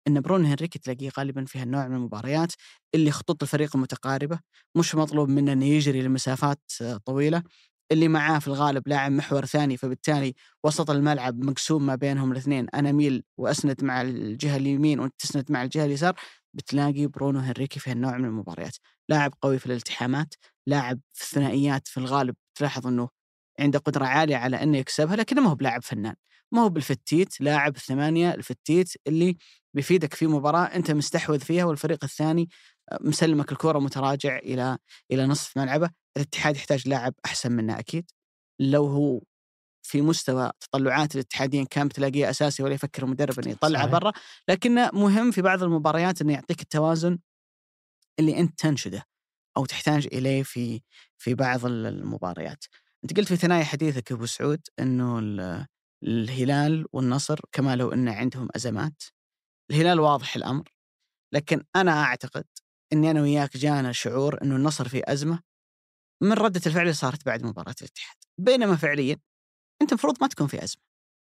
إن 0.07 0.21
برونو 0.21 0.47
هنريكي 0.47 0.79
تلاقيه 0.79 1.09
غالبا 1.19 1.45
في 1.45 1.59
هالنوع 1.59 1.87
من 1.87 1.95
المباريات 1.95 2.51
اللي 2.95 3.11
خطوط 3.11 3.43
الفريق 3.43 3.75
متقاربة 3.75 4.39
مش 4.77 4.95
مطلوب 4.95 5.29
منه 5.29 5.53
إنه 5.53 5.65
يجري 5.65 6.01
لمسافات 6.01 6.61
طويلة. 7.05 7.43
اللي 7.91 8.07
معاه 8.07 8.39
في 8.39 8.47
الغالب 8.47 8.87
لاعب 8.87 9.11
محور 9.11 9.45
ثاني 9.45 9.77
فبالتالي 9.77 10.33
وسط 10.63 10.89
الملعب 10.89 11.43
مقسوم 11.43 11.85
ما 11.85 11.95
بينهم 11.95 12.31
الاثنين. 12.31 12.67
أنا 12.73 12.89
اميل 12.89 13.23
وأسند 13.37 13.83
مع 13.83 14.01
الجهة 14.01 14.57
اليمين 14.57 14.99
وأنت 14.99 15.13
تسند 15.19 15.51
مع 15.51 15.63
الجهة 15.63 15.85
اليسار. 15.85 16.15
بتلاقي 16.53 17.07
برونو 17.07 17.39
هنريكي 17.39 17.79
في 17.79 17.91
هالنوع 17.91 18.17
من 18.17 18.25
المباريات. 18.25 18.77
لاعب 19.09 19.33
قوي 19.41 19.59
في 19.59 19.65
الالتحامات 19.65 20.33
لاعب 20.67 20.99
في 21.13 21.23
الثنائيات 21.23 21.87
في 21.87 21.97
الغالب 21.97 22.35
تلاحظ 22.55 22.87
إنه 22.87 23.09
عنده 23.59 23.79
قدرة 23.79 24.05
عالية 24.05 24.35
على 24.35 24.63
إنه 24.63 24.77
يكسبها 24.77 25.15
لكنه 25.15 25.41
ما 25.41 25.49
هو 25.49 25.55
بلاعب 25.55 25.83
فنان. 25.83 26.15
ما 26.51 26.61
هو 26.63 26.69
بالفتيت 26.69 27.41
لاعب 27.41 27.75
الثمانية 27.75 28.33
الفتيت 28.33 28.93
اللي 29.07 29.37
بيفيدك 29.73 30.13
في 30.13 30.27
مباراة 30.27 30.65
أنت 30.65 30.91
مستحوذ 30.91 31.39
فيها 31.39 31.65
والفريق 31.65 32.03
الثاني 32.03 32.49
مسلمك 33.01 33.51
الكره 33.51 33.79
متراجع 33.79 34.37
إلى 34.37 34.77
إلى 35.11 35.25
نصف 35.25 35.57
ملعبه 35.57 35.89
الاتحاد 36.17 36.55
يحتاج 36.55 36.87
لاعب 36.87 37.13
أحسن 37.25 37.51
منه 37.51 37.79
أكيد 37.79 38.11
لو 38.59 38.85
هو 38.87 39.21
في 39.85 40.01
مستوى 40.01 40.51
تطلعات 40.59 41.15
الاتحادين 41.15 41.65
كان 41.65 41.87
بتلاقيه 41.87 42.29
أساسي 42.29 42.63
ولا 42.63 42.73
يفكر 42.73 43.03
المدرب 43.03 43.39
إنه 43.39 43.51
يطلعه. 43.51 43.85
برا 43.87 44.11
لكنه 44.49 44.89
مهم 44.93 45.31
في 45.31 45.41
بعض 45.41 45.63
المباريات 45.63 46.21
إنه 46.21 46.33
يعطيك 46.33 46.61
التوازن 46.61 47.19
اللي 48.19 48.39
أنت 48.39 48.59
تنشده 48.59 49.03
أو 49.57 49.65
تحتاج 49.65 50.07
إليه 50.13 50.43
في 50.43 50.81
في 51.17 51.33
بعض 51.33 51.65
ال- 51.65 51.85
المباريات. 51.85 52.65
أنت 53.03 53.17
قلت 53.17 53.27
في 53.27 53.35
ثنايا 53.35 53.63
حديثك 53.63 54.11
أبو 54.11 54.25
سعود 54.25 54.61
إنه 54.79 55.19
ال- 55.19 55.65
الهلال 56.03 56.85
والنصر 56.93 57.39
كما 57.51 57.75
لو 57.75 57.93
إن 57.93 58.07
عندهم 58.09 58.47
أزمات. 58.55 59.03
الهلال 59.71 59.99
واضح 59.99 60.35
الأمر 60.35 60.69
لكن 61.33 61.63
أنا 61.75 62.03
أعتقد 62.03 62.45
إني 62.93 63.11
أنا 63.11 63.21
وياك 63.21 63.57
جانا 63.57 63.91
شعور 63.91 64.41
إنه 64.41 64.55
النصر 64.55 64.87
في 64.87 65.01
أزمة 65.07 65.43
من 66.23 66.33
ردة 66.33 66.61
الفعل 66.67 66.81
اللي 66.81 66.93
صارت 66.93 67.25
بعد 67.25 67.43
مباراة 67.43 67.75
الاتحاد، 67.81 68.17
بينما 68.37 68.75
فعليا 68.75 69.17
أنت 69.81 69.91
المفروض 69.91 70.17
ما 70.21 70.27
تكون 70.27 70.47
في 70.47 70.63
أزمة. 70.63 70.81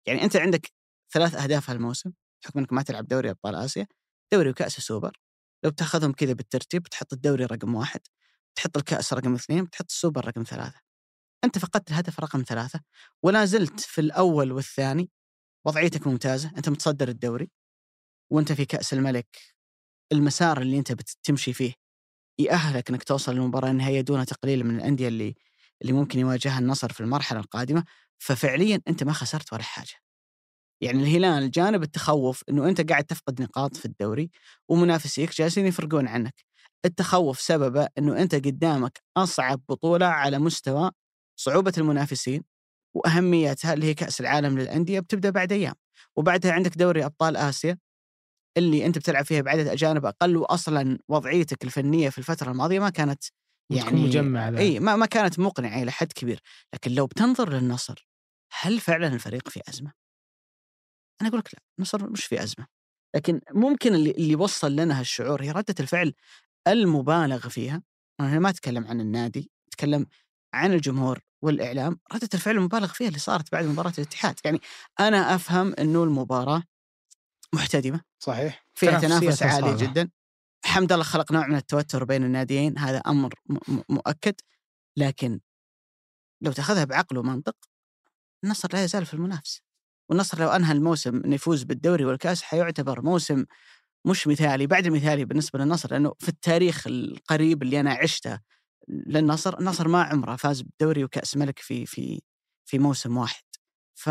يعني 0.07 0.23
أنت 0.23 0.37
عندك 0.37 0.73
ثلاث 1.13 1.35
أهداف 1.35 1.71
هالموسم 1.71 2.13
بحكم 2.43 2.59
إنك 2.59 2.73
ما 2.73 2.83
تلعب 2.83 3.07
دوري 3.07 3.31
أبطال 3.31 3.55
آسيا، 3.55 3.87
دوري 4.33 4.51
وكأس 4.51 4.79
السوبر. 4.79 5.17
لو 5.65 5.71
بتاخذهم 5.71 6.13
كذا 6.13 6.33
بالترتيب 6.33 6.83
بتحط 6.83 7.13
الدوري 7.13 7.45
رقم 7.45 7.75
واحد، 7.75 8.01
بتحط 8.55 8.77
الكأس 8.77 9.13
رقم 9.13 9.35
اثنين، 9.35 9.65
بتحط 9.65 9.87
السوبر 9.91 10.27
رقم 10.27 10.43
ثلاثة. 10.43 10.81
أنت 11.45 11.59
فقدت 11.59 11.91
الهدف 11.91 12.21
رقم 12.21 12.43
ثلاثة 12.49 12.81
ولا 13.23 13.45
زلت 13.45 13.81
في 13.81 14.01
الأول 14.01 14.53
والثاني 14.53 15.11
وضعيتك 15.67 16.07
ممتازة، 16.07 16.53
أنت 16.57 16.69
متصدر 16.69 17.09
الدوري 17.09 17.51
وأنت 18.33 18.53
في 18.53 18.65
كأس 18.65 18.93
الملك 18.93 19.52
المسار 20.13 20.63
اللي 20.63 20.79
أنت 20.79 20.93
بتمشي 20.93 21.53
فيه 21.53 21.75
يأهلك 22.39 22.91
إنك 22.91 23.03
توصل 23.05 23.35
للمباراه 23.35 23.71
النهائيه 23.71 24.01
دون 24.01 24.27
تقليل 24.27 24.65
من 24.65 24.77
الأندية 24.77 25.09
اللي 25.09 25.35
اللي 25.83 25.93
ممكن 25.93 26.19
يواجهها 26.19 26.59
النصر 26.59 26.93
في 26.93 27.01
المرحلة 27.01 27.41
القادمة، 27.41 27.85
ففعليا 28.19 28.81
أنت 28.89 29.05
ما 29.05 29.13
خسرت 29.13 29.53
ولا 29.53 29.63
حاجة. 29.63 29.93
يعني 30.83 31.03
الهلال 31.03 31.51
جانب 31.51 31.83
التخوف 31.83 32.43
إنه 32.49 32.69
أنت 32.69 32.91
قاعد 32.91 33.05
تفقد 33.05 33.43
نقاط 33.43 33.77
في 33.77 33.85
الدوري 33.87 34.31
ومنافسيك 34.69 35.35
جالسين 35.35 35.67
يفرقون 35.67 36.09
عنك. 36.09 36.35
التخوف 36.85 37.41
سببه 37.41 37.89
إنه 37.99 38.23
أنت 38.23 38.35
قدامك 38.35 39.03
أصعب 39.17 39.61
بطولة 39.69 40.07
على 40.07 40.39
مستوى 40.39 40.91
صعوبة 41.37 41.73
المنافسين 41.79 42.45
وأهميتها 42.97 43.75
اللي 43.75 43.87
هي 43.87 43.95
كأس 43.95 44.21
العالم 44.21 44.59
للأندية 44.59 45.01
بتبدأ 45.01 45.31
بعد 45.31 45.53
أيام، 45.53 45.75
وبعدها 46.17 46.53
عندك 46.53 46.79
دوري 46.79 47.05
أبطال 47.05 47.37
آسيا 47.37 47.79
اللي 48.57 48.87
أنت 48.87 48.99
بتلعب 48.99 49.25
فيها 49.25 49.41
بعدد 49.41 49.67
أجانب 49.67 50.07
أقل 50.07 50.37
واصلا 50.37 50.99
وضعيتك 51.09 51.65
الفنية 51.65 52.09
في 52.09 52.19
الفترة 52.19 52.51
الماضية 52.51 52.81
ما 52.81 52.91
كانت 52.91 53.25
يعني 53.71 54.05
مجمع. 54.05 54.49
إي 54.49 54.81
ما 54.81 54.97
ما 54.97 55.07
كانت 55.07 55.39
مقنعة 55.39 55.83
إلى 55.83 55.91
حد 55.91 56.13
كبير، 56.13 56.41
لكن 56.75 56.91
لو 56.91 57.07
بتنظر 57.07 57.53
للنصر 57.53 58.07
هل 58.61 58.81
فعلا 58.81 59.09
الفريق 59.09 59.49
في 59.49 59.61
أزمة؟ 59.69 59.93
أنا 61.21 61.29
أقول 61.29 61.39
لك 61.39 61.55
لا، 61.55 61.61
النصر 61.79 62.11
مش 62.11 62.25
في 62.25 62.43
أزمة. 62.43 62.67
لكن 63.17 63.41
ممكن 63.51 63.95
اللي 63.95 64.11
اللي 64.11 64.35
وصل 64.35 64.77
لنا 64.77 65.01
هالشعور 65.01 65.43
هي 65.43 65.51
ردة 65.51 65.75
الفعل 65.81 66.15
المبالغ 66.69 67.49
فيها، 67.49 67.83
أنا 68.21 68.39
ما 68.39 68.49
أتكلم 68.49 68.87
عن 68.87 69.01
النادي، 69.01 69.51
أتكلم 69.69 70.07
عن 70.55 70.73
الجمهور 70.73 71.21
والإعلام، 71.45 72.01
ردة 72.15 72.29
الفعل 72.35 72.57
المبالغ 72.57 72.87
فيها 72.87 73.09
اللي 73.09 73.19
صارت 73.19 73.53
بعد 73.53 73.65
مباراة 73.65 73.93
الاتحاد، 73.99 74.41
يعني 74.45 74.61
أنا 75.01 75.35
أفهم 75.35 75.75
إنه 75.79 76.05
المباراة 76.05 76.63
محتدمة. 77.55 78.01
صحيح. 78.19 78.67
فيها 78.75 79.01
تنافس 79.01 79.43
عالي 79.43 79.67
صعبة. 79.67 79.77
جدا. 79.77 80.11
حمد 80.65 80.93
الله 80.93 81.05
خلق 81.05 81.33
نوع 81.33 81.47
من 81.47 81.57
التوتر 81.57 82.05
بين 82.05 82.25
الناديين. 82.25 82.79
هذا 82.79 82.99
أمر 82.99 83.35
مؤكد. 83.89 84.35
لكن 84.97 85.41
لو 86.41 86.53
تأخذها 86.53 86.85
بعقل 86.85 87.19
ومنطق 87.19 87.57
النصر 88.45 88.69
لا 88.73 88.85
يزال 88.85 89.07
في 89.07 89.15
المنافسة. 89.15 89.63
والنصر 90.09 90.41
لو 90.41 90.49
أنهى 90.49 90.73
الموسم 90.73 91.17
إنه 91.25 91.35
يفوز 91.35 91.63
بالدوري 91.63 92.05
والكأس 92.05 92.43
حيعتبر 92.43 93.03
موسم 93.03 93.45
مش 94.07 94.27
مثالي. 94.29 94.67
بعد 94.67 94.87
المثالي 94.87 95.25
بالنسبة 95.25 95.59
للنصر 95.59 95.91
لأنه 95.93 96.15
في 96.19 96.29
التاريخ 96.29 96.87
القريب 96.87 97.63
اللي 97.63 97.81
أنا 97.81 97.93
عشته 97.93 98.41
للنصر 98.89 99.59
النصر 99.59 99.89
ما 99.89 100.03
عمره 100.03 100.37
فاز 100.37 100.63
بالدوري 100.63 101.05
وكأس 101.05 101.37
ملك 101.37 101.59
في 101.59 101.87
في 101.87 102.23
في 102.65 102.79
موسم 102.79 103.17
واحد. 103.17 103.43
ف 103.95 104.11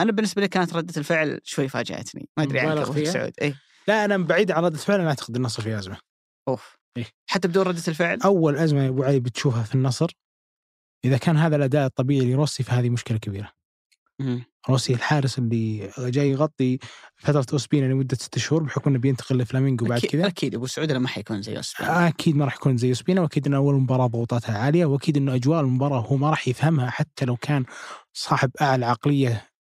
أنا 0.00 0.12
بالنسبة 0.12 0.42
لي 0.42 0.48
كانت 0.48 0.74
ردة 0.74 0.94
الفعل 0.96 1.40
شوي 1.44 1.68
فاجأتني. 1.68 2.28
ما 2.36 2.42
أدري 2.42 2.60
عنك 2.60 2.92
فيها؟ 2.92 3.10
سعود 3.10 3.32
اي 3.42 3.54
لا 3.88 4.04
أنا 4.04 4.16
بعيد 4.16 4.50
عن 4.50 4.64
ردة 4.64 4.78
فعل 4.78 5.00
أنا 5.00 5.08
أعتقد 5.08 5.36
النصر 5.36 5.62
في 5.62 5.78
أزمة. 5.78 5.98
أوف. 6.48 6.76
إيه. 6.96 7.06
حتى 7.26 7.48
بدون 7.48 7.66
ردة 7.66 7.82
الفعل؟ 7.88 8.20
أول 8.24 8.56
أزمة 8.56 8.82
يا 8.82 8.88
أبو 8.88 9.02
علي 9.02 9.20
بتشوفها 9.20 9.62
في 9.62 9.74
النصر 9.74 10.10
إذا 11.04 11.16
كان 11.16 11.36
هذا 11.36 11.56
الأداء 11.56 11.86
الطبيعي 11.86 12.32
لروسي 12.32 12.62
فهذه 12.62 12.90
مشكلة 12.90 13.18
كبيرة. 13.18 13.52
مم. 14.20 14.44
روسي 14.70 14.92
الحارس 14.92 15.38
اللي 15.38 15.90
جاي 15.98 16.30
يغطي 16.30 16.78
فترة 17.16 17.46
اوسبينا 17.52 17.92
لمدة 17.92 18.16
ست 18.16 18.38
شهور 18.38 18.62
بحكم 18.62 18.90
إنه 18.90 18.98
بينتقل 18.98 19.38
لفلامينجو 19.38 19.86
بعد 19.86 20.00
كذا. 20.00 20.26
أكيد 20.26 20.54
أبو 20.54 20.66
سعود 20.66 20.92
ما 20.92 21.08
حيكون 21.08 21.42
زي 21.42 21.60
اسبانيا 21.60 22.08
أكيد 22.08 22.36
ما 22.36 22.44
راح 22.44 22.54
يكون 22.54 22.76
زي 22.76 22.88
اوسبينا 22.88 23.20
وأكيد 23.20 23.46
إنه 23.46 23.56
أول 23.56 23.74
مباراة 23.74 24.06
ضغوطاتها 24.06 24.58
عالية 24.58 24.84
وأكيد 24.84 25.16
إنه 25.16 25.34
أجواء 25.34 25.60
المباراة 25.60 26.00
هو 26.00 26.16
ما 26.16 26.30
راح 26.30 26.48
يفهمها 26.48 26.90
حتى 26.90 27.24
لو 27.24 27.36
كان 27.36 27.64
صاحب 28.12 28.50
أعلى 28.60 28.86
عقلية 28.86 29.51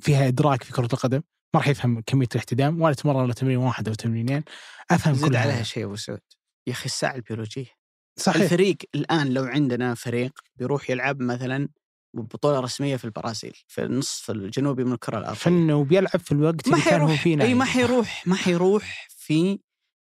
فيها 0.00 0.28
إدراك 0.28 0.62
في 0.62 0.72
كرة 0.72 0.88
القدم 0.92 1.22
ما 1.54 1.60
راح 1.60 1.68
يفهم 1.68 2.00
كمية 2.06 2.28
الاحتدام 2.32 2.80
ولا 2.80 2.94
تمرن 2.94 3.24
إلا 3.24 3.34
تمرين 3.34 3.56
واحد 3.56 3.88
أو 3.88 3.94
تمرينين 3.94 4.44
أفهم 4.90 5.14
زد 5.14 5.28
كل 5.28 5.36
عليها. 5.36 5.62
شيء 5.62 5.84
أبو 5.84 5.96
سعود. 5.96 6.20
يا 6.66 6.72
أخي 6.72 6.84
الساعة 6.86 7.14
البيولوجية. 7.14 7.70
صحيح. 8.18 8.42
الفريق 8.42 8.76
الآن 8.94 9.28
لو 9.34 9.44
عندنا 9.44 9.94
فريق 9.94 10.32
بيروح 10.56 10.90
يلعب 10.90 11.20
مثلا 11.22 11.68
بطوله 12.14 12.60
رسمية 12.60 12.96
في 12.96 13.04
البرازيل 13.04 13.54
في 13.68 13.82
النصف 13.84 14.30
الجنوبي 14.30 14.84
من 14.84 14.92
الكرة 14.92 15.18
الأرضية. 15.18 15.38
فانه 15.38 15.84
بيلعب 15.84 16.20
في 16.20 16.32
الوقت 16.32 16.68
ما 16.68 16.74
اللي 16.78 16.90
كان 16.90 17.00
هو 17.00 17.16
فيه 17.16 17.40
إي. 17.42 17.54
ما 17.54 17.64
حيروح 17.64 18.26
ما 18.26 18.36
حيروح 18.36 19.08
في 19.08 19.58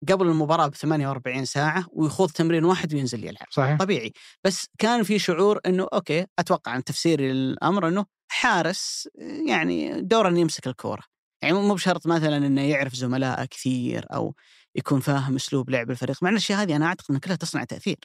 قبل 0.09 0.27
المباراة 0.27 0.67
ب 0.67 0.75
48 0.75 1.45
ساعة 1.45 1.87
ويخوض 1.93 2.31
تمرين 2.31 2.65
واحد 2.65 2.95
وينزل 2.95 3.25
يلعب. 3.25 3.47
صحيح. 3.51 3.79
طبيعي. 3.79 4.13
بس 4.45 4.69
كان 4.79 5.03
في 5.03 5.19
شعور 5.19 5.61
إنه 5.67 5.89
okay 5.93 6.27
أتوقع 6.39 6.77
إن 6.77 6.85
تفسيري 6.85 7.33
للامر 7.33 7.89
إنه 7.89 8.07
حارس 8.29 9.09
يعني 9.49 10.01
دوره 10.01 10.29
إنه 10.29 10.41
يمسك 10.41 10.67
الكورة. 10.67 11.03
يعني 11.43 11.55
مو 11.55 11.75
بشرط 11.75 12.07
مثلا 12.07 12.37
إنه 12.37 12.61
يعرف 12.61 12.95
زملائه 12.95 13.45
كثير 13.45 14.07
أو 14.15 14.35
يكون 14.77 15.01
فاهم 15.01 15.35
أسلوب 15.35 15.71
لعب 15.71 15.91
الفريق. 15.91 16.23
مع 16.23 16.29
إن 16.29 16.35
الأشياء 16.35 16.63
هذه 16.63 16.77
أنا 16.77 16.87
أعتقد 16.87 17.07
إنها 17.11 17.21
كلها 17.21 17.37
تصنع 17.37 17.65
تأثير. 17.65 17.99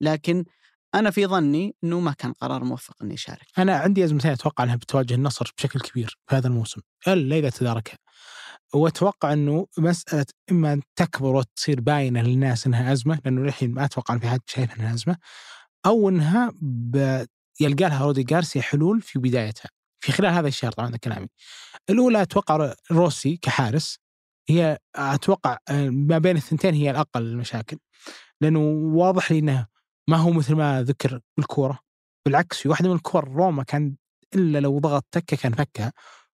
لكن 0.00 0.44
أنا 0.94 1.10
في 1.10 1.26
ظني 1.26 1.74
إنه 1.84 2.00
ما 2.00 2.12
كان 2.12 2.32
قرار 2.32 2.64
موفق 2.64 2.94
إنه 3.02 3.14
يشارك. 3.14 3.46
أنا 3.58 3.76
عندي 3.76 4.04
ازمتين 4.04 4.30
أتوقع 4.30 4.64
إنها 4.64 4.76
بتواجه 4.76 5.14
النصر 5.14 5.52
بشكل 5.58 5.80
كبير 5.80 6.18
في 6.28 6.36
هذا 6.36 6.46
الموسم. 6.48 6.80
ألا 7.08 7.38
إذا 7.38 7.50
تداركها. 7.50 7.98
وأتوقع 8.74 9.32
إنه 9.32 9.66
مسألة 9.78 10.26
إما 10.50 10.72
أن 10.72 10.82
تكبر 10.96 11.34
وتصير 11.34 11.80
باينة 11.80 12.22
للناس 12.22 12.66
إنها 12.66 12.92
ازمه 12.92 13.20
لأنه 13.24 13.40
للحين 13.40 13.74
ما 13.74 13.84
أتوقع 13.84 14.14
إن 14.14 14.20
في 14.20 14.28
حد 14.28 14.40
شايف 14.46 14.76
إنها 14.76 14.94
ازمه 14.94 15.16
أو 15.86 16.08
إنها. 16.08 16.52
يلقى 17.60 17.88
لها 17.88 18.04
رودي 18.04 18.22
جارسيا 18.22 18.62
حلول 18.62 19.02
في 19.02 19.18
بدايتها. 19.18 19.70
في 20.00 20.12
خلال 20.12 20.32
هذا 20.32 20.48
الشهر 20.48 20.72
طبعا 20.72 20.88
هذا 20.88 20.96
كلامي. 20.96 21.26
الأولى 21.90 22.22
أتوقع 22.22 22.74
روسي 22.92 23.36
كحارس. 23.36 23.98
هي 24.48 24.78
أتوقع 24.96 25.58
آه، 25.68 25.88
ما 25.88 26.18
بين 26.18 26.36
الثنتين 26.36 26.74
هي 26.74 26.90
الأقل 26.90 27.22
المشاكل. 27.22 27.78
لأنه 28.40 28.60
واضح 28.94 29.32
لي 29.32 29.38
انه 29.38 29.66
ما 30.08 30.16
هو 30.16 30.30
مثل 30.30 30.54
ما 30.54 30.82
ذكر 30.82 31.20
بالكوره 31.36 31.78
بالعكس 32.26 32.58
في 32.58 32.68
واحدة 32.68 32.88
من 32.88 32.94
الكور 32.94 33.28
روما 33.28 33.62
كان 33.62 33.96
إلا 34.34 34.58
لو 34.58 34.78
ضغط 34.78 35.04
تكة 35.10 35.36
كان 35.36 35.52
فكها 35.52 35.92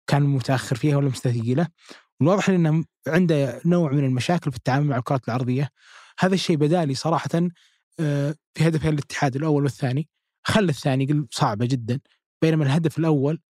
كان 0.06 0.22
متأخر 0.22 0.76
فيها 0.76 0.96
ولمسته 0.96 1.32
ثقيله 1.32 1.68
والواضح 2.20 2.50
لي 2.50 2.56
انه 2.56 2.84
عنده 3.08 3.60
نوع 3.64 3.92
من 3.92 4.04
المشاكل 4.04 4.50
في 4.50 4.56
التعامل 4.56 4.86
مع 4.86 4.96
الكرات 4.96 5.28
العرضيه 5.28 5.70
هذا 6.18 6.34
الشيء 6.34 6.56
بدالي 6.56 6.94
صراحة 6.94 7.30
آه، 8.00 8.34
في 8.54 8.68
هدفين 8.68 8.92
الاتحاد 8.92 9.36
الأول 9.36 9.62
والثاني. 9.62 10.08
خلى 10.44 10.70
الثاني 10.70 11.06
قل 11.06 11.26
صعبة 11.30 11.66
جدا. 11.66 12.00
بينما 12.42 12.64
الهدف 12.64 12.98
الأول 12.98 13.40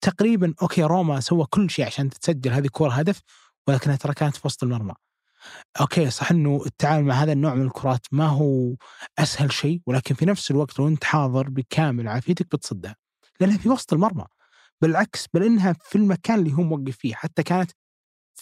تقريبا 0.00 0.54
okay 0.62 0.82
روما 0.82 1.20
سوى 1.20 1.46
كل 1.50 1.70
شيء 1.70 1.86
عشان 1.86 2.10
تتسجل 2.10 2.50
هذه 2.52 2.64
الكره 2.64 2.90
هدف 2.90 3.20
ولكنها 3.68 3.96
ترى 3.96 4.14
كانت 4.14 4.36
في 4.36 4.42
وسط 4.44 4.62
المرمى. 4.62 4.94
okay 5.80 6.10
صح 6.10 6.30
إنه 6.30 6.62
التعامل 6.66 7.04
مع 7.04 7.14
هذا 7.14 7.32
النوع 7.32 7.54
من 7.54 7.66
الكرات 7.66 8.06
ما 8.12 8.26
هو 8.26 8.74
أسهل 9.18 9.52
شيء 9.52 9.80
ولكن 9.86 10.14
في 10.14 10.26
نفس 10.26 10.50
الوقت 10.50 10.78
لو 10.78 10.88
أنت 10.88 11.04
حاضر 11.04 11.50
بكامل 11.50 12.08
عافيتك 12.08 12.46
بتصدها. 12.56 12.96
لأنها 13.40 13.58
في 13.58 13.68
وسط 13.68 13.92
المرمى. 13.92 14.24
بالعكس 14.82 15.26
بل 15.34 15.42
إنها 15.44 15.72
في 15.72 15.98
المكان 15.98 16.38
اللي 16.38 16.52
هو 16.52 16.62
موقف 16.62 16.96
فيه. 16.96 17.14
حتى 17.14 17.42
كانت 17.42 17.70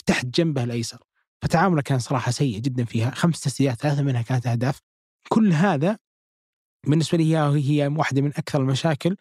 تحت 0.06 0.26
جنبه 0.26 0.64
الأيسر 0.64 0.98
فتعامله 1.42 1.82
كان 1.82 1.98
صراحة 1.98 2.30
سيء 2.30 2.58
جدا 2.58 2.84
فيها 2.84 3.10
خمس 3.10 3.40
تسديدات 3.40 3.80
ثلاثة 3.80 4.02
منها 4.02 4.22
كانت 4.22 4.46
أهداف 4.46 4.80
كل 5.28 5.52
هذا 5.52 5.98
بالنسبة 6.86 7.18
لي 7.18 7.36
هي 7.36 7.86
واحدة 7.86 8.22
من 8.22 8.28
أكثر 8.28 8.60
المشاكل 8.60 9.16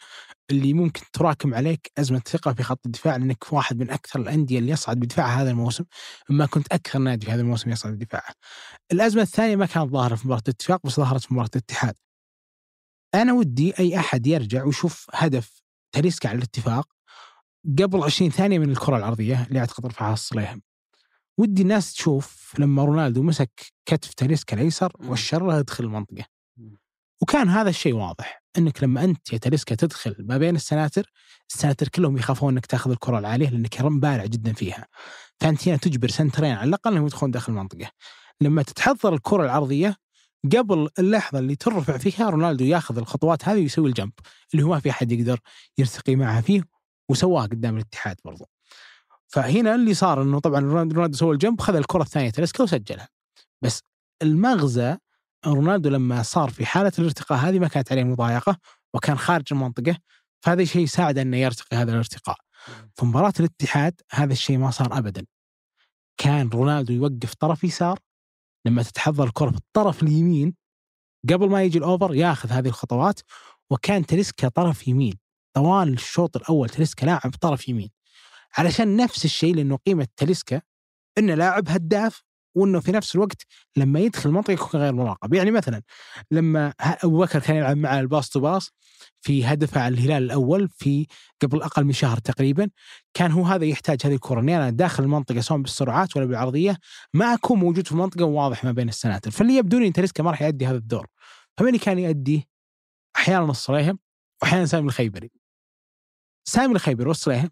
اللي 0.52 0.74
ممكن 0.74 1.02
تراكم 1.14 1.54
عليك 1.54 1.92
أزمة 1.98 2.20
ثقه 2.20 2.54
في 2.54 2.64
خط 2.64 2.80
الدفاع 2.86 3.16
لأنك 3.16 3.54
واحد 3.54 3.80
من 3.80 3.90
أكثر 3.90 4.20
الأندية 4.20 4.60
اللي 4.60 4.72
يصعد 4.72 5.00
بدفاعها 5.00 5.42
هذا 5.42 5.52
الموسم 5.52 5.84
ما 6.30 6.46
كنت 6.46 6.68
أكثر 6.74 7.00
نادي 7.00 7.26
في 7.26 7.32
هذا 7.32 7.42
الموسم 7.42 7.70
يصعد 7.70 7.94
بدفاعه. 7.94 8.34
الأزمة 8.92 9.22
الثانية 9.22 9.56
ما 9.56 9.66
كانت 9.66 9.92
ظاهرة 9.92 10.16
في 10.16 10.26
مباراة 10.26 10.42
الاتفاق 10.48 10.80
بس 10.86 10.96
ظهرت 10.96 11.22
في 11.22 11.34
مباراة 11.34 11.50
الاتحاد. 11.56 11.96
أنا 13.16 13.34
ودي 13.34 13.74
أي 13.80 14.00
أحد 14.00 14.28
يرجع 14.28 14.64
ويشوف 14.64 15.08
هدف 15.14 15.62
تاليسكا 15.92 16.30
على 16.30 16.38
الاتفاق 16.38 16.88
قبل 17.66 18.04
20 18.04 18.32
ثانية 18.32 18.60
من 18.60 18.70
الكرة 18.70 18.98
العرضية 18.98 19.44
اللي 19.48 19.60
أعتقد 19.60 19.86
رفعها 19.86 20.14
الصليهم. 20.14 20.62
ودي 21.38 21.62
الناس 21.62 21.94
تشوف 21.94 22.54
لما 22.60 22.86
رونالدو 22.86 23.24
مسك 23.24 23.62
كتف 23.86 24.14
تاليسكا 24.14 24.56
الايسر 24.56 24.94
مم. 25.00 25.10
والشر 25.10 25.48
له 25.48 25.60
يدخل 25.60 25.84
المنطقة. 25.84 26.26
وكان 27.22 27.50
هذا 27.50 27.70
الشيء 27.70 27.94
واضح 27.94 28.44
إنك 28.58 28.84
لما 28.84 29.04
أنت 29.04 29.34
يا 29.34 29.38
تاليسكا 29.38 29.76
تدخل 29.76 30.16
ما 30.20 30.38
بين 30.38 30.56
السناتر 30.56 31.12
السناتر 31.50 31.88
كلهم 31.88 32.18
يخافون 32.18 32.54
إنك 32.54 32.66
تأخذ 32.66 32.92
الكرة 32.92 33.20
العالية 33.20 33.50
لأنك 33.50 33.82
بارع 33.82 34.26
جدا 34.26 34.54
فيها. 34.54 34.88
فانت 35.40 35.68
هنا 35.68 35.78
تجبر 35.78 36.10
سنترين 36.10 36.54
على 36.54 36.68
الأقل 36.68 36.92
إنهم 36.92 37.06
يدخلون 37.06 37.32
داخل 37.32 37.54
المنطقة. 37.54 37.92
لما 38.42 38.64
تتحضر 38.64 39.14
الكرة 39.14 39.44
العرضية 39.44 39.98
قبل 40.58 40.90
اللحظة 41.00 41.40
اللي 41.40 41.56
ترفع 41.56 41.98
فيها 41.98 42.30
رونالدو 42.30 42.66
ياخذ 42.66 42.98
الخطوات 42.98 43.50
هذه 43.50 43.60
ويسوي 43.60 43.90
الجمب 43.90 44.12
اللي 44.54 44.66
هو 44.66 44.70
ما 44.70 44.80
في 44.80 44.90
أحد 44.90 45.12
يقدر 45.12 45.40
يرتقي 45.78 46.16
معها 46.16 46.42
فيه 46.42 46.64
وسواه 47.12 47.44
قدام 47.46 47.76
الاتحاد 47.76 48.18
برضو. 48.26 48.46
فهنا 49.28 49.76
اللي 49.76 49.94
صار 49.94 50.22
إنه 50.22 50.40
طبعا 50.40 50.60
رونالدو 50.60 51.18
سوى 51.18 51.34
الجمب 51.34 51.62
خذ 51.62 51.76
الكرة 51.76 52.02
الثانية 52.02 52.30
تاليسكا 52.30 52.64
وسجلها. 52.64 53.10
بس 53.62 53.84
المغزى 54.22 54.98
رونالدو 55.46 55.90
لما 55.90 56.24
صار 56.24 56.50
في 56.50 56.66
حالة 56.66 56.92
الارتقاء 57.00 57.40
هذه 57.40 57.60
ما 57.60 57.68
كانت 57.68 57.92
عليه 57.92 58.04
مضايقة 58.04 58.58
وكان 58.94 59.18
خارج 59.18 59.46
المنطقة 59.52 59.98
فهذا 60.42 60.62
الشيء 60.62 60.86
ساعد 60.86 61.18
إنه 61.18 61.38
يرتقي 61.38 61.78
هذا 61.78 61.92
الارتقاء. 61.92 62.38
في 62.96 63.06
مباراة 63.06 63.34
الاتحاد 63.40 64.02
هذا 64.12 64.34
الشيء 64.34 64.58
ما 64.58 64.72
صار 64.72 64.98
ابدا. 64.98 65.26
كان 66.18 66.50
رونالدو 66.50 66.94
يوقف 66.94 67.34
طرف 67.34 67.64
يسار 67.64 68.00
لما 68.66 68.84
تتحضر 68.84 69.24
الكرة 69.24 69.50
في 69.50 69.58
الطرف 69.58 70.04
اليمين 70.04 70.56
قبل 71.30 71.50
ما 71.50 71.64
يجي 71.64 71.78
الأوفر 71.78 72.16
ياخذ 72.16 72.50
هذه 72.50 72.68
الخطوات 72.68 73.20
وكان 73.70 74.06
تلسكا 74.06 74.48
طرف 74.48 74.88
يمين 74.88 75.14
طوال 75.54 75.94
الشوط 75.94 76.38
الأول 76.38 76.70
تلسكا 76.70 77.06
لاعب 77.06 77.32
طرف 77.42 77.70
يمين 77.70 77.90
علشان 78.58 78.96
نفس 78.96 79.26
الشيء 79.26 79.56
لأنه 79.56 79.78
قيمة 79.88 80.08
تلسكا 80.18 80.62
انه 81.18 81.36
لاعب 81.36 81.70
هداف 81.70 82.24
وإنه 82.56 82.80
في 82.80 82.92
نفس 82.92 83.16
الوقت 83.16 83.46
لما 83.78 84.00
يدخل 84.00 84.30
المنطقة 84.30 84.54
يكون 84.54 84.82
غير 84.82 84.94
مراقب، 84.94 85.34
يعني 85.34 85.52
مثلا 85.52 85.82
لما 86.32 86.74
أبو 86.80 87.20
بكر 87.20 87.40
كان 87.40 87.56
يلعب 87.56 87.78
مع 87.78 88.00
الباص 88.00 88.30
تو 88.30 88.40
باص 88.40 88.72
في 89.22 89.46
هدفه 89.46 89.82
على 89.82 89.96
الهلال 89.96 90.24
الأول 90.24 90.70
في 90.70 91.08
قبل 91.42 91.62
أقل 91.62 91.84
من 91.84 91.94
شهر 91.94 92.18
تقريبا 92.18 92.70
كان 93.14 93.32
هو 93.32 93.44
هذا 93.44 93.66
يحتاج 93.66 94.00
هذه 94.06 94.14
الكرة 94.14 94.40
إني 94.40 94.58
أنا 94.58 94.70
داخل 94.70 95.04
المنطقة 95.04 95.42
سواء 95.42 95.60
بالسرعات 95.60 96.18
ولا 96.18 96.26
بالعرضية 96.26 96.78
ما 97.14 97.34
أكون 97.34 97.60
موجود 97.60 97.86
في 97.86 97.92
المنطقة 97.92 98.26
وواضح 98.26 98.64
ما 98.64 98.72
بين 98.72 98.90
السناتر، 98.90 99.32
فاللي 99.32 99.56
يبدو 99.56 99.80
لي 99.80 99.88
إن 99.88 99.94
تلسكا 99.94 100.24
ما 100.24 100.32
راح 100.32 100.42
يؤدي 100.42 100.68
هذا 100.68 100.78
الدور. 100.78 101.08
فمن 101.58 101.78
كان 101.78 102.00
يؤديه؟ 102.00 102.44
أحيانا 103.16 103.46
الصليهم 103.46 104.00
واحيانا 104.42 104.66
سامي 104.66 104.88
الخيبري. 104.88 105.41
سامي 106.52 106.74
الخيبري 106.76 107.08
والصليهم 107.08 107.50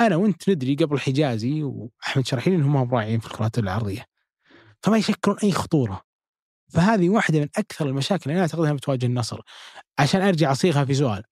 أنا 0.00 0.16
وأنت 0.16 0.50
ندري 0.50 0.74
قبل 0.74 1.00
حجازي 1.00 1.62
وأحمد 1.62 2.26
شرحيل 2.26 2.54
إنهم 2.54 2.76
هم 2.76 2.94
راعيين 2.94 3.20
في 3.20 3.26
الكرات 3.26 3.58
العرضية. 3.58 4.04
فما 4.82 4.98
يشكلون 4.98 5.36
أي 5.42 5.52
خطورة. 5.52 6.02
فهذه 6.68 7.08
واحدة 7.08 7.40
من 7.40 7.48
أكثر 7.56 7.86
المشاكل 7.86 8.22
اللي 8.22 8.34
أنا 8.34 8.42
اعتقد 8.42 8.60
انها 8.60 8.72
بتواجه 8.72 9.06
النصر. 9.06 9.40
عشان 9.98 10.20
أرجع 10.20 10.52
أصيغها 10.52 10.84
في 10.84 10.94
سؤال 10.94 11.22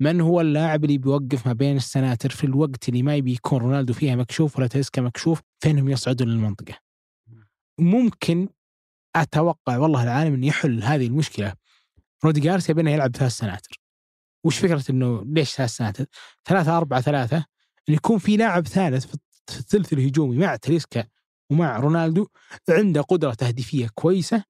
من 0.00 0.20
هو 0.20 0.40
اللاعب 0.40 0.84
اللي 0.84 0.98
بيوقف 0.98 1.46
ما 1.46 1.52
بين 1.52 1.76
السناتر 1.76 2.30
في 2.30 2.44
الوقت 2.44 2.88
اللي 2.88 3.02
ما 3.02 3.16
يبي 3.16 3.32
يكون 3.32 3.58
رونالدو 3.58 3.92
فيها 3.92 4.16
مكشوف 4.16 4.58
ولا 4.58 4.66
تيسكا 4.66 5.02
مكشوف 5.02 5.40
فينهم 5.60 5.88
يصعدون 5.88 6.28
للمنطقة. 6.28 6.78
ممكن 7.78 8.48
أتوقع 9.16 9.76
والله 9.76 10.02
العالم 10.02 10.34
انه 10.34 10.46
يحل 10.46 10.82
هذه 10.82 11.06
المشكلة 11.06 11.54
رودي 12.24 12.40
جارسيا 12.40 12.74
بأنه 12.74 12.90
يلعب 12.90 13.16
ثلاث 13.16 13.32
سناتر. 13.32 13.87
وش 14.48 14.58
فكرة 14.58 14.84
إنه 14.90 15.24
ليش 15.26 15.54
ثلاث 15.54 15.70
سناتر؟ 15.70 16.04
ثلاثة 16.44 16.76
أربعة 16.76 17.00
ثلاثة 17.00 17.36
إن 17.88 17.94
يكون 17.94 18.18
في 18.18 18.36
لاعب 18.36 18.66
ثالث 18.66 19.06
في 19.06 19.18
الثلث 19.58 19.92
الهجومي 19.92 20.36
مع 20.36 20.56
تريسكا 20.56 21.04
ومع 21.50 21.78
رونالدو 21.78 22.26
عنده 22.68 23.00
قدرة 23.00 23.34
تهديفية 23.34 23.88
كويسة 23.94 24.44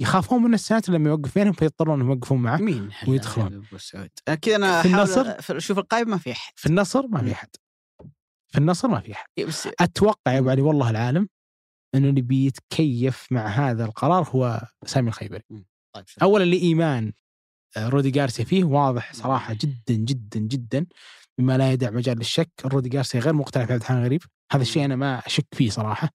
يخافون 0.00 0.42
من 0.42 0.54
السناتر 0.54 0.92
لما 0.92 1.08
يوقف 1.10 1.34
بينهم 1.34 1.52
فيضطرون 1.52 2.00
يوقفون 2.00 2.38
معه 2.38 2.56
مين 2.56 2.90
ويدخلون. 3.08 3.66
كذا 4.42 4.56
أنا 4.56 4.82
في 4.82 4.88
النصر؟ 4.88 5.58
شوف 5.58 5.78
القائمه 5.78 6.10
ما 6.10 6.18
في 6.18 6.32
أحد. 6.32 6.52
في 6.56 6.66
النصر 6.66 7.06
ما 7.06 7.22
في 7.22 7.32
أحد. 7.32 7.48
في 8.48 8.58
النصر 8.58 8.88
ما 8.88 9.00
في 9.00 9.12
أحد. 9.12 9.26
إيه، 9.38 9.46
بس 9.46 9.68
أتوقع 9.80 10.32
يا 10.32 10.38
أبو 10.38 10.50
علي 10.50 10.62
والله 10.62 10.90
العالم 10.90 11.28
إنه 11.94 12.08
اللي 12.08 12.22
بيتكيف 12.22 13.26
مع 13.30 13.46
هذا 13.46 13.84
القرار 13.84 14.28
هو 14.30 14.60
سامي 14.86 15.08
الخيبري. 15.08 15.42
طيب. 15.94 16.04
اولا 16.22 16.44
لإيمان. 16.44 17.12
رودي 17.78 18.10
جارسيا 18.10 18.44
فيه 18.44 18.64
واضح 18.64 19.12
صراحة 19.12 19.54
جدا 19.54 19.94
جدا 19.94 20.40
جدا 20.40 20.86
مما 21.38 21.58
لا 21.58 21.72
يدع 21.72 21.90
مجال 21.90 22.18
للشك. 22.18 22.50
رودي 22.64 22.88
جارسيا 22.88 23.20
غير 23.20 23.32
مقتنع 23.32 23.66
في 23.66 23.72
عبد 23.72 23.82
الحليم 23.82 24.04
غريب. 24.04 24.22
هذا 24.52 24.62
الشيء 24.62 24.84
أنا 24.84 24.96
ما 24.96 25.18
أشك 25.26 25.46
فيه 25.52 25.70
صراحة. 25.70 26.08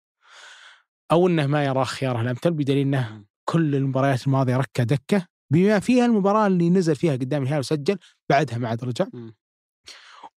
أو 1.11 1.27
إنه 1.27 1.47
ما 1.47 1.65
يرى 1.65 1.85
خياره 1.85 2.21
الأمثل 2.21 2.51
بدليل 2.51 2.77
إنه 2.77 3.25
كل 3.45 3.75
المباريات 3.75 4.27
الماضية 4.27 4.57
ركة 4.57 4.83
دكة. 4.83 5.27
بما 5.51 5.79
فيها 5.79 6.05
المباراة 6.05 6.47
اللي 6.47 6.69
نزل 6.69 6.95
فيها 6.95 7.13
قدام 7.13 7.43
الهلال 7.43 7.59
وسجل 7.59 7.97
بعدها 8.29 8.57
ما 8.57 8.69
عاد 8.69 8.83
رجع. 8.83 9.05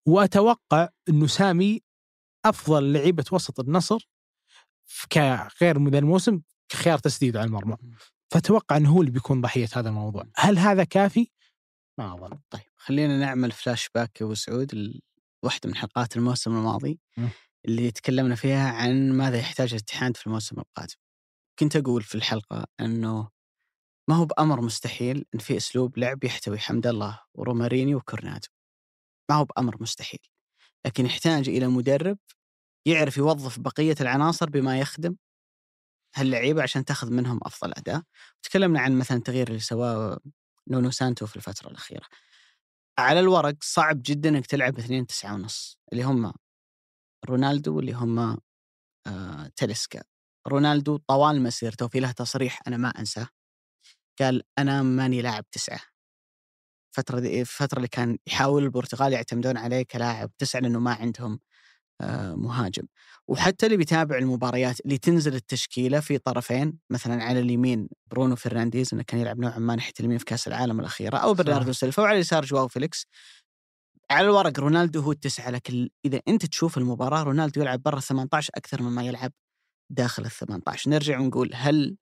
وأتوقع 0.07 0.89
إنه 1.09 1.27
سامي 1.27 1.81
أفضل 2.45 2.93
لعيبة 2.93 3.25
وسط 3.33 3.61
النصر 3.61 4.09
كغير 5.13 5.89
ذا 5.89 5.99
الموسم 5.99 6.41
كخيار 6.69 6.99
تسديد 6.99 7.37
على 7.37 7.47
المرمى. 7.47 7.77
فأتوقع 8.33 8.77
إنه 8.77 8.91
هو 8.91 9.01
اللي 9.01 9.11
بيكون 9.13 9.41
ضحية 9.41 9.69
هذا 9.73 9.89
الموضوع 9.89 10.25
هل 10.37 10.59
هذا 10.59 10.85
كافي؟ 10.85 11.31
ما 11.99 12.15
أظن 12.15 12.41
طيب 12.51 12.63
خلينا 12.77 13.19
نعمل 13.19 13.53
فلاش 13.53 13.89
باك 13.95 14.21
يا 14.21 14.27
أبو 14.27 14.35
سعود 14.35 14.75
ل- 14.75 15.01
واحدة 15.45 15.69
من 15.69 15.75
حلقات 15.75 16.17
الموسم 16.17 16.57
الماضي. 16.57 17.01
اللي 17.65 17.91
تكلمنا 17.91 18.35
فيها 18.35 18.71
عن 18.73 19.13
ماذا 19.13 19.39
يحتاج 19.39 19.73
الاتحاد 19.75 20.17
في 20.17 20.27
الموسم 20.27 20.61
القادم. 20.61 20.95
كنت 21.59 21.77
أقول 21.77 22.03
في 22.03 22.15
الحلقة 22.15 22.67
إنه 22.81 23.29
ما 24.09 24.15
هو 24.17 24.25
بأمر 24.25 24.61
مستحيل 24.61 25.25
إن 25.35 25.39
في 25.39 25.57
أسلوب 25.57 25.99
لعب 25.99 26.25
يحتوي 26.25 26.59
حمد 26.59 26.87
الله 26.87 27.21
وروماريني 27.35 27.95
وكورنادو. 27.95 28.49
ما 29.31 29.37
هو 29.37 29.45
بأمر 29.45 29.83
مستحيل. 29.83 30.21
لكن 30.87 31.07
يحتاج 31.07 31.49
إلى 31.49 31.67
مدرب 31.67 32.19
يعرف 32.87 33.17
يوظف 33.17 33.59
بقية 33.59 33.95
العناصر 34.01 34.51
بما 34.51 34.79
يخدم 34.79 35.17
هاللعيبة 36.15 36.63
عشان 36.63 36.85
تاخذ 36.85 37.11
منهم 37.11 37.41
أفضل 37.43 37.73
أداء. 37.73 38.03
تكلمنا 38.43 38.81
عن 38.81 38.99
مثلا 38.99 39.19
التغيير 39.19 39.49
اللي 39.49 39.61
سواه 39.61 40.21
نونو 40.71 40.91
سانتو 40.91 41.27
في 41.27 41.37
الفترة 41.37 41.69
الأخيرة. 41.69 42.07
على 42.99 43.21
الورق 43.21 43.55
صعب 43.63 44.03
جدا 44.07 44.29
إنك 44.29 44.47
تلعب 44.47 44.79
اثنين 44.79 45.07
تسعة 45.07 45.35
ونص 45.35 45.79
اللي 45.93 46.03
هم 46.03 46.33
رونالدو 47.29 47.77
واللي 47.77 47.93
هم 47.93 48.39
آه 49.07 49.53
تلسكا 49.57 50.03
رونالدو 50.49 50.97
طوال 50.97 51.43
مسيرته 51.43 51.87
وفي 51.87 52.01
له 52.01 52.13
تصريح 52.13 52.61
أنا 52.67 52.77
ما 52.77 52.89
أنساه 52.89 53.29
قال 54.21 54.43
أنا 54.59 54.83
ماني 54.83 55.23
لاعب 55.23 55.51
تسعة 55.51 55.81
الفترة 56.91 57.21
دي 57.21 57.41
الفترة 57.41 57.77
اللي 57.77 57.89
كان 57.89 58.19
يحاول 58.27 58.63
البرتغال 58.65 59.13
يعتمدون 59.13 59.57
عليه 59.57 59.83
كلاعب 59.83 60.31
تسعة 60.39 60.61
لأنه 60.61 60.81
ما 60.81 60.95
عندهم 60.95 61.41
مهاجم. 62.37 62.87
وحتى 63.29 63.67
اللي 63.67 63.77
بيتابع 63.77 64.19
المباريات 64.19 64.81
اللي 64.81 64.99
تنزل 64.99 65.35
التشكيلة 65.35 66.01
في 66.01 66.19
طرفين 66.19 66.79
مثلا 66.91 67.25
على 67.25 67.41
اليمين 67.41 67.89
برونو 68.11 68.37
فرنانديز 68.37 68.95
إنه 68.95 69.03
كان 69.03 69.21
يلعب 69.21 69.39
نوعا 69.39 69.59
ما 69.59 69.77
ناحية 69.77 69.93
اليمين 70.01 70.19
في 70.19 70.25
كأس 70.25 70.49
العالم 70.49 70.81
الأخيرة 70.81 71.17
أو 71.17 71.35
صح. 71.35 71.43
برناردو 71.43 71.73
سيلفا 71.73 72.03
وعلى 72.03 72.15
اليسار 72.15 72.45
جواو 72.45 72.69
فيليكس. 72.69 73.07
على 74.11 74.27
الورق 74.27 74.61
رونالدو 74.61 75.01
هو 75.01 75.13
التسعة 75.13 75.51
لكن 75.51 75.89
إذا 76.05 76.21
أنت 76.29 76.47
تشوف 76.47 76.79
المباراة 76.79 77.23
رونالدو 77.23 77.61
يلعب 77.61 77.83
برا 77.83 77.99
ال 77.99 78.03
18 78.03 78.51
أكثر 78.55 78.83
مما 78.83 79.05
يلعب 79.05 79.33
داخل 79.91 80.25
ال 80.25 80.31
18 80.31 80.91
نرجع 80.91 81.21
ونقول 81.21 81.51
هل 81.55 81.97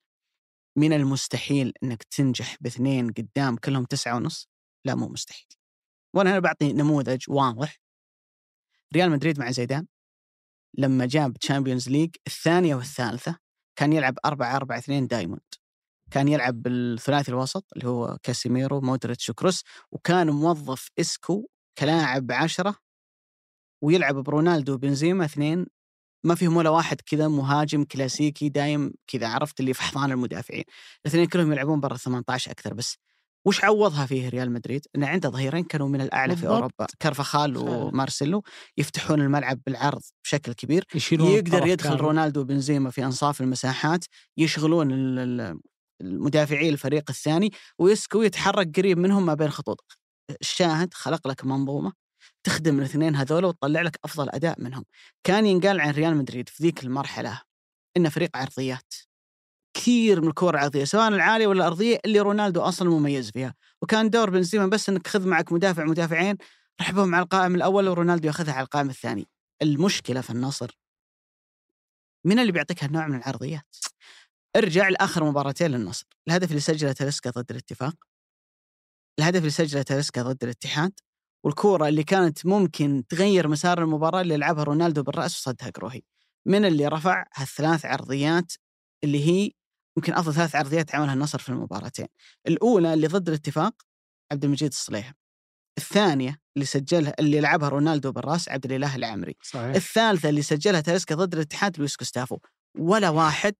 من 0.78 0.92
المستحيل 0.92 1.72
أنك 1.82 2.02
تنجح 2.02 2.56
باثنين 2.60 3.12
قدام 3.12 3.56
كلهم 3.56 3.84
تسعة 3.84 4.16
ونص؟ 4.16 4.48
لا 4.84 4.94
مو 4.94 5.08
مستحيل. 5.08 5.46
وأنا 6.14 6.30
هنا 6.30 6.38
بعطي 6.38 6.72
نموذج 6.72 7.24
واضح 7.28 7.76
ريال 8.94 9.10
مدريد 9.10 9.40
مع 9.40 9.50
زيدان 9.50 9.86
لما 10.78 11.06
جاب 11.06 11.32
Champions 11.38 11.88
League 11.88 12.10
الثانية 12.26 12.74
والثالثة 12.74 13.36
كان 13.76 13.92
يلعب 13.92 14.18
4 14.24 14.56
4 14.56 14.78
2 14.78 15.06
diamond. 15.06 15.40
كان 16.10 16.28
يلعب 16.28 16.62
بالثلاثي 16.62 17.30
الوسط 17.30 17.66
اللي 17.76 17.88
هو 17.88 18.18
كاسيميرو 18.22 18.80
مودريتش 18.80 19.30
وكروس 19.30 19.64
وكان 19.92 20.30
موظف 20.30 20.88
إسكو 21.00 21.48
كلاعب 21.78 22.32
عشرة 22.32 22.76
ويلعب 23.82 24.14
برونالدو 24.14 24.74
وبنزيما 24.74 25.24
اثنين. 25.24 25.66
ما 26.24 26.34
فيهم 26.34 26.56
ولا 26.56 26.70
واحد 26.70 27.00
كذا 27.00 27.28
مهاجم 27.28 27.84
كلاسيكي 27.84 28.48
دايم 28.48 28.92
كذا 29.06 29.28
عرفت 29.28 29.60
اللي 29.60 29.74
في 29.74 29.82
حضان 29.82 30.12
المدافعين. 30.12 30.64
الاثنين 31.04 31.26
كلهم 31.26 31.52
يلعبون 31.52 31.80
برا 31.80 31.96
18 31.96 32.50
أكثر 32.50 32.74
بس. 32.74 32.96
وش 33.46 33.64
عوضها 33.64 34.06
فيه 34.06 34.28
ريال 34.28 34.52
مدريد؟ 34.52 34.86
انه 34.96 35.06
عنده 35.06 35.28
ظهيرين 35.30 35.64
كانوا 35.64 35.88
من 35.88 36.00
الأعلى 36.00 36.36
في 36.36 36.42
بالضبط. 36.42 36.56
اوروبا 36.56 36.86
كارفاخال 37.00 37.56
ومارسيلو 37.56 38.42
يفتحون 38.78 39.20
الملعب 39.20 39.60
بالعرض 39.66 40.02
بشكل 40.24 40.52
كبير 40.52 40.84
يقدر 41.36 41.66
يدخل 41.66 41.88
كامل. 41.88 42.00
رونالدو 42.00 42.40
وبنزيما 42.40 42.90
في 42.90 43.04
أنصاف 43.04 43.40
المساحات 43.40 44.04
يشغلون 44.38 44.92
ال- 44.92 45.18
ال- 45.18 45.60
المدافعي 46.00 46.68
الفريق 46.68 47.04
الثاني 47.10 47.50
ويسكو 47.78 48.22
يتحرك 48.22 48.76
قريب 48.76 48.98
منهم 48.98 49.26
ما 49.26 49.34
بين 49.34 49.50
خطوط 49.50 49.84
الشاهد 50.40 50.94
خلق 50.94 51.28
لك 51.28 51.44
منظومة 51.44 51.92
تخدم 52.46 52.78
الاثنين 52.78 53.16
هذول 53.16 53.44
وتطلع 53.44 53.82
لك 53.82 53.98
أفضل 54.04 54.28
أداء 54.30 54.60
منهم 54.62 54.84
كان 55.24 55.46
ينقال 55.46 55.80
عن 55.80 55.90
ريال 55.90 56.16
مدريد 56.16 56.48
في 56.48 56.62
ذيك 56.62 56.84
المرحلة 56.84 57.40
إنه 57.96 58.08
فريق 58.08 58.36
عرضيات 58.36 58.94
كثير 59.80 60.20
من 60.20 60.28
الكور 60.28 60.54
العرضية 60.54 60.84
سواء 60.84 61.08
العالية 61.08 61.46
ولا 61.46 61.58
الأرضية 61.58 61.98
اللي 62.04 62.20
رونالدو 62.20 62.60
أصلا 62.60 62.90
مميز 62.90 63.30
فيها. 63.30 63.54
وكان 63.82 64.10
دور 64.10 64.30
بنزيما 64.30 64.66
بس 64.66 64.88
إنك 64.88 65.06
خذ 65.06 65.28
معك 65.28 65.52
مدافع 65.52 65.84
مدافعين 65.84 66.36
رحبهم 66.80 67.14
على 67.14 67.22
القائم 67.22 67.54
الأول 67.54 67.88
ورونالدو 67.88 68.26
يأخذها 68.26 68.54
على 68.54 68.64
القائم 68.64 68.90
الثاني. 68.90 69.28
المشكلة 69.62 70.20
في 70.20 70.30
النصر. 70.30 70.78
من 72.24 72.38
اللي 72.38 72.52
بيعطيك 72.52 72.84
هالنوع 72.84 73.06
من 73.06 73.16
العرضيات؟ 73.16 73.76
ارجع 74.56 74.88
لآخر 74.88 75.24
مباراتين 75.24 75.70
للنصر. 75.70 76.06
الهدف 76.28 76.48
اللي 76.48 76.60
سجله 76.60 76.92
تلسكا 76.92 77.30
ضد 77.30 77.50
الاتفاق. 77.50 77.94
الهدف 79.18 79.38
اللي 79.38 79.50
سجله 79.50 79.82
تلسكا 79.82 80.22
ضد 80.22 80.44
الاتحاد. 80.44 80.92
والكورة 81.44 81.88
اللي 81.88 82.04
كانت 82.04 82.46
ممكن 82.46 83.04
تغير 83.08 83.48
مسار 83.48 83.82
المباراة 83.82 84.20
اللي 84.20 84.36
لعبها 84.36 84.64
رونالدو 84.64 85.02
بالرأس 85.02 85.38
وصدها 85.38 85.70
قروهي 85.70 86.02
من 86.46 86.64
اللي 86.64 86.88
رفع 86.88 87.24
هالثلاث 87.34 87.86
عرضيات 87.86 88.52
اللي 89.04 89.24
هي 89.26 89.59
يمكن 89.96 90.14
أفضل 90.14 90.34
ثلاث 90.34 90.56
عرضيات 90.56 90.94
عملها 90.94 91.14
النصر 91.14 91.38
في 91.38 91.48
المباراتين. 91.48 92.06
الأولى 92.46 92.94
اللي 92.94 93.06
ضد 93.06 93.28
الاتفاق 93.28 93.74
عبد 94.32 94.44
المجيد 94.44 94.68
الصليح 94.68 95.12
الثانية 95.78 96.40
اللي 96.56 96.66
سجلها 96.66 97.14
اللي 97.18 97.40
لعبها 97.40 97.68
رونالدو 97.68 98.12
بالرأس 98.12 98.48
عبد 98.48 98.64
الإله 98.64 98.96
العمري. 98.96 99.36
صحيح. 99.42 99.74
الثالثة 99.74 100.28
اللي 100.28 100.42
سجلها 100.42 100.80
تاليسكا 100.80 101.14
ضد 101.14 101.34
الاتحاد 101.34 101.78
لويس 101.78 101.96
كوستافو. 101.96 102.38
ولا 102.78 103.08
واحد 103.08 103.54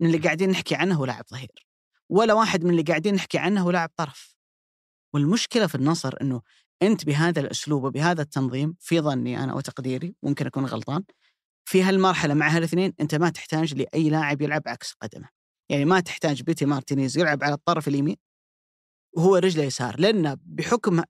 من 0.00 0.06
اللي 0.06 0.18
قاعدين 0.18 0.50
نحكي 0.50 0.74
عنه 0.74 0.94
هو 0.94 1.04
لاعب 1.04 1.24
ظهير. 1.30 1.66
ولا 2.08 2.34
واحد 2.34 2.64
من 2.64 2.70
اللي 2.70 2.82
قاعدين 2.82 3.14
نحكي 3.14 3.38
عنه 3.38 3.62
هو 3.62 3.70
لاعب 3.70 3.90
طرف. 3.96 4.36
والمشكلة 5.14 5.66
في 5.66 5.74
النصر 5.74 6.14
أنه 6.20 6.42
أنت 6.82 7.04
بهذا 7.04 7.40
الأسلوب 7.40 7.84
وبهذا 7.84 8.22
التنظيم 8.22 8.76
في 8.80 9.00
ظني 9.00 9.44
أنا 9.44 9.54
وتقديري 9.54 10.14
ممكن 10.22 10.46
أكون 10.46 10.66
غلطان 10.66 11.02
في 11.64 11.82
هالمرحلة 11.82 12.34
مع 12.34 12.48
هالاثنين 12.48 12.92
أنت 13.00 13.14
ما 13.14 13.30
تحتاج 13.30 13.74
لأي 13.74 14.10
لاعب 14.10 14.42
يلعب 14.42 14.62
عكس 14.66 14.92
قدمه. 14.92 15.28
يعني 15.70 15.84
ما 15.84 16.00
تحتاج 16.00 16.42
بيتي 16.42 16.64
مارتينيز 16.66 17.18
يلعب 17.18 17.44
على 17.44 17.54
الطرف 17.54 17.88
اليمين. 17.88 18.16
وهو 19.16 19.36
رجله 19.36 19.64
يسار 19.64 20.00
لأنه 20.00 20.36
بحكم 20.40 21.02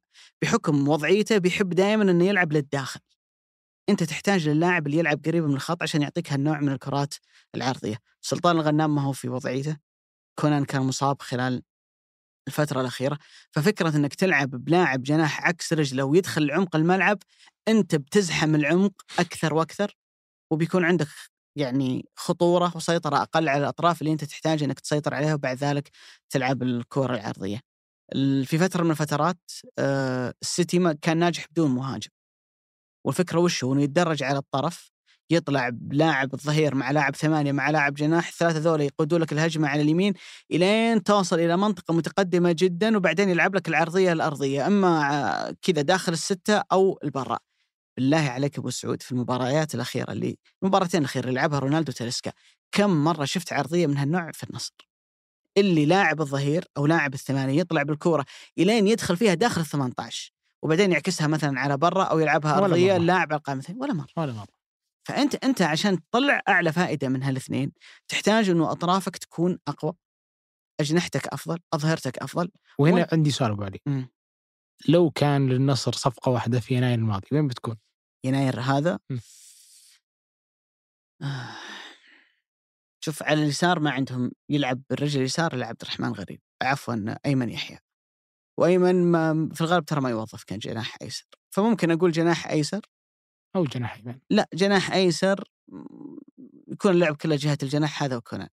بحكم 0.42 0.88
وضعيته 0.88 1.38
بيحب 1.38 1.68
دائما 1.68 2.02
أنه 2.02 2.24
يلعب 2.24 2.52
للداخل. 2.52 3.00
أنت 3.88 4.02
تحتاج 4.02 4.48
للاعب 4.48 4.86
اللي 4.86 4.98
يلعب 4.98 5.20
قريب 5.26 5.44
من 5.44 5.54
الخط 5.54 5.82
عشان 5.82 6.02
يعطيك 6.02 6.32
هالنوع 6.32 6.60
من 6.60 6.68
الكرات 6.72 7.14
العرضية، 7.54 7.98
سلطان 8.20 8.56
الغنام 8.56 8.94
ما 8.94 9.02
هو 9.02 9.12
في 9.12 9.28
وضعيته، 9.28 9.76
كونان 10.40 10.64
كان 10.64 10.82
مصاب 10.82 11.22
خلال 11.22 11.62
الفترة 12.48 12.80
الأخيرة، 12.80 13.18
ففكرة 13.50 13.96
إنك 13.96 14.14
تلعب 14.14 14.50
بلاعب 14.50 15.02
جناح 15.02 15.46
عكس 15.46 15.72
رجله 15.72 16.04
ويدخل 16.04 16.50
عمق 16.50 16.76
الملعب 16.76 17.18
أنت 17.68 17.94
بتزحم 17.94 18.54
العمق 18.54 18.92
أكثر 19.18 19.54
وأكثر 19.54 19.96
وبيكون 20.50 20.84
عندك 20.84 21.08
يعني 21.56 22.06
خطورة 22.16 22.72
وسيطرة 22.76 23.16
أقل 23.22 23.48
على 23.48 23.60
الأطراف 23.62 24.02
اللي 24.02 24.12
أنت 24.12 24.24
تحتاج 24.24 24.62
إنك 24.62 24.80
تسيطر 24.80 25.14
عليها 25.14 25.34
وبعد 25.34 25.56
ذلك 25.56 25.90
تلعب 26.30 26.62
الكرة 26.62 27.14
العرضية. 27.14 27.60
ال- 28.14 28.46
في 28.46 28.58
فترة 28.58 28.82
من 28.84 28.90
الفترات 28.90 29.38
السيتي 30.42 30.94
كان 31.02 31.16
ناجح 31.18 31.46
بدون 31.50 31.70
مهاجم. 31.70 32.10
والفكرة 33.06 33.38
وش 33.40 33.64
هو؟ 33.64 33.72
إنه 33.72 33.82
يتدرج 33.82 34.22
على 34.22 34.38
الطرف 34.38 34.90
يطلع 35.30 35.68
بلاعب 35.72 36.34
الظهير 36.34 36.74
مع 36.74 36.90
لاعب 36.90 37.16
ثمانية 37.16 37.52
مع 37.52 37.70
لاعب 37.70 37.94
جناح 37.94 38.28
الثلاثة 38.28 38.58
ذولا 38.58 38.84
يقودوا 38.84 39.18
لك 39.18 39.32
الهجمة 39.32 39.68
على 39.68 39.82
اليمين 39.82 40.14
إلين 40.52 41.02
توصل 41.02 41.40
إلى 41.40 41.56
منطقة 41.56 41.94
متقدمة 41.94 42.52
جدا 42.58 42.96
وبعدين 42.96 43.28
يلعب 43.28 43.54
لك 43.54 43.68
العرضية 43.68 44.12
الأرضية 44.12 44.66
أما 44.66 45.12
آه، 45.48 45.56
كذا 45.62 45.82
داخل 45.82 46.12
الستة 46.12 46.62
أو 46.72 46.98
البراء. 47.04 47.42
بالله 47.96 48.28
عليك 48.30 48.58
أبو 48.58 48.70
سعود 48.70 49.02
في 49.02 49.12
المباريات 49.12 49.74
الأخيرة 49.74 50.12
اللي 50.12 50.38
المباراتين 50.62 51.00
الأخيرة 51.00 51.24
اللي 51.28 51.34
لعبها 51.40 51.58
رونالدو 51.58 51.92
تلسكا 51.92 52.32
كم 52.72 53.04
مرة 53.04 53.24
شفت 53.24 53.52
عرضية 53.52 53.86
من 53.86 53.96
هالنوع 53.96 54.30
في 54.32 54.44
النصر؟ 54.50 54.74
اللي 55.58 55.86
لاعب 55.86 56.20
الظهير 56.20 56.64
أو 56.76 56.86
لاعب 56.86 57.14
الثمانية 57.14 57.60
يطلع 57.60 57.82
بالكورة 57.82 58.24
إلين 58.58 58.86
يدخل 58.86 59.16
فيها 59.16 59.34
داخل 59.34 59.60
ال 59.60 59.66
18 59.66 60.32
وبعدين 60.62 60.92
يعكسها 60.92 61.26
مثلا 61.26 61.60
على 61.60 61.76
برا 61.76 62.04
أو 62.04 62.18
يلعبها 62.18 62.52
أرضية. 62.64 62.96
اللاعب 62.96 63.32
على 63.32 63.38
القائمة 63.38 63.64
ولا 63.76 63.92
مرة 63.92 64.06
ولا 64.16 64.32
مرة 64.32 64.54
فأنت 65.08 65.34
أنت 65.44 65.62
عشان 65.62 66.00
تطلع 66.10 66.40
أعلى 66.48 66.72
فائدة 66.72 67.08
من 67.08 67.22
هالاثنين 67.22 67.72
تحتاج 68.08 68.50
إنه 68.50 68.72
أطرافك 68.72 69.16
تكون 69.16 69.58
أقوى 69.68 69.92
أجنحتك 70.80 71.26
أفضل 71.26 71.58
أظهرتك 71.74 72.18
أفضل 72.18 72.50
وهنا 72.78 72.94
وين- 72.96 73.06
عندي 73.12 73.30
سؤال 73.30 73.50
أبو 73.50 73.62
علي. 73.64 73.80
لو 74.88 75.10
كان 75.10 75.48
للنصر 75.48 75.92
صفقة 75.92 76.30
واحدة 76.30 76.60
في 76.60 76.74
يناير 76.74 76.98
الماضي 76.98 77.26
وين 77.32 77.48
بتكون؟ 77.48 77.76
يناير 78.24 78.60
هذا؟ 78.60 78.98
م. 79.10 79.18
آه. 81.22 81.56
شوف 83.04 83.22
على 83.22 83.42
اليسار 83.42 83.80
ما 83.80 83.90
عندهم 83.90 84.32
يلعب 84.48 84.82
بالرجل 84.90 85.20
اليسار 85.20 85.54
إلا 85.54 85.66
عبد 85.66 85.82
الرحمن 85.82 86.12
غريب 86.12 86.40
عفوا 86.62 87.16
أيمن 87.26 87.50
يحيى. 87.50 87.78
وأيمن 88.58 89.12
ما 89.12 89.48
في 89.54 89.60
الغالب 89.60 89.84
ترى 89.84 90.00
ما 90.00 90.10
يوظف 90.10 90.44
كان 90.44 90.58
جناح 90.58 90.96
أيسر. 91.02 91.26
فممكن 91.50 91.90
أقول 91.90 92.12
جناح 92.12 92.46
أيسر؟ 92.46 92.80
أو 93.56 93.64
جناح 93.64 93.98
يمين 93.98 94.20
لا 94.30 94.48
جناح 94.54 94.92
أيسر 94.92 95.44
يكون 96.68 96.90
اللعب 96.90 97.16
كله 97.16 97.36
جهة 97.36 97.58
الجناح 97.62 98.02
هذا 98.02 98.16
وكونان 98.16 98.48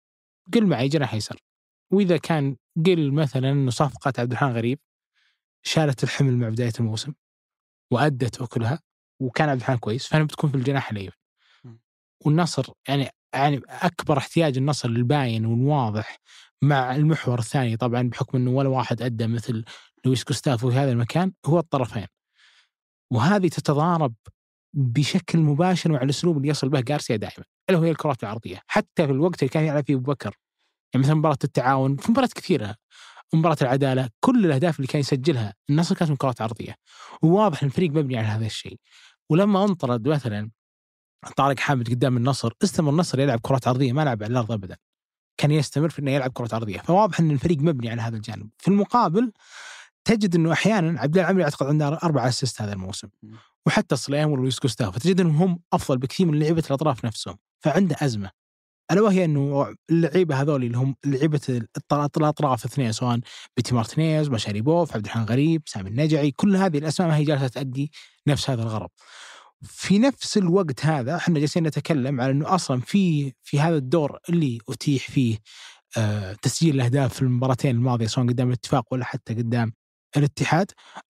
قل 0.55 0.67
معي 0.67 0.89
جناح 0.89 1.14
يسار 1.14 1.39
وإذا 1.93 2.17
كان 2.17 2.57
قل 2.87 3.12
مثلا 3.12 3.51
إنه 3.51 3.71
صفقة 3.71 4.12
عبد 4.19 4.31
الرحمن 4.31 4.53
غريب 4.53 4.79
شالت 5.67 6.05
الحمل 6.05 6.37
مع 6.37 6.49
بداية 6.49 6.73
الموسم 6.81 7.12
وأدت 7.93 8.41
أكلها 8.41 8.81
وكان 9.23 9.49
عبد 9.49 9.61
الرحمن 9.61 9.79
كويس 9.79 10.07
فأنا 10.07 10.25
بتكون 10.25 10.51
في 10.51 10.57
الجناح 10.57 10.91
الأيمن. 10.91 11.12
والنصر 12.25 12.73
يعني 12.89 13.11
يعني 13.35 13.61
أكبر 13.69 14.19
احتياج 14.19 14.57
النصر 14.57 14.89
الباين 14.89 15.47
والواضح 15.47 16.19
مع 16.62 16.97
المحور 16.97 17.39
الثاني 17.39 17.77
طبعا 17.77 18.03
بحكم 18.03 18.39
إنه 18.39 18.51
ولا 18.51 18.69
واحد 18.69 19.03
أدى 19.03 19.27
مثل 19.27 19.64
لويس 20.05 20.25
كوستافو 20.25 20.71
في 20.71 20.77
هذا 20.77 20.93
المكان 20.93 21.33
هو 21.47 21.59
الطرفين. 21.59 22.07
وهذه 23.12 23.49
تتضارب 23.49 24.14
بشكل 24.75 25.39
مباشر 25.39 25.93
مع 25.93 26.03
الأسلوب 26.03 26.37
اللي 26.37 26.49
يصل 26.49 26.69
به 26.69 26.81
جارسيا 26.81 27.17
دائما 27.17 27.45
اللي 27.71 27.87
هي 27.87 27.91
الكرات 27.91 28.23
العرضية. 28.23 28.62
حتى 28.67 29.07
في 29.07 29.12
الوقت 29.12 29.43
اللي 29.43 29.51
كان 29.51 29.64
يلعب 29.64 29.85
فيه 29.87 29.95
أبو 29.95 30.12
بكر 30.12 30.37
يعني 30.95 31.07
مثلا 31.07 31.14
مباراة 31.14 31.39
التعاون 31.45 31.97
في 31.97 32.11
مباريات 32.11 32.33
كثيرة 32.33 32.77
مباراة 33.35 33.57
العدالة 33.62 34.09
كل 34.20 34.47
الأهداف 34.47 34.77
اللي 34.77 34.87
كان 34.87 35.01
يسجلها 35.01 35.55
النصر 35.70 35.95
كانت 35.95 36.11
من 36.11 36.16
كرات 36.16 36.41
عرضية. 36.41 36.77
وواضح 37.22 37.62
إن 37.62 37.68
الفريق 37.68 37.91
مبني 37.91 38.18
على 38.18 38.27
هذا 38.27 38.47
الشيء. 38.47 38.79
ولما 39.31 39.64
انطرد 39.64 40.09
مثلا 40.09 40.51
طارق 41.37 41.59
حامد 41.59 41.91
قدام 41.91 42.16
النصر 42.16 42.53
استمر 42.64 42.91
النصر 42.91 43.20
يلعب 43.20 43.41
كرات 43.41 43.68
عرضية 43.68 43.93
ما 43.93 44.05
لعب 44.05 44.22
على 44.22 44.33
الأرض 44.33 44.53
ابدا. 44.53 44.77
كان 45.37 45.51
يستمر 45.51 45.89
في 45.89 45.99
إنه 45.99 46.11
يلعب 46.11 46.31
كرات 46.31 46.55
عرضية. 46.55 46.79
فواضح 46.79 47.20
إن 47.20 47.31
الفريق 47.31 47.59
مبني 47.59 47.91
على 47.91 48.03
هذا 48.03 48.16
الجانب. 48.16 48.49
في 48.59 48.68
المقابل 48.68 49.33
تجد 50.05 50.35
إنه 50.35 50.53
أحيانا 50.53 51.01
عبد 51.01 51.18
العمري 51.18 51.45
اعتقد 51.45 51.66
عنده 51.66 51.89
أربع 51.89 52.29
assist 52.28 52.62
هذا 52.62 52.72
الموسم. 52.72 53.09
وحتى 53.66 53.97
صليم 53.97 54.31
ولويس 54.31 54.59
كوستافو 54.59 54.99
تجد 54.99 55.20
إنهم 55.20 55.43
هم 55.43 55.61
أفضل 55.72 55.99
بكثير 55.99 56.27
من 56.27 56.39
لعيبة 56.39 56.62
الأطراف 56.66 57.05
نفسهم. 57.05 57.37
فعنده 57.61 57.97
أزمة. 58.01 58.31
ألا 58.91 59.01
وهي 59.01 59.24
إنه 59.24 59.74
اللعيبة 59.91 60.41
هذول 60.43 60.64
اللي 60.64 60.78
هم 60.78 60.97
لعيبة 61.07 61.41
الأطراف 61.93 62.64
الاثنين 62.64 62.93
سواء 62.93 63.20
بيتي 63.57 63.74
مارتينيز 63.74 64.28
مشاريبوف 64.30 64.95
عبد 64.95 65.05
الرحمن 65.05 65.24
غريب 65.24 65.62
سامي 65.66 65.91
النجعي 65.91 66.30
كل 66.30 66.57
هذه 66.57 66.78
الأسماء 66.78 67.09
ما 67.09 67.16
هي 67.16 67.24
جالسة 67.24 67.49
تؤدي 67.49 67.91
نفس 68.26 68.51
هذا 68.51 68.62
الغرض. 68.62 68.89
في 69.62 69.99
نفس 69.99 70.37
الوقت 70.39 70.87
هذا 70.87 71.16
إحنا 71.16 71.39
جالسين 71.39 71.62
نتكلم 71.66 72.20
على 72.20 72.30
إنه 72.32 72.55
أصلا 72.55 72.80
في 72.80 73.32
في 73.43 73.61
هذا 73.61 73.76
الدور 73.76 74.18
اللي 74.28 74.59
أتيح 74.68 75.11
فيه 75.11 75.39
آه 75.99 76.32
تسجيل 76.43 76.74
الأهداف 76.74 77.14
في 77.14 77.22
المباراتين 77.22 77.76
الماضية 77.76 78.07
سواء 78.07 78.26
قدام 78.26 78.49
الاتفاق 78.49 78.84
ولا 78.93 79.05
حتى 79.05 79.34
قدام 79.34 79.72
الاتحاد. 80.16 80.70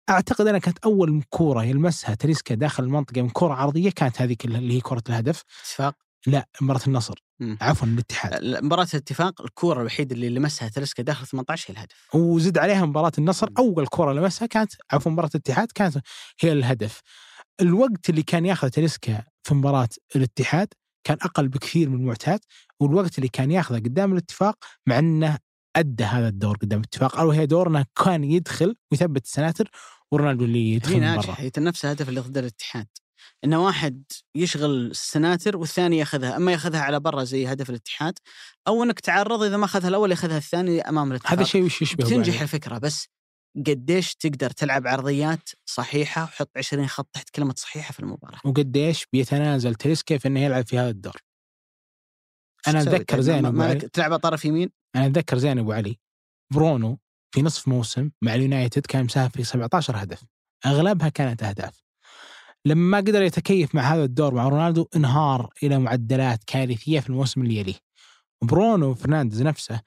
أعتقد 0.09 0.47
أنها 0.47 0.59
كانت 0.59 0.77
أول 0.77 1.23
كوره 1.29 1.63
يلمسها 1.63 2.15
تريسكا 2.15 2.55
داخل 2.55 2.83
المنطقة 2.83 3.21
من 3.21 3.29
كرة 3.29 3.53
عرضية 3.53 3.89
كانت 3.89 4.21
هذه 4.21 4.37
اللي 4.45 4.73
هي 4.73 4.81
كرة 4.81 5.03
الهدف. 5.09 5.43
اتفاق. 5.61 6.04
لا 6.27 6.47
مباراة 6.61 6.81
النصر. 6.87 7.23
مم. 7.39 7.57
عفوا 7.61 7.87
الاتحاد. 7.87 8.43
مباراة 8.43 8.87
الاتفاق 8.93 9.41
الكورة 9.41 9.79
الوحيدة 9.81 10.15
اللي 10.15 10.29
لمسها 10.29 10.69
تلسكا 10.69 11.03
داخل 11.03 11.27
18 11.27 11.71
هي 11.71 11.73
الهدف. 11.73 12.15
وزد 12.15 12.57
عليها 12.57 12.85
مباراة 12.85 13.11
النصر 13.17 13.47
أول 13.57 13.87
كرة 13.87 14.13
لمسها 14.13 14.45
كانت 14.45 14.71
عفوا 14.91 15.11
مباراة 15.11 15.29
الاتحاد 15.35 15.71
كانت 15.75 15.97
هي 16.39 16.51
الهدف. 16.51 17.01
الوقت 17.61 18.09
اللي 18.09 18.23
كان 18.23 18.45
ياخذه 18.45 18.69
تلسكا 18.69 19.23
في 19.43 19.53
مباراة 19.53 19.89
الاتحاد 20.15 20.67
كان 21.03 21.17
أقل 21.21 21.47
بكثير 21.47 21.89
من 21.89 21.95
المعتاد 21.95 22.39
والوقت 22.79 23.17
اللي 23.17 23.29
كان 23.29 23.51
ياخذه 23.51 23.77
قدام 23.77 24.11
الاتفاق 24.11 24.55
مع 24.87 24.99
أنه 24.99 25.37
أدى 25.75 26.03
هذا 26.03 26.27
الدور 26.27 26.57
قدام 26.57 26.79
الاتفاق. 26.79 27.19
أو 27.19 27.31
هي 27.31 27.45
دور 27.45 27.67
أنه 27.67 27.85
كان 28.03 28.23
يدخل 28.23 28.75
ويثبت 28.91 29.25
السناتر 29.25 29.69
ورونالدو 30.11 30.45
اللي 30.45 30.71
هي 30.71 30.75
يدخل 30.75 31.15
برا. 31.17 31.35
هي 31.37 31.51
نفس 31.57 31.85
الهدف 31.85 32.09
اللي 32.09 32.19
ضد 32.19 32.37
الاتحاد. 32.37 32.87
انه 33.43 33.65
واحد 33.65 34.03
يشغل 34.35 34.91
السناتر 34.91 35.57
والثاني 35.57 35.97
ياخذها 35.97 36.35
أما 36.35 36.51
ياخذها 36.51 36.79
على 36.79 36.99
برا 36.99 37.23
زي 37.23 37.47
هدف 37.47 37.69
الاتحاد 37.69 38.19
أو 38.67 38.83
إنك 38.83 38.99
تعرض 38.99 39.43
إذا 39.43 39.57
ما 39.57 39.65
أخذها 39.65 39.87
الأول 39.87 40.11
ياخذها 40.11 40.37
الثاني 40.37 40.81
أمام 40.81 41.11
الاتفاق 41.11 41.31
هذا 41.31 41.41
الشيء 41.41 41.63
وش 41.63 41.81
يشبه 41.81 42.05
بتنجح 42.05 42.33
بعد؟ 42.33 42.41
الفكرة 42.41 42.77
بس 42.77 43.07
قديش 43.67 44.15
تقدر 44.15 44.49
تلعب 44.49 44.87
عرضيات 44.87 45.49
صحيحة 45.65 46.23
وحط 46.23 46.51
20 46.57 46.87
خط 46.87 47.07
تحت 47.13 47.29
كلمة 47.29 47.53
صحيحة 47.57 47.91
في 47.91 47.99
المباراة 47.99 48.39
وقديش 48.45 49.05
بيتنازل 49.13 49.75
تاليسكا 49.75 50.17
في 50.17 50.27
أنه 50.27 50.39
يلعب 50.39 50.67
في 50.67 50.77
هذا 50.77 50.89
الدور 50.89 51.21
تسوي؟ 52.63 52.81
أتذكر 52.81 53.15
طيب 53.15 53.21
زين 53.21 53.47
ما 53.47 53.65
علي. 53.65 53.79
تلعب 53.79 54.15
طرف 54.15 54.45
يمين 54.45 54.69
أنا 54.95 55.05
أتذكر 55.05 55.37
زين 55.37 55.59
أبو 55.59 55.71
علي 55.71 55.99
برونو 56.53 56.99
في 57.31 57.41
نصف 57.41 57.67
موسم 57.67 58.11
مع 58.21 58.35
اليونايتد 58.35 58.85
كان 58.85 59.05
مساهم 59.05 59.29
في 59.29 59.43
17 59.43 60.03
هدف 60.03 60.23
أغلبها 60.65 61.09
كانت 61.09 61.43
أهداف 61.43 61.84
لما 62.65 62.89
ما 62.89 62.97
قدر 62.97 63.21
يتكيف 63.21 63.75
مع 63.75 63.81
هذا 63.81 64.03
الدور 64.03 64.33
مع 64.33 64.47
رونالدو 64.47 64.87
انهار 64.95 65.49
إلى 65.63 65.79
معدلات 65.79 66.43
كارثية 66.47 66.99
في 66.99 67.09
الموسم 67.09 67.41
اللي 67.41 67.57
يليه. 67.57 67.75
برونو 68.41 68.93
فرنانديز 68.93 69.41
نفسه 69.41 69.81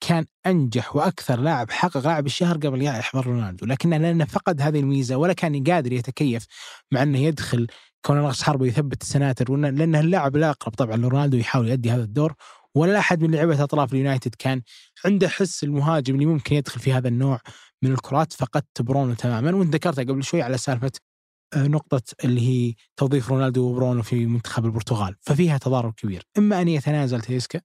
كان 0.00 0.26
أنجح 0.46 0.96
وأكثر 0.96 1.40
لاعب 1.40 1.70
حقق 1.70 1.98
لاعب 2.06 2.26
الشهر 2.26 2.56
قبل 2.56 2.82
يحضر 2.82 3.26
رونالدو 3.26 3.66
لكنه 3.66 3.96
لأنه 3.96 4.24
فقد 4.24 4.62
هذه 4.62 4.80
الميزة 4.80 5.16
ولا 5.16 5.32
كان 5.32 5.64
قادر 5.64 5.92
يتكيف 5.92 6.46
مع 6.92 7.02
إنه 7.02 7.18
يدخل 7.18 7.66
كون 8.06 8.16
راس 8.16 8.42
حربه 8.42 8.66
يثبت 8.66 9.02
السناتر 9.02 9.56
لأنه 9.56 10.00
اللاعب 10.00 10.36
الأقرب 10.36 10.74
طبعا 10.74 10.96
لرونالدو 10.96 11.36
يحاول 11.36 11.68
يؤدي 11.68 11.90
هذا 11.90 12.02
الدور 12.02 12.34
ولا 12.74 12.98
أحد 12.98 13.22
من 13.22 13.34
لعيبة 13.34 13.62
أطراف 13.64 13.92
اليونايتد 13.92 14.34
كان 14.34 14.62
عنده 15.04 15.28
حس 15.28 15.64
المهاجم 15.64 16.14
اللي 16.14 16.26
ممكن 16.26 16.56
يدخل 16.56 16.80
في 16.80 16.92
هذا 16.92 17.08
النوع 17.08 17.40
من 17.82 17.92
الكرات 17.92 18.32
فقدت 18.32 18.82
برونو 18.82 19.14
تماما 19.14 19.56
وانت 19.56 19.74
ذكرتها 19.74 20.04
قبل 20.04 20.24
شوي 20.24 20.42
على 20.42 20.58
سالفة 20.58 20.92
نقطة 21.56 22.02
اللي 22.24 22.40
هي 22.40 22.74
توظيف 22.96 23.28
رونالدو 23.28 23.70
وبرونو 23.70 24.02
في 24.02 24.26
منتخب 24.26 24.64
البرتغال 24.64 25.16
ففيها 25.20 25.58
تضارب 25.58 25.94
كبير. 25.94 26.26
إما 26.38 26.62
أن 26.62 26.68
يتنازل 26.68 27.20
تاليسكا 27.20 27.60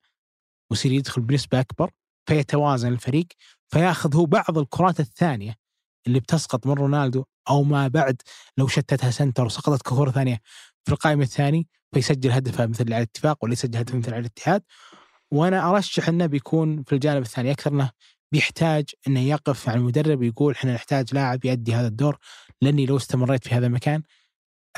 ويصير 0.71 0.91
يدخل 0.91 1.21
بنسبة 1.21 1.59
أكبر 1.59 1.91
فيتوازن 2.27 2.93
الفريق 2.93 3.27
فياخذ 3.67 4.15
هو 4.15 4.25
بعض 4.25 4.57
الكرات 4.57 4.99
الثانية 4.99 5.55
اللي 6.07 6.19
بتسقط 6.19 6.67
من 6.67 6.73
رونالدو 6.73 7.23
أو 7.49 7.63
ما 7.63 7.87
بعد 7.87 8.21
لو 8.57 8.67
شتتها 8.67 9.11
سنتر 9.11 9.45
وسقطت 9.45 9.81
كرة 9.81 10.11
ثانية 10.11 10.41
في 10.85 10.91
القائمة 10.91 11.23
الثاني 11.23 11.67
فيسجل 11.93 12.31
هدفها 12.31 12.65
مثل 12.65 12.93
على 12.93 12.97
الاتفاق 12.97 13.37
ولا 13.43 13.53
يسجل 13.53 13.77
هدف 13.77 13.95
مثل 13.95 14.13
على 14.13 14.19
الاتحاد. 14.19 14.63
وأنا 15.31 15.69
أرشح 15.69 16.09
أنه 16.09 16.25
بيكون 16.25 16.83
في 16.83 16.93
الجانب 16.95 17.21
الثاني 17.21 17.51
أكثر 17.51 17.71
إنه 17.71 17.91
بيحتاج 18.31 18.85
إنه 19.07 19.19
يقف 19.19 19.67
مع 19.67 19.73
المدرب 19.75 20.19
ويقول 20.19 20.53
إحنا 20.53 20.73
نحتاج 20.73 21.13
لاعب 21.13 21.45
يؤدي 21.45 21.73
هذا 21.75 21.87
الدور 21.87 22.17
لأني 22.61 22.85
لو 22.85 22.97
استمريت 22.97 23.47
في 23.47 23.55
هذا 23.55 23.67
المكان 23.67 24.03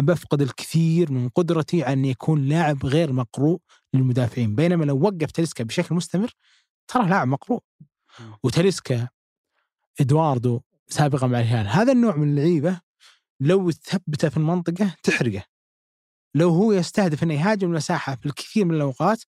بفقد 0.01 0.41
الكثير 0.41 1.11
من 1.11 1.29
قدرتي 1.29 1.83
على 1.83 1.93
ان 1.93 2.05
يكون 2.05 2.45
لاعب 2.45 2.85
غير 2.85 3.13
مقروء 3.13 3.61
للمدافعين. 3.93 4.55
بينما 4.55 4.85
لو 4.85 5.01
وقف 5.01 5.31
تلسكا 5.31 5.63
بشكل 5.63 5.95
مستمر 5.95 6.31
ترى 6.87 7.09
لاعب 7.09 7.27
مقروء. 7.27 7.63
وتلسكا 8.43 9.07
إدواردو 9.99 10.61
سابقا 10.87 11.27
مع 11.27 11.39
الهلال. 11.39 11.67
هذا 11.67 11.91
النوع 11.91 12.15
من 12.15 12.29
اللعيبة 12.29 12.81
لو 13.39 13.71
تثبته 13.71 14.29
في 14.29 14.37
المنطقة 14.37 14.95
تحرقه. 15.03 15.43
لو 16.35 16.49
هو 16.49 16.71
يستهدف 16.71 17.23
إنه 17.23 17.33
يهاجم 17.33 17.67
المساحه 17.67 18.15
في 18.15 18.25
الكثير 18.25 18.65
من 18.65 18.75
الأوقات 18.75 19.23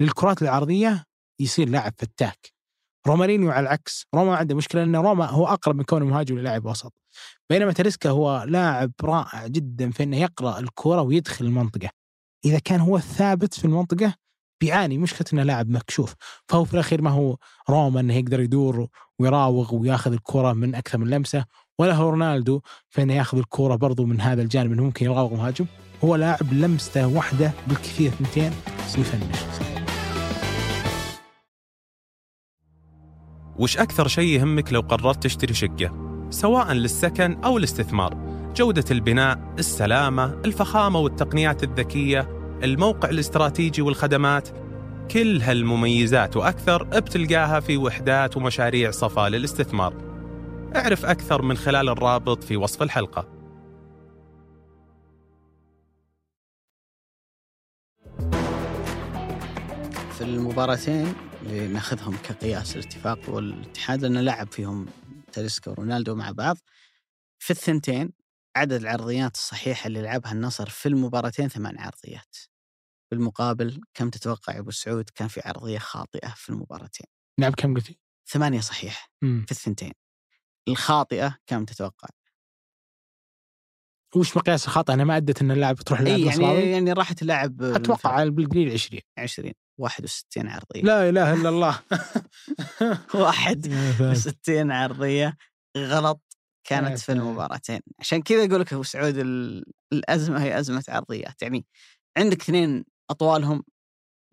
للكرات 0.00 0.42
العرضية 0.42 1.04
يصير 1.40 1.68
لاعب 1.68 1.94
فتاك. 1.98 2.57
رومارينيو 3.08 3.50
على 3.50 3.60
العكس. 3.60 4.06
روما 4.14 4.36
عنده 4.36 4.54
مشكلة 4.54 4.82
إن 4.82 4.96
روما 4.96 5.26
هو 5.26 5.46
أقرب 5.46 5.76
من 5.76 5.84
كونه 5.84 6.06
مهاجم 6.06 6.38
للاعب 6.38 6.66
وسط 6.66 6.92
بينما 7.50 7.72
تريسكا 7.72 8.10
هو 8.10 8.44
لاعب 8.48 8.92
رائع 9.02 9.46
جدا 9.46 9.90
في 9.90 10.02
إنه 10.02 10.16
يقرأ 10.16 10.58
الكره 10.58 11.02
ويدخل 11.02 11.44
المنطقة. 11.44 11.88
إذا 12.44 12.58
كان 12.58 12.80
هو 12.80 12.98
ثابت 12.98 13.54
في 13.54 13.64
المنطقة 13.64 14.14
بيعاني 14.60 14.98
مشكلة 14.98 15.26
إنه 15.32 15.42
لاعب 15.42 15.70
مكشوف. 15.70 16.14
فهو 16.48 16.64
في 16.64 16.74
الأخير 16.74 17.02
ما 17.02 17.10
هو 17.10 17.36
روما 17.70 18.00
إنه 18.00 18.14
يقدر 18.14 18.40
يدور 18.40 18.88
ويراوغ 19.18 19.74
وياخذ 19.74 20.12
الكره 20.12 20.52
من 20.52 20.74
أكثر 20.74 20.98
من 20.98 21.10
لمسة 21.10 21.44
ولا 21.78 21.94
هو 21.94 22.10
رونالدو 22.10 22.60
في 22.88 23.02
إنه 23.02 23.14
ياخذ 23.14 23.38
الكره 23.38 23.74
برضو 23.74 24.04
من 24.04 24.20
هذا 24.20 24.42
الجانب 24.42 24.72
إنه 24.72 24.82
ممكن 24.82 25.06
يراوغ 25.06 25.34
مهاجم. 25.34 25.66
هو 26.04 26.16
لاعب 26.16 26.52
لمسته 26.52 27.06
واحدة 27.06 27.52
بالكثير 27.66 28.08
اثنتين 28.08 28.52
ويفنش 28.98 29.87
وش 33.58 33.78
أكثر 33.78 34.08
شيء 34.08 34.40
يهمك 34.40 34.72
لو 34.72 34.80
قررت 34.80 35.22
تشتري 35.22 35.54
شقة؟ 35.54 36.08
سواء 36.30 36.72
للسكن 36.72 37.38
أو 37.44 37.58
الاستثمار. 37.58 38.14
جودة 38.56 38.84
البناء، 38.90 39.54
السلامة، 39.58 40.24
الفخامة 40.44 40.98
والتقنيات 40.98 41.62
الذكية 41.62 42.28
الموقع 42.64 43.08
الاستراتيجي 43.08 43.82
والخدمات. 43.82 44.48
كل 45.10 45.42
هالمميزات 45.42 46.36
وأكثر 46.36 46.82
بتلقاها 46.82 47.60
في 47.60 47.76
وحدات 47.76 48.36
ومشاريع 48.36 48.90
صفا 48.90 49.28
للاستثمار. 49.28 49.94
اعرف 50.76 51.06
أكثر 51.06 51.42
من 51.42 51.56
خلال 51.56 51.88
الرابط 51.88 52.44
في 52.44 52.56
وصف 52.56 52.82
الحلقة. 52.82 53.28
في 60.18 60.24
المباراتين 60.24 61.14
اللي 61.48 61.68
ناخذهم 61.68 62.16
كقياس 62.16 62.76
الاتفاق 62.76 63.28
والاتحاد 63.28 64.02
لأنه 64.02 64.20
لعب 64.20 64.52
فيهم 64.52 64.86
تاليسكا 65.32 65.70
ورونالدو 65.70 66.14
مع 66.14 66.30
بعض. 66.30 66.56
في 67.38 67.50
الثنتين 67.50 68.12
عدد 68.56 68.72
العرضيات 68.72 69.34
الصحيحة 69.34 69.86
اللي 69.86 70.02
لعبها 70.02 70.32
النصر 70.32 70.68
في 70.68 70.88
المباراتين 70.88 71.48
ثمان 71.48 71.78
عرضيات. 71.78 72.36
بالمقابل 73.10 73.80
كم 73.94 74.10
تتوقع 74.10 74.54
يا 74.54 74.58
أبو 74.58 74.70
سعود 74.70 75.10
كان 75.10 75.28
في 75.28 75.40
عرضية 75.44 75.78
خاطئة 75.78 76.28
في 76.36 76.48
المباراتين؟ 76.48 77.06
لعب 77.40 77.54
كم 77.54 77.74
قلتي؟ 77.74 77.98
ثمانية 78.26 78.60
صحيح 78.60 79.10
مم. 79.22 79.44
في 79.46 79.52
الثنتين. 79.52 79.92
الخاطئة 80.68 81.38
كم 81.46 81.64
تتوقع؟ 81.64 82.08
وش 84.16 84.36
مقياس 84.36 84.64
الخطا 84.64 84.94
أنا 84.94 85.04
ما 85.04 85.16
ادت 85.16 85.42
إن 85.42 85.50
اللاعب 85.50 85.76
تروح 85.76 86.00
للاعب 86.00 86.18
إي 86.18 86.26
يعني 86.26 86.70
يعني 86.70 86.92
راحت 86.92 87.22
اللاعب 87.22 87.62
أتوقع 87.62 88.24
بالقليل 88.24 88.72
20 88.72 89.02
20 89.18 89.52
61 89.78 90.48
عرضية. 90.48 90.82
لا 90.82 91.08
إله 91.08 91.34
إلا 91.34 91.48
الله. 91.48 91.80
61 93.14 94.70
عرضية. 94.72 95.36
غلط. 95.76 96.22
كانت 96.64 96.98
في. 96.98 97.12
المباراتين. 97.12 97.80
عشان 97.98 98.22
كذا 98.22 98.44
أقول 98.44 98.60
لك 98.60 98.72
ابو 98.72 98.82
سعود 98.82 99.16
ال- 99.18 99.64
الأزمة 99.92 100.42
هي 100.42 100.58
أزمة 100.58 100.84
عرضيات. 100.88 101.42
يعني 101.42 101.66
عندك 102.18 102.42
اثنين 102.42 102.84
أطوالهم. 103.10 103.62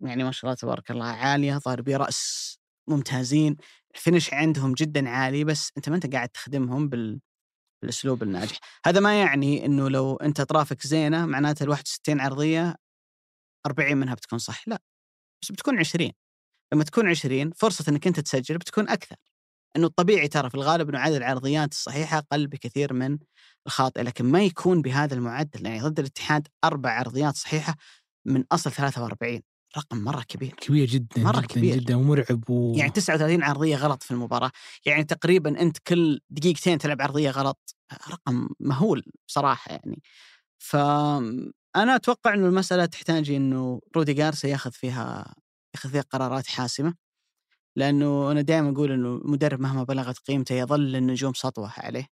يعني 0.04 0.24
ما 0.24 0.32
شاء 0.32 0.44
الله 0.44 0.54
تبارك 0.54 0.90
الله 0.90 1.04
عالية. 1.06 1.56
ضاربي 1.58 1.96
راس 1.96 2.58
ممتازين. 2.88 3.56
الفينش 3.94 4.34
عندهم 4.34 4.72
جدا 4.74 5.08
عالي. 5.08 5.44
بس 5.44 5.70
أنت 5.76 5.88
ما 5.88 5.96
أنت 5.96 6.12
قاعد 6.14 6.28
تخدمهم 6.28 6.88
بال 6.88 7.20
بالأسلوب 7.82 8.22
الناجح. 8.22 8.58
هذا 8.86 9.00
ما 9.00 9.20
يعني 9.20 9.66
إنه 9.66 9.88
لو 9.90 10.16
أنت 10.16 10.40
اطرافك 10.40 10.86
زينة 10.86 11.26
معناته 11.26 11.62
ال 11.64 11.68
61 11.68 12.20
عرضية 12.20 12.74
40 13.66 13.96
منها 13.96 14.14
بتكون 14.14 14.38
صح. 14.38 14.68
لا. 14.68 14.78
بس 15.42 15.52
بتكون 15.52 15.78
20 15.78 16.10
لما 16.72 16.84
تكون 16.84 17.08
20 17.08 17.50
فرصة 17.50 17.84
إنك 17.88 18.06
أنت 18.06 18.20
تسجل 18.20 18.58
بتكون 18.58 18.88
أكثر. 18.88 19.16
إنه 19.76 19.86
الطبيعي 19.86 20.28
ترى 20.28 20.50
في 20.50 20.54
الغالب 20.54 20.88
إنه 20.88 20.98
عدد 20.98 21.14
العرضيات 21.14 21.72
الصحيحة 21.72 22.18
أقل 22.18 22.46
بكثير 22.46 22.92
من 22.92 23.18
الخاطئة 23.66 24.02
لكن 24.02 24.24
ما 24.24 24.42
يكون 24.42 24.82
بهذا 24.82 25.14
المعدل. 25.14 25.66
يعني 25.66 25.80
ضد 25.80 25.98
الاتحاد 25.98 26.48
أربع 26.64 26.90
عرضيات 26.90 27.36
صحيحة 27.36 27.76
من 28.26 28.44
أصل 28.52 28.72
43 28.72 29.40
رقم 29.76 29.98
مرة 29.98 30.22
كبير. 30.22 30.54
كبير 30.54 30.86
جدا 30.86 31.22
مرة 31.22 31.40
جدا 31.40 31.46
كبير. 31.46 31.76
جدا 31.76 31.96
ومرعب 31.96 32.50
و... 32.50 32.74
يعني 32.76 32.90
39 32.90 33.42
عرضية 33.42 33.76
غلط 33.76 34.02
في 34.02 34.10
المباراة. 34.10 34.50
يعني 34.86 35.04
تقريبا 35.04 35.60
أنت 35.60 35.78
كل 35.78 36.20
دقيقتين 36.30 36.78
تلعب 36.78 37.02
عرضية 37.02 37.30
غلط 37.30 37.76
رقم 38.10 38.48
مهول 38.60 39.04
بصراحة 39.28 39.72
يعني. 39.72 40.02
فانا 41.76 41.96
أتوقع 41.96 42.34
إنه 42.34 42.46
المسألة 42.46 42.86
تحتاج 42.86 43.30
إنه 43.30 43.80
رودي 43.96 44.12
جارسيا 44.12 44.50
ياخذ 44.50 44.72
فيها 44.72 45.34
ياخذ 45.74 45.90
فيها 45.90 46.00
قرارات 46.00 46.46
حاسمة 46.46 46.94
لأنه 47.76 48.32
أنا 48.32 48.40
دائما 48.40 48.70
أقول 48.70 48.92
إنه 48.92 49.08
المدرب 49.08 49.60
مهما 49.60 49.84
بلغت 49.84 50.18
قيمته 50.18 50.54
يظل 50.54 50.96
النجوم 50.96 51.32
سطوة 51.34 51.72
عليه. 51.76 52.06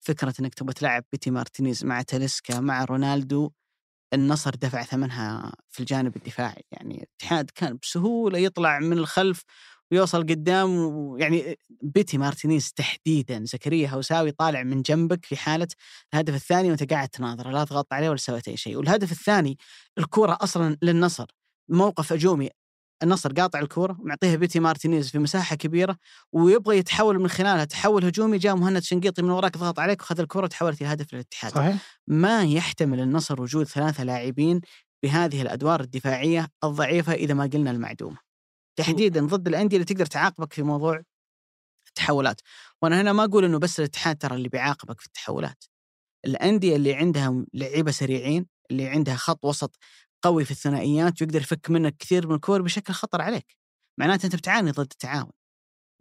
فكرة 0.00 0.34
إنك 0.40 0.54
تبغى 0.54 0.72
تلعب 0.74 1.04
بيتي 1.12 1.30
مارتينيز 1.30 1.84
مع 1.84 2.02
تاليسكا 2.02 2.60
مع 2.60 2.84
رونالدو 2.84 3.50
النصر 4.14 4.50
دفع 4.50 4.82
ثمنها 4.82 5.52
في 5.70 5.80
الجانب 5.80 6.16
الدفاعي. 6.16 6.64
يعني 6.72 6.96
الاتحاد 6.96 7.50
كان 7.54 7.78
بسهولة 7.82 8.38
يطلع 8.38 8.78
من 8.78 8.98
الخلف 8.98 9.42
ويوصل 9.92 10.22
قدام 10.22 10.76
ويعني 10.76 11.58
بيتي 11.82 12.18
مارتينيز 12.18 12.72
تحديدا 12.72 13.44
زكريا 13.44 13.88
هوساوي 13.88 14.30
طالع 14.30 14.62
من 14.62 14.82
جنبك 14.82 15.24
في 15.24 15.36
حالة 15.36 15.68
الهدف 16.14 16.34
الثاني 16.34 16.70
وأنت 16.70 16.92
قاعد 16.92 17.08
تناظر 17.08 17.50
لا 17.50 17.64
ضغطت 17.64 17.92
عليه 17.92 18.08
ولا 18.08 18.16
سويت 18.16 18.48
أي 18.48 18.56
شيء. 18.56 18.76
والهدف 18.76 19.12
الثاني 19.12 19.58
الكره 19.98 20.38
أصلا 20.40 20.76
للنصر 20.82 21.26
موقف 21.68 22.12
هجومي 22.12 22.50
النصر 23.02 23.32
قاطع 23.32 23.58
الكرة 23.58 23.96
ومعطيها 24.00 24.36
بيتي 24.36 24.60
مارتينيز 24.60 25.10
في 25.10 25.18
مساحة 25.18 25.56
كبيرة 25.56 25.96
ويبغى 26.32 26.78
يتحول 26.78 27.18
من 27.18 27.28
خلالها 27.28 27.64
تحول 27.64 28.04
هجومي 28.04 28.38
جاء 28.38 28.56
مهند 28.56 28.82
شنقيطي 28.82 29.22
من 29.22 29.30
وراك 29.30 29.58
ضغط 29.58 29.78
عليك 29.78 30.02
وخذ 30.02 30.20
الكرة 30.20 30.44
وتحولت 30.44 30.80
إلى 30.80 30.92
هدف 30.92 31.14
للاتحاد. 31.14 31.52
صحيح. 31.52 31.76
ما 32.06 32.44
يحتمل 32.44 33.00
النصر 33.00 33.42
وجود 33.42 33.66
ثلاثة 33.66 34.04
لاعبين 34.04 34.60
بهذه 35.02 35.42
الأدوار 35.42 35.80
الدفاعية 35.80 36.48
الضعيفة 36.64 37.12
إذا 37.12 37.34
ما 37.34 37.50
قلنا 37.52 37.70
المعدومة. 37.70 38.25
تحديدا 38.76 39.26
ضد 39.26 39.48
الأندية 39.48 39.76
اللي 39.76 39.84
تقدر 39.84 40.06
تعاقبك 40.06 40.52
في 40.52 40.62
موضوع 40.62 41.02
التحولات. 41.88 42.40
وأنا 42.82 43.00
هنا 43.00 43.12
ما 43.12 43.24
أقول 43.24 43.44
أنه 43.44 43.58
بس 43.58 43.80
الاتحاد 43.80 44.16
ترى 44.18 44.34
اللي 44.36 44.48
بيعاقبك 44.48 45.00
في 45.00 45.06
التحولات. 45.06 45.64
الأندية 46.24 46.76
اللي 46.76 46.94
عندها 46.94 47.44
لعيبة 47.54 47.90
سريعين 47.90 48.46
اللي 48.70 48.88
عندها 48.88 49.16
خط 49.16 49.44
وسط 49.44 49.76
قوي 50.22 50.44
في 50.44 50.50
الثنائيات 50.50 51.22
ويقدر 51.22 51.40
يفك 51.40 51.70
منك 51.70 51.96
كثير 51.96 52.28
من 52.28 52.34
الكور 52.34 52.62
بشكل 52.62 52.92
خطر 52.92 53.22
عليك. 53.22 53.56
معناته 53.98 54.26
أنت 54.26 54.36
بتعاني 54.36 54.70
ضد 54.70 54.80
التعاون. 54.92 55.30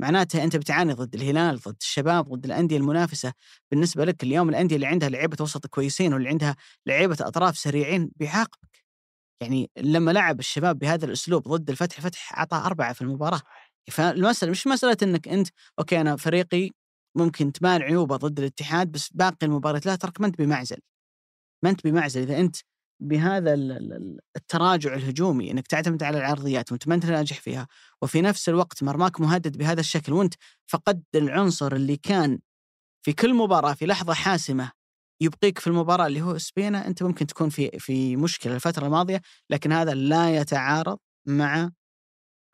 معناته 0.01 0.43
أنت 0.43 0.55
بتعاني 0.55 0.93
ضد 0.93 1.15
الهلال 1.15 1.59
ضد 1.59 1.77
الشباب 1.81 2.29
ضد 2.33 2.45
الأندية 2.45 2.77
المنافسة. 2.77 3.33
بالنسبة 3.71 4.05
لك 4.05 4.23
اليوم 4.23 4.49
الأندية 4.49 4.75
اللي 4.75 4.87
عندها 4.87 5.09
لعيبة 5.09 5.37
وسط 5.43 5.67
كويسين 5.67 6.13
واللي 6.13 6.29
عندها 6.29 6.55
لعيبة 6.85 7.17
أطراف 7.21 7.57
سريعين 7.57 8.11
بيعاقبك. 8.15 8.84
يعني 9.41 9.71
لما 9.77 10.11
لعب 10.11 10.39
الشباب 10.39 10.79
بهذا 10.79 11.05
الأسلوب 11.05 11.43
ضد 11.47 11.69
الفتح 11.69 12.01
فتح 12.01 12.37
أعطى 12.37 12.57
أربعة 12.57 12.93
في 12.93 13.01
المباراة. 13.01 13.41
فالمسألة 13.91 14.51
مش 14.51 14.67
مسألة 14.67 14.97
أنك 15.03 15.27
أنت 15.27 15.47
أوكي 15.79 16.01
أنا 16.01 16.15
فريقي 16.15 16.69
ممكن 17.17 17.51
تبان 17.51 17.81
عيوبه 17.81 18.15
ضد 18.17 18.39
الاتحاد 18.39 18.91
بس 18.91 19.09
باقي 19.13 19.37
المباريات 19.47 19.85
لا 19.85 19.95
ترك 19.95 20.21
ما 20.21 20.27
أنت 20.27 20.37
بمعزل. 20.37 20.77
ما 21.63 21.69
أنت 21.69 21.83
بمعزل. 21.87 22.21
إذا 22.21 22.39
أنت 22.39 22.55
بهذا 23.01 23.53
ال- 23.53 23.71
ال- 23.71 23.93
ال- 23.93 24.19
التراجع 24.35 24.93
الهجومي 24.93 25.51
إنك 25.51 25.67
تعتمد 25.67 26.03
على 26.03 26.17
العرضيات 26.17 26.71
وانت 26.71 26.87
ما 26.87 26.95
انت 26.95 27.05
ناجح 27.05 27.39
فيها 27.41 27.67
وفي 28.01 28.21
نفس 28.21 28.49
الوقت 28.49 28.83
مرماك 28.83 29.21
مهدد 29.21 29.57
بهذا 29.57 29.79
الشكل 29.79 30.13
وأنت 30.13 30.33
فقدت 30.67 31.15
العنصر 31.15 31.73
اللي 31.73 31.97
كان 31.97 32.39
في 33.05 33.13
كل 33.13 33.33
مباراة 33.33 33.73
في 33.73 33.85
لحظة 33.85 34.13
حاسمة 34.13 34.71
يبقيك 35.21 35.59
في 35.59 35.67
المباراة 35.67 36.07
اللي 36.07 36.21
هو 36.21 36.37
سبينا 36.37 36.87
أنت 36.87 37.03
ممكن 37.03 37.27
تكون 37.27 37.49
في 37.49 37.79
في 37.79 38.15
مشكلة 38.15 38.55
الفترة 38.55 38.85
الماضية 38.85 39.21
لكن 39.49 39.71
هذا 39.71 39.93
لا 39.93 40.35
يتعارض 40.35 40.97
مع 41.27 41.71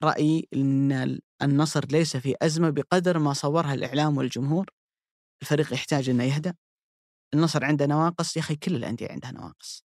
رايي 0.03 0.47
إن 0.53 0.91
ال- 0.91 1.21
النصر 1.41 1.85
ليس 1.85 2.17
في 2.17 2.35
أزمة 2.41 2.69
بقدر 2.69 3.19
ما 3.19 3.33
صورها 3.33 3.73
الإعلام 3.73 4.17
والجمهور. 4.17 4.69
الفريق 5.41 5.73
يحتاج 5.73 6.09
إنه 6.09 6.23
يهدى 6.23 6.51
النصر 7.33 7.65
عنده 7.65 7.85
نواقص 7.85 8.37
يا 8.37 8.41
أخي 8.41 8.55
كل 8.55 8.75
الأندية 8.75 9.07
عندها 9.11 9.31
نواقص. 9.31 9.85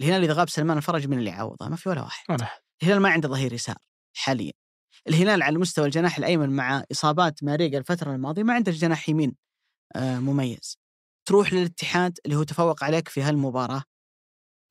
الهلال 0.00 0.24
إذا 0.24 0.32
غاب 0.32 0.48
سلمان 0.48 0.76
الفرج 0.76 1.06
من 1.08 1.18
اللي 1.18 1.30
يعوضه؟ 1.30 1.68
ما 1.68 1.76
في 1.76 1.88
ولا 1.88 2.02
واحد. 2.02 2.24
ولا. 2.30 2.48
الهلال 2.82 3.00
ما 3.02 3.08
عنده 3.10 3.28
ظهير 3.28 3.52
يسار 3.52 3.76
حاليا. 4.16 4.52
الهلال 5.08 5.42
على 5.42 5.58
مستوى 5.58 5.84
الجناح 5.86 6.18
الأيمن 6.18 6.50
مع 6.50 6.84
إصابات 6.92 7.44
ماريجا 7.44 7.78
الفترة 7.78 8.14
الماضية 8.14 8.42
ما 8.42 8.54
عنده 8.54 8.72
جناح 8.72 9.08
يمين 9.08 9.36
آه، 9.96 10.18
مميز. 10.18 10.78
تروح 11.28 11.52
للاتحاد 11.52 12.18
اللي 12.24 12.36
هو 12.36 12.42
تفوق 12.42 12.84
عليك 12.84 13.08
في 13.08 13.22
هالمباراة. 13.22 13.82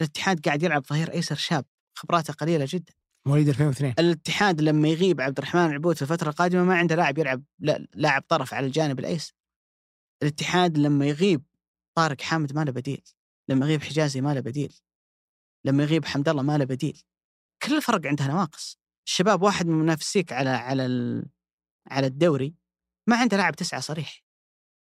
الاتحاد 0.01 0.45
قاعد 0.45 0.64
يلعب 0.64 0.86
ظهير 0.86 1.12
أيسر 1.14 1.36
شاب 1.36 1.66
خبراته 1.97 2.34
قليلة 2.34 2.66
جدا. 2.70 2.93
مواليد 3.28 3.49
2002 3.49 3.93
الاتحاد 3.99 4.62
لما 4.62 4.88
يغيب 4.88 5.22
عبد 5.22 5.38
الرحمن 5.38 5.66
العبود 5.66 5.95
في 5.95 6.01
الفترة 6.01 6.30
القادمة 6.30 6.64
ما 6.64 6.78
عنده 6.78 6.95
لاعب 6.95 7.18
يلعب 7.18 7.43
لا 7.60 7.88
لاعب 7.95 8.22
طرف 8.30 8.54
على 8.54 8.66
الجانب 8.68 8.99
الأيسر. 8.99 9.34
الاتحاد 10.24 10.78
لما 10.78 11.06
يغيب 11.06 11.43
طارق 11.97 12.22
حامد 12.22 12.54
ما 12.56 12.64
له 12.64 12.72
بديل. 12.72 13.04
لما 13.49 13.66
يغيب 13.66 13.82
حجازي 13.84 14.22
ما 14.22 14.34
له 14.34 14.39
بديل. 14.39 14.74
لما 15.66 15.84
يغيب 15.84 16.06
حمد 16.06 16.30
الله 16.30 16.41
ما 16.43 16.58
له 16.58 16.66
بديل. 16.66 17.04
كل 17.64 17.78
الفرق 17.78 18.08
عندها 18.08 18.28
نواقص. 18.28 18.78
الشباب 19.08 19.41
واحد 19.41 19.66
من 19.68 19.74
منافسيك 19.80 20.34
على 20.34 20.49
على 20.49 20.86
ال- 20.86 21.30
على 21.88 22.08
الدوري 22.08 22.56
ما 23.10 23.18
عنده 23.18 23.38
لاعب 23.38 23.56
تسعة 23.56 23.80
صريح. 23.80 24.23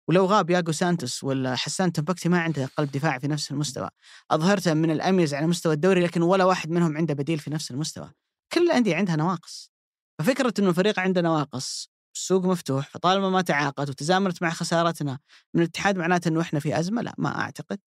ولو 0.08 0.26
غاب 0.26 0.50
ياجو 0.50 0.72
سانتوس 0.72 1.24
ولا 1.24 1.56
حسان 1.56 1.92
تنبكتي 1.92 2.28
ما 2.28 2.40
عنده 2.40 2.66
قلب 2.66 2.90
دفاعي 2.90 3.20
في 3.20 3.28
نفس 3.28 3.50
المستوى. 3.50 3.88
أظهرته 4.30 4.74
من 4.74 4.90
الأميز 4.90 5.34
على 5.34 5.46
مستوى 5.46 5.72
الدوري 5.74 6.00
لكن 6.04 6.22
ولا 6.22 6.44
واحد 6.44 6.70
منهم 6.70 6.96
عنده 6.96 7.14
بديل 7.14 7.38
في 7.38 7.50
نفس 7.50 7.70
المستوى. 7.70 8.12
كل 8.52 8.62
الأندية 8.62 8.96
عندها 8.96 9.16
نواقص. 9.16 9.70
ففكرة 10.18 10.54
إنه 10.58 10.68
الفريق 10.70 11.00
عنده 11.00 11.20
نواقص 11.20 11.90
السوق 12.16 12.44
مفتوح 12.44 12.88
فطالما 12.88 13.30
ما 13.30 13.42
تعاقد 13.42 13.88
وتزامنت 13.90 14.42
مع 14.42 14.50
خسارتنا 14.50 15.18
من 15.54 15.62
الاتحاد 15.62 15.96
معناته 15.98 16.28
إنه 16.28 16.40
إحنا 16.40 16.60
في 16.60 16.78
أزمة 16.78 17.02
لا 17.02 17.14
ما 17.18 17.40
أعتقد. 17.40 17.78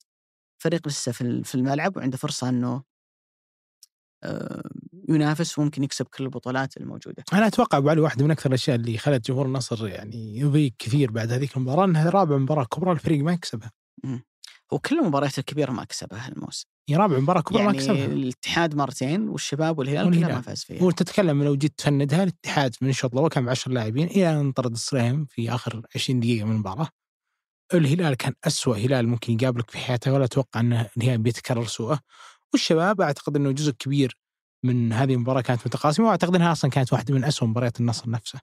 فريق 0.64 0.88
لسه 0.88 1.12
في 1.12 1.22
ال- 1.22 1.44
في 1.46 1.56
الملعب 1.56 1.98
وعنده 1.98 2.18
فرصة 2.18 2.50
إنه 2.50 2.84
آه، 4.24 4.70
ينافس 5.16 5.60
وممكن 5.60 5.84
يكسب 5.84 6.06
كل 6.06 6.24
البطولات 6.24 6.78
الموجودة 6.78 7.24
أنا 7.34 7.48
أتوقع 7.48 7.78
أبو 7.78 7.90
علي 7.90 8.02
واحدة 8.02 8.26
من 8.26 8.32
أكثر 8.32 8.50
الأشياء 8.50 8.76
اللي 8.76 8.98
خلت 8.98 9.28
جمهور 9.28 9.46
النصر 9.46 9.88
يعني 9.88 10.38
يضيق 10.40 10.74
كثير 10.80 11.12
بعد 11.12 11.32
هذيك 11.32 11.58
المباراة 11.58 11.86
إنها 11.86 12.10
رابع 12.10 12.38
مباراة 12.38 12.64
كبرى 12.64 12.92
الفريق 12.92 13.24
ما 13.24 13.34
يكسبها 13.34 13.72
وكل 14.72 15.00
المباريات 15.00 15.40
الكبيرة 15.40 15.72
ما 15.72 15.84
كسبها 15.84 16.28
الموسم 16.28 16.68
يا 16.90 16.98
رابع 16.98 17.20
مباراة 17.20 17.42
كبرى 17.42 17.64
ما 17.64 17.66
يعني 17.66 17.78
كسبها 17.78 18.06
الاتحاد 18.06 18.76
مرتين 18.76 19.30
والشباب 19.30 19.80
والهلال. 19.80 20.12
كلها 20.12 20.36
ما 20.36 20.42
فاز 20.42 20.64
فيها 20.64 20.84
وتتكلم 20.84 21.44
لو 21.44 21.56
جيت 21.56 21.74
تفندها 21.78 22.24
الاتحاد 22.24 22.76
من 22.82 22.90
الشوط 22.90 23.14
الأول 23.14 23.30
كان 23.30 23.46
ب 23.46 23.50
10 23.50 23.72
لاعبين 23.72 24.08
إلى 24.08 24.32
أن 24.32 24.36
انطرد 24.36 24.72
الصريم 24.72 25.26
في 25.26 25.52
آخر 25.56 25.82
20 25.96 26.20
دقيقة 26.20 26.46
من 26.46 26.52
المباراة. 26.52 26.88
الهلال 27.74 28.14
كان 28.16 28.34
أسوأ 28.44 28.76
هلال 28.76 29.08
ممكن 29.08 29.34
يقابلك 29.34 29.72
في 29.72 29.78
حياته 29.78 30.14
ولا 30.14 30.26
أتوقع 30.26 30.60
انه 30.60 30.90
الهلال 30.98 31.18
بيتكرر 31.18 31.66
سوءه. 31.66 32.00
والشباب 32.54 33.02
أعتقد 33.02 33.36
إنه 33.36 33.52
جزء 33.52 33.72
كبير 33.72 34.18
من 34.64 34.94
هذه 34.94 35.14
المباراة 35.14 35.42
كانت 35.42 35.68
متقاسمة 35.68 36.06
وأعتقد 36.08 36.36
إنها 36.36 36.52
أصلا 36.52 36.72
كانت 36.72 36.94
واحدة 36.94 37.14
من 37.14 37.24
أسوأ 37.24 37.48
مباريات 37.48 37.80
النصر 37.80 38.10
نفسه. 38.10 38.40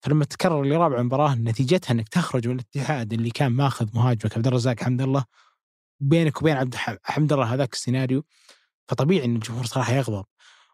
فلما 0.00 0.24
تكرر 0.24 0.64
لرابع 0.64 1.02
مباراة 1.02 1.34
نتيجتها 1.34 1.92
إنك 1.92 2.08
تخرج 2.08 2.48
من 2.48 2.54
الاتحاد 2.54 3.12
اللي 3.12 3.30
كان 3.30 3.52
ماخذ 3.52 3.88
مهاجمك 3.94 4.36
عبد 4.36 4.46
الرزاق 4.46 4.82
حمد 4.82 5.02
الله 5.02 5.24
بينك 6.00 6.42
وبين 6.42 6.56
عبد 6.56 6.74
حمد 7.04 7.32
الله 7.32 7.54
هذاك 7.54 7.72
السيناريو 7.72 8.24
فطبيعي 8.88 9.24
إن 9.24 9.36
الجمهور 9.36 9.66
صراحة 9.66 9.92
يغضب 9.92 10.24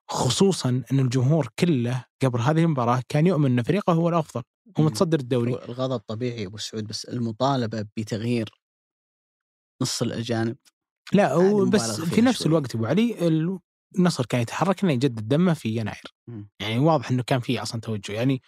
خصوصا 0.09 0.83
إن 0.93 1.01
الجمهور 1.01 1.49
كله 1.59 2.05
قبل 2.23 2.41
هذه 2.41 2.64
المباراة 2.64 3.03
كان 3.09 3.27
يؤمن 3.27 3.59
إن 3.59 3.62
فريقه 3.62 3.93
هو 3.93 4.09
الأفضل 4.09 4.43
هو 4.79 4.85
متصدر 4.85 5.20
الدوري 5.20 5.53
الغضب 5.55 5.99
طبيعي 5.99 6.47
أبو 6.47 6.57
سعود 6.57 6.87
بس 6.87 7.05
المطالبة 7.05 7.87
بتغيير 7.97 8.49
نص 9.83 10.03
الأجانب 10.03 10.57
لا 11.12 11.64
بس 11.64 12.01
في 12.01 12.20
نفس 12.20 12.39
شوي. 12.39 12.47
الوقت 12.47 12.75
أبو 12.75 12.87
علي 12.87 13.29
النصر 13.99 14.26
كان 14.26 14.40
يتحرك 14.40 14.84
إنه 14.84 14.93
يجدد 14.93 15.28
دمه 15.28 15.55
في 15.55 15.76
يناير. 15.76 16.14
يعني 16.61 16.78
واضح 16.78 17.11
إنه 17.11 17.22
كان 17.22 17.40
في 17.40 17.62
أصلا 17.62 17.80
توجه. 17.80 18.12
يعني 18.12 18.43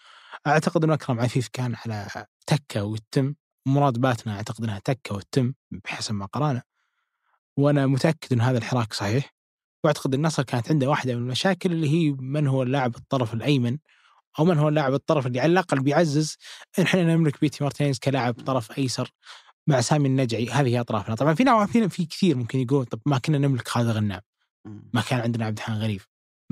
أعتقد 0.47 0.85
إنه 0.85 0.95
أكرم 0.95 1.21
عفيف 1.21 1.49
كان 1.49 1.75
على 1.75 2.27
تكة 2.47 2.85
وتم 2.85 3.35
مراد 3.67 3.99
باتنا 3.99 4.37
أعتقد 4.37 4.65
إنها 4.65 4.79
تكة 4.79 5.15
وتم 5.15 5.53
بحسب 5.71 6.15
ما 6.15 6.27
قرانا. 6.27 6.63
وأنا 7.57 7.87
متأكد 7.87 8.33
إن 8.33 8.41
هذا 8.41 8.59
الحراك 8.59 8.93
صحيح. 8.93 9.35
وأعتقد 9.85 10.15
النصر 10.15 10.43
كانت 10.43 10.71
عنده 10.71 10.89
واحدة 10.89 11.15
من 11.15 11.23
المشاكل 11.23 11.73
اللي 11.73 11.89
هي 11.89 12.17
من 12.19 12.47
هو 12.47 12.63
اللاعب 12.63 12.97
الطرف 12.97 13.35
الأيمن 13.35 13.79
أو 14.39 14.45
من 14.45 14.59
هو 14.59 14.69
اللاعب 14.69 14.95
الطرف 14.95 15.27
اللي 15.27 15.41
على 15.41 15.53
الأقل 15.53 15.81
بيعزز 15.81 16.37
إن 16.79 16.85
إحنا 16.85 17.03
نملك 17.03 17.41
بيتي 17.41 17.65
مارتينيز 17.65 17.99
كلاعب 17.99 18.35
طرف 18.35 18.79
أيسر 18.79 19.11
مع 19.67 19.81
سامي 19.81 20.09
النجعي. 20.09 20.51
هذه 20.51 20.81
أطرافنا. 20.81 21.15
طبعا 21.15 21.35
في 21.35 21.45
نوع 21.45 21.67
في 21.67 22.07
كثير 22.07 22.37
ممكن 22.37 22.59
يقول 22.59 22.87
طب 22.87 23.01
ما 23.07 23.19
كنا 23.19 23.39
نملك 23.39 23.69
خالد 23.69 23.89
غنام. 23.89 24.21
ما 24.65 25.01
كان 25.01 25.21
عندنا 25.21 25.47
عبد 25.47 25.57
الحان 25.57 25.77
غريب 25.77 26.01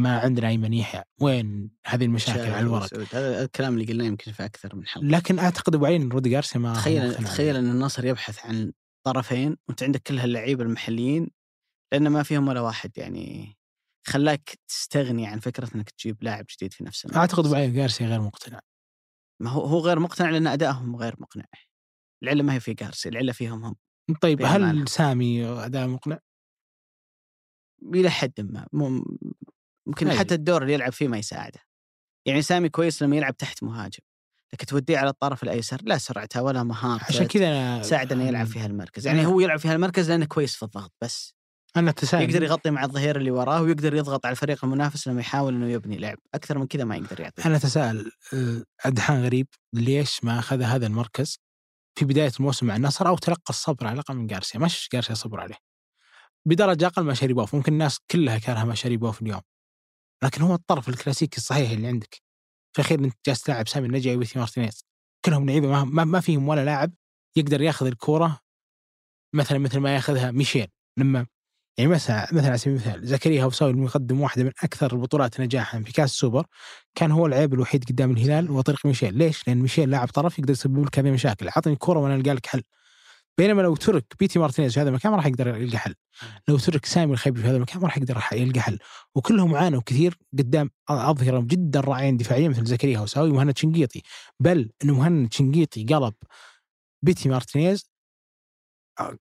ما 0.01 0.19
عندنا 0.19 0.49
ايمن 0.49 0.73
يحيى 0.73 1.03
وين 1.21 1.71
هذه 1.87 2.05
المشاكل 2.05 2.41
على 2.41 2.61
الورق. 2.61 2.95
هذا 3.15 3.45
الكلام 3.45 3.75
اللي 3.75 3.85
قلناه 3.85 4.05
يمكن 4.05 4.33
في 4.33 4.45
أكثر 4.45 4.77
من 4.77 4.87
حلقة 4.87 5.07
لكن 5.07 5.39
أعتقد 5.39 5.75
أبو 5.75 5.87
عين 5.87 6.09
رودي 6.09 6.31
جارسيا 6.31 6.61
ما 6.61 6.75
تخيل 6.75 7.15
تخيل. 7.15 7.57
إن 7.57 7.71
النصر 7.71 8.05
يبحث 8.05 8.47
عن 8.47 8.73
طرفين 9.07 9.57
وأنت 9.69 9.83
عندك 9.83 10.03
كل 10.03 10.19
هاللعيبة 10.19 10.65
المحليين 10.65 11.31
لأن 11.93 12.09
ما 12.09 12.23
فيهم 12.23 12.49
ولا 12.49 12.61
واحد 12.61 12.99
يعني 12.99 13.57
خلاك 14.07 14.59
تستغني 14.69 15.27
عن 15.27 15.39
فكرة 15.39 15.71
إنك 15.75 15.91
تجيب 15.91 16.23
لاعب 16.23 16.45
جديد 16.57 16.73
في 16.73 16.85
نفس 16.85 17.05
المركز. 17.05 17.19
أعتقد 17.19 17.47
أبو 17.47 17.55
عين 17.55 17.73
جارسيا 17.73 18.07
غير 18.07 18.21
مقتنع 18.21 18.61
ما 19.43 19.51
هو 19.51 19.65
هو 19.65 19.79
غير 19.79 19.99
مقتنع 19.99 20.31
لأن 20.31 20.47
أدائهم 20.47 20.97
غير 20.97 21.15
مقنع 21.19 21.45
العله 22.23 22.43
ما 22.43 22.55
هي 22.55 22.61
في 22.61 22.75
جارسي 22.75 23.09
العله 23.09 23.33
فيهم 23.33 23.65
هم 23.65 23.77
طيب. 24.21 24.43
هل 24.43 24.89
سامي 24.89 25.47
أداء 25.47 25.89
مقنع؟ 25.89 26.19
إلى 27.95 28.11
حد 28.11 28.33
ما 28.41 28.67
ممكن 29.87 30.09
أي. 30.09 30.19
حتى 30.19 30.35
الدور 30.35 30.63
اللي 30.63 30.75
يلعب 30.75 30.93
فيه 30.93 31.09
ما 31.09 31.19
يساعده. 31.19 31.61
يعني 32.27 32.43
سامي 32.43 32.69
كويس 32.69 33.03
لما 33.03 33.17
يلعب 33.17 33.37
تحت 33.37 33.63
مهاجم 33.63 34.03
لكن 34.53 34.67
توديه 34.67 34.99
على 34.99 35.11
الطرف 35.11 35.43
الأيسر 35.43 35.81
لا 35.83 35.99
سرعته 35.99 36.43
ولا 36.43 36.63
مهارته 36.63 37.05
عشان 37.05 37.27
كذا 37.27 37.83
ساعد 37.83 38.13
إنه 38.13 38.25
يلعب 38.29 38.47
في 38.47 38.59
هالمركز. 38.61 39.07
يعني 39.07 39.27
هو 39.27 39.41
يلعب 39.41 39.59
في 39.59 39.69
هالمركز 39.69 40.11
لأنه 40.11 40.27
كويس 40.27 40.57
في 40.57 40.63
الضغط 40.63 40.93
بس. 41.03 41.35
أنا 41.77 41.91
تساءل 41.93 42.23
يقدر 42.23 42.43
يغطي 42.43 42.71
مع 42.71 42.85
الظهير 42.85 43.17
اللي 43.17 43.31
وراه 43.31 43.63
ويقدر 43.63 43.95
يضغط 43.95 44.27
على 44.27 44.33
الفريق 44.33 44.65
المنافس 44.65 45.09
لما 45.09 45.21
يحاول 45.21 45.55
إنه 45.55 45.69
يبني 45.69 45.97
لعب. 45.97 46.19
أكثر 46.35 46.59
من 46.59 46.67
كذا 46.67 46.85
ما 46.85 46.97
يقدر 46.97 47.21
يعطي 47.21 47.45
أنا 47.45 47.57
أتساءل 47.57 48.11
آه، 48.35 48.65
عبدالرحمن 48.85 49.25
غريب 49.25 49.47
ليش 49.73 50.25
ما 50.25 50.39
أخذ 50.39 50.63
هذا 50.63 50.87
المركز 50.87 51.39
في 51.99 52.05
بداية 52.05 52.33
الموسم 52.41 52.67
مع 52.67 52.77
النصر 52.77 53.09
أو 53.09 53.17
تلقى 53.17 53.51
الصبر 53.51 53.87
على 53.87 53.95
الأقل 53.95 54.15
من 54.15 54.27
جارسيا؟ 54.27 54.61
ما 54.61 54.69
شفت 54.69 54.93
جارسيا 54.93 55.15
صبر 55.15 55.41
عليه. 55.41 55.72
بدرجة 56.47 56.87
أقل 56.87 57.03
ماشاريبوف 57.03 57.55
ممكن 57.55 57.73
الناس 57.73 57.99
كلها 58.11 58.39
كارهة 58.39 58.65
ماشاريبوف 58.65 59.23
اليوم. 59.23 59.41
لكن 60.25 60.43
هو 60.43 60.55
الطرف 60.55 60.89
الكلاسيكي 60.89 61.37
الصحيح 61.37 61.71
اللي 61.71 61.87
عندك. 61.87 62.15
في 62.73 62.79
الاخير 62.79 62.99
إنت 62.99 63.15
جالس 63.27 63.43
تلاعب 63.43 63.69
سامي 63.69 63.87
النجعي 63.87 64.17
وبيتي 64.17 64.39
مارتينيز. 64.39 64.85
كلهم 65.25 65.47
لعيبة 65.47 65.85
ما, 65.85 66.05
ما, 66.05 66.21
فيهم 66.21 66.49
ولا 66.49 66.65
لاعب 66.65 66.93
يقدر 67.37 67.61
ياخذ 67.61 67.87
الكورة 67.87 68.41
مثلا 69.35 69.59
مثل 69.59 69.79
ما 69.79 69.95
ياخذها 69.95 70.31
ميشيل. 70.31 70.69
لما 70.99 71.27
يعني 71.79 71.91
مثلا 71.91 72.29
مثلا 72.33 72.49
على 72.49 72.59
سبيل 72.59 72.77
المثال 72.77 73.07
زكريا 73.07 73.45
هوساوي 73.45 73.71
المقدم 73.71 74.21
واحدة 74.21 74.45
من 74.45 74.53
أكثر 74.63 74.93
البطولات 74.93 75.41
نجاحا 75.41 75.83
في 75.83 75.93
كأس 75.93 76.11
السوبر. 76.11 76.47
كان 76.95 77.11
هو 77.11 77.27
العيب 77.27 77.55
الوحيد 77.55 77.85
قدام 77.85 78.11
الهلال 78.11 78.49
هو 78.49 78.61
طريق 78.61 78.87
ميشيل. 78.87 79.19
ليش؟ 79.19 79.49
لأن 79.49 79.59
ميشيل 79.59 79.91
لاعب 79.91 80.09
طرف 80.09 80.39
يقدر 80.39 80.53
يسبب 80.53 80.87
لك 80.87 80.99
هذه 80.99 81.09
المشاكل. 81.09 81.49
اعطني 81.49 81.73
الكورة 81.73 81.99
وأنا 81.99 82.15
ألقى 82.15 82.35
لك 82.35 82.47
حل. 82.47 82.63
بينما 83.39 83.63
لو 83.63 83.77
ترك 83.77 84.05
بيتي 84.21 84.39
مارتينيز 84.39 84.75
في 84.75 84.81
هذا 84.81 84.89
المكان 84.89 85.13
ما 85.13 85.17
راح 85.17 85.27
يقدر 85.27 85.57
يلقى 85.57 85.79
حل. 85.79 85.95
لو 86.49 86.59
ترك 86.59 86.87
سامي 86.87 87.13
النجعي 87.13 87.41
في 87.41 87.49
هذا 87.49 87.57
المكان 87.57 87.81
ما 87.81 87.87
راح 87.87 87.99
يقدر 87.99 88.23
يلقى 88.33 88.61
حل. 88.61 88.79
وكلهم 89.15 89.55
عانوا 89.55 89.81
كثير 89.87 90.19
قدام 90.39 90.71
اظهره 90.89 91.41
جدا 91.41 91.81
رائعين 91.81 92.17
دفاعيا 92.17 92.49
مثل 92.49 92.65
زكريا 92.65 92.99
هوساوي 92.99 93.31
ومهند 93.31 93.59
شنقيطي 93.59 94.03
بل 94.41 94.71
انه 94.85 94.95
مهند 94.95 95.33
شنقيطي 95.33 95.85
قلب 95.85 96.15
بيتي 97.03 97.29
مارتينيز 97.29 97.93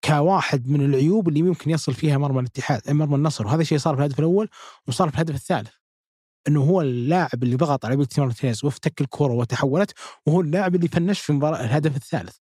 كواحد 0.04 0.68
من 0.68 0.86
العيوب 0.86 1.28
اللي 1.30 1.42
ممكن 1.42 1.72
يصل 1.72 1.94
فيها 1.94 2.18
مرمى 2.18 2.40
الاتحاد 2.40 2.92
مرمى 2.92 3.16
النصر. 3.16 3.48
وهذا 3.48 3.62
الشيء 3.62 3.78
صار 3.78 3.96
في 3.96 4.00
الهدف 4.02 4.20
الأول 4.20 4.50
وصار 4.88 5.10
في 5.10 5.16
الهدف 5.16 5.36
الثالث. 5.36 5.70
إنه 6.48 6.64
هو 6.64 6.82
اللاعب 6.82 7.44
اللي 7.44 7.56
ضغط 7.56 7.86
على 7.86 7.96
بيتي 7.96 8.22
مارتينيز 8.22 8.66
وافتك 8.66 9.02
الكره 9.02 9.34
وتحولت 9.34 9.94
وهو 10.26 10.42
اللاعب 10.42 10.76
اللي 10.76 10.88
فنش 10.88 11.20
في 11.20 11.34
مباراة 11.34 11.62
الهدف 11.66 11.96
الثالث. 11.96 12.38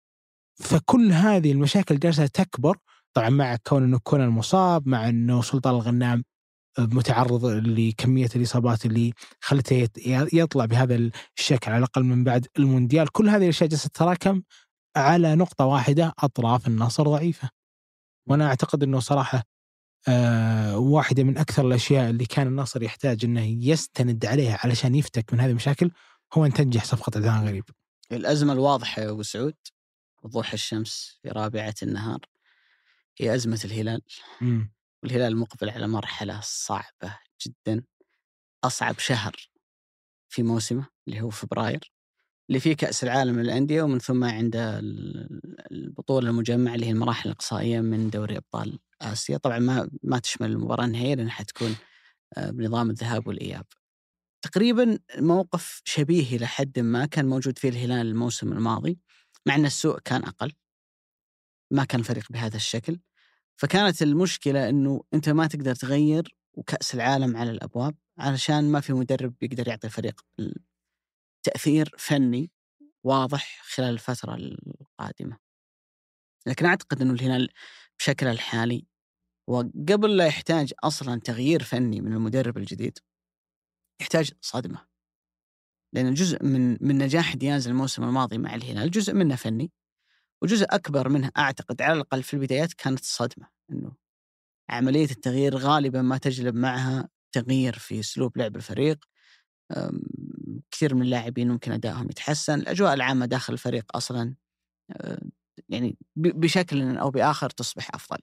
فكل 0.54 1.12
هذه 1.12 1.52
المشاكل 1.52 1.98
جالسة 1.98 2.26
تكبر 2.26 2.76
طبعا 3.14 3.30
مع 3.30 3.56
كون 3.56 3.82
إنه 3.82 3.98
كونان 3.98 4.28
مصاب 4.28 4.88
مع 4.88 5.08
إنه 5.08 5.42
سلطان 5.42 5.74
الغنام 5.74 6.24
متعرض 6.78 7.44
لكمية 7.46 8.28
الإصابات 8.36 8.86
اللي 8.86 9.12
خلته 9.40 9.88
يطلع 10.32 10.64
بهذا 10.64 11.10
الشكل 11.38 11.70
على 11.70 11.78
الأقل 11.78 12.04
من 12.04 12.24
بعد 12.24 12.46
المونديال. 12.58 13.12
كل 13.12 13.28
هذه 13.28 13.44
الأشياء 13.44 13.70
جالسة 13.70 13.88
تتراكم 13.88 14.42
على 14.96 15.34
نقطة 15.34 15.64
واحدة 15.64 16.12
أطراف 16.18 16.66
النصر 16.66 17.02
ضعيفة. 17.04 17.50
وأنا 18.28 18.46
أعتقد 18.46 18.82
إنه 18.82 19.00
صراحة 19.00 19.42
آه 20.08 20.78
واحدة 20.78 21.22
من 21.24 21.38
أكثر 21.38 21.66
الأشياء 21.66 22.10
اللي 22.10 22.26
كان 22.26 22.46
النصر 22.46 22.82
يحتاج 22.82 23.24
إنه 23.24 23.58
يستند 23.66 24.26
عليها 24.26 24.58
علشان 24.64 24.94
يفتك 24.94 25.32
من 25.32 25.40
هذه 25.40 25.50
المشاكل 25.50 25.90
هو 26.34 26.46
أن 26.46 26.52
تنجح 26.52 26.84
صفقة 26.84 27.12
عدنان 27.16 27.48
غريب. 27.48 27.64
الأزمة 28.12 28.52
الواضحة 28.52 29.02
يا 29.02 29.10
أبو 29.10 29.22
سعود. 29.22 29.54
وضوح 30.24 30.52
الشمس 30.52 31.18
في 31.22 31.28
رابعة 31.28 31.74
النهار 31.82 32.18
هي 33.18 33.34
أزمة 33.34 33.60
الهلال. 33.64 34.02
مم. 34.40 34.72
والهلال 35.02 35.36
مقبل 35.36 35.70
على 35.70 35.88
مرحلة 35.88 36.40
صعبة 36.42 37.18
جدا 37.46 37.82
أصعب 38.64 38.98
شهر 38.98 39.36
في 40.28 40.42
موسمه 40.42 40.86
اللي 41.08 41.20
هو 41.20 41.30
فبراير 41.30 41.92
اللي 42.48 42.60
فيه 42.60 42.76
كأس 42.76 43.04
العالم 43.04 43.40
للأندية 43.40 43.82
ومن 43.82 43.98
ثم 43.98 44.24
عنده 44.24 44.78
ال- 44.78 45.40
البطولة 45.72 46.30
المجمعة 46.30 46.74
اللي 46.74 46.86
هي 46.86 46.90
المراحل 46.90 47.28
الإقصائية 47.30 47.80
من 47.80 48.10
دوري 48.10 48.36
أبطال 48.36 48.78
آسيا. 49.02 49.36
طبعا 49.36 49.58
ما 49.58 49.90
ما 50.02 50.18
تشمل 50.18 50.50
المباراة 50.50 50.84
النهائيه 50.84 51.14
لأنها 51.14 51.32
حتكون 51.32 51.76
آه، 52.36 52.50
بنظام 52.50 52.90
الذهاب 52.90 53.26
والإياب. 53.26 53.66
تقريبا 54.42 54.98
موقف 55.18 55.82
شبيه 55.84 56.36
إلى 56.36 56.46
حد 56.46 56.78
ما 56.78 57.06
كان 57.06 57.26
موجود 57.26 57.58
فيه 57.58 57.68
الهلال 57.68 58.06
الموسم 58.06 58.52
الماضي. 58.52 58.98
مع 59.46 59.54
إن 59.54 59.66
السوء 59.66 59.98
كان 59.98 60.24
أقل 60.24 60.52
ما 61.70 61.84
كان 61.84 62.00
الفريق 62.00 62.32
بهذا 62.32 62.56
الشكل. 62.56 63.00
فكانت 63.56 64.02
المشكلة 64.02 64.68
إنه 64.68 65.04
أنت 65.14 65.28
ما 65.28 65.46
تقدر 65.46 65.74
تغير 65.74 66.36
وكأس 66.54 66.94
العالم 66.94 67.36
على 67.36 67.50
الأبواب 67.50 67.96
علشان 68.18 68.72
ما 68.72 68.80
في 68.80 68.92
مدرب 68.92 69.34
يقدر 69.42 69.68
يعطي 69.68 69.86
الفريق 69.86 70.20
تأثير 71.42 71.94
فني 71.98 72.50
واضح 73.04 73.62
خلال 73.62 73.90
الفترة 73.90 74.34
القادمة. 74.34 75.38
لكن 76.46 76.66
أعتقد 76.66 77.00
إنه 77.02 77.12
الهلال 77.12 77.48
بشكله 77.98 78.30
الحالي 78.30 78.86
وقبل 79.48 80.16
لا 80.16 80.26
يحتاج 80.26 80.72
أصلا 80.84 81.20
تغيير 81.20 81.62
فني 81.62 82.00
من 82.00 82.12
المدرب 82.12 82.58
الجديد 82.58 82.98
يحتاج 84.00 84.32
صدمة. 84.40 84.93
لأن 85.94 86.14
جزء 86.14 86.44
من 86.44 86.76
من 86.80 86.98
نجاح 86.98 87.34
دياز 87.34 87.68
الموسم 87.68 88.04
الماضي 88.04 88.38
مع 88.38 88.54
الهلال 88.54 88.90
جزء 88.90 89.14
منه 89.14 89.36
فني 89.36 89.70
وجزء 90.42 90.66
أكبر 90.70 91.08
منه 91.08 91.30
أعتقد 91.38 91.82
على 91.82 91.92
الأقل 91.92 92.22
في 92.22 92.34
البدايات 92.34 92.72
كانت 92.72 93.00
الصدمه 93.00 93.48
إنه 93.70 93.92
عملية 94.70 95.10
التغيير 95.10 95.56
غالبا 95.56 96.02
ما 96.02 96.18
تجلب 96.18 96.54
معها 96.54 97.08
تغيير 97.32 97.78
في 97.78 98.00
أسلوب 98.00 98.38
لعب 98.38 98.56
الفريق 98.56 99.04
كثير 100.70 100.94
من 100.94 101.02
اللاعبين 101.02 101.50
ممكن 101.50 101.72
أدائهم 101.72 102.10
يتحسن 102.10 102.60
الأجواء 102.60 102.94
العامة 102.94 103.26
داخل 103.26 103.52
الفريق 103.52 103.96
أصلا 103.96 104.34
أه، 104.90 105.22
يعني 105.68 105.96
بشكل 106.16 106.96
أو 106.96 107.10
بآخر 107.10 107.50
تصبح 107.50 107.94
أفضل. 107.94 108.18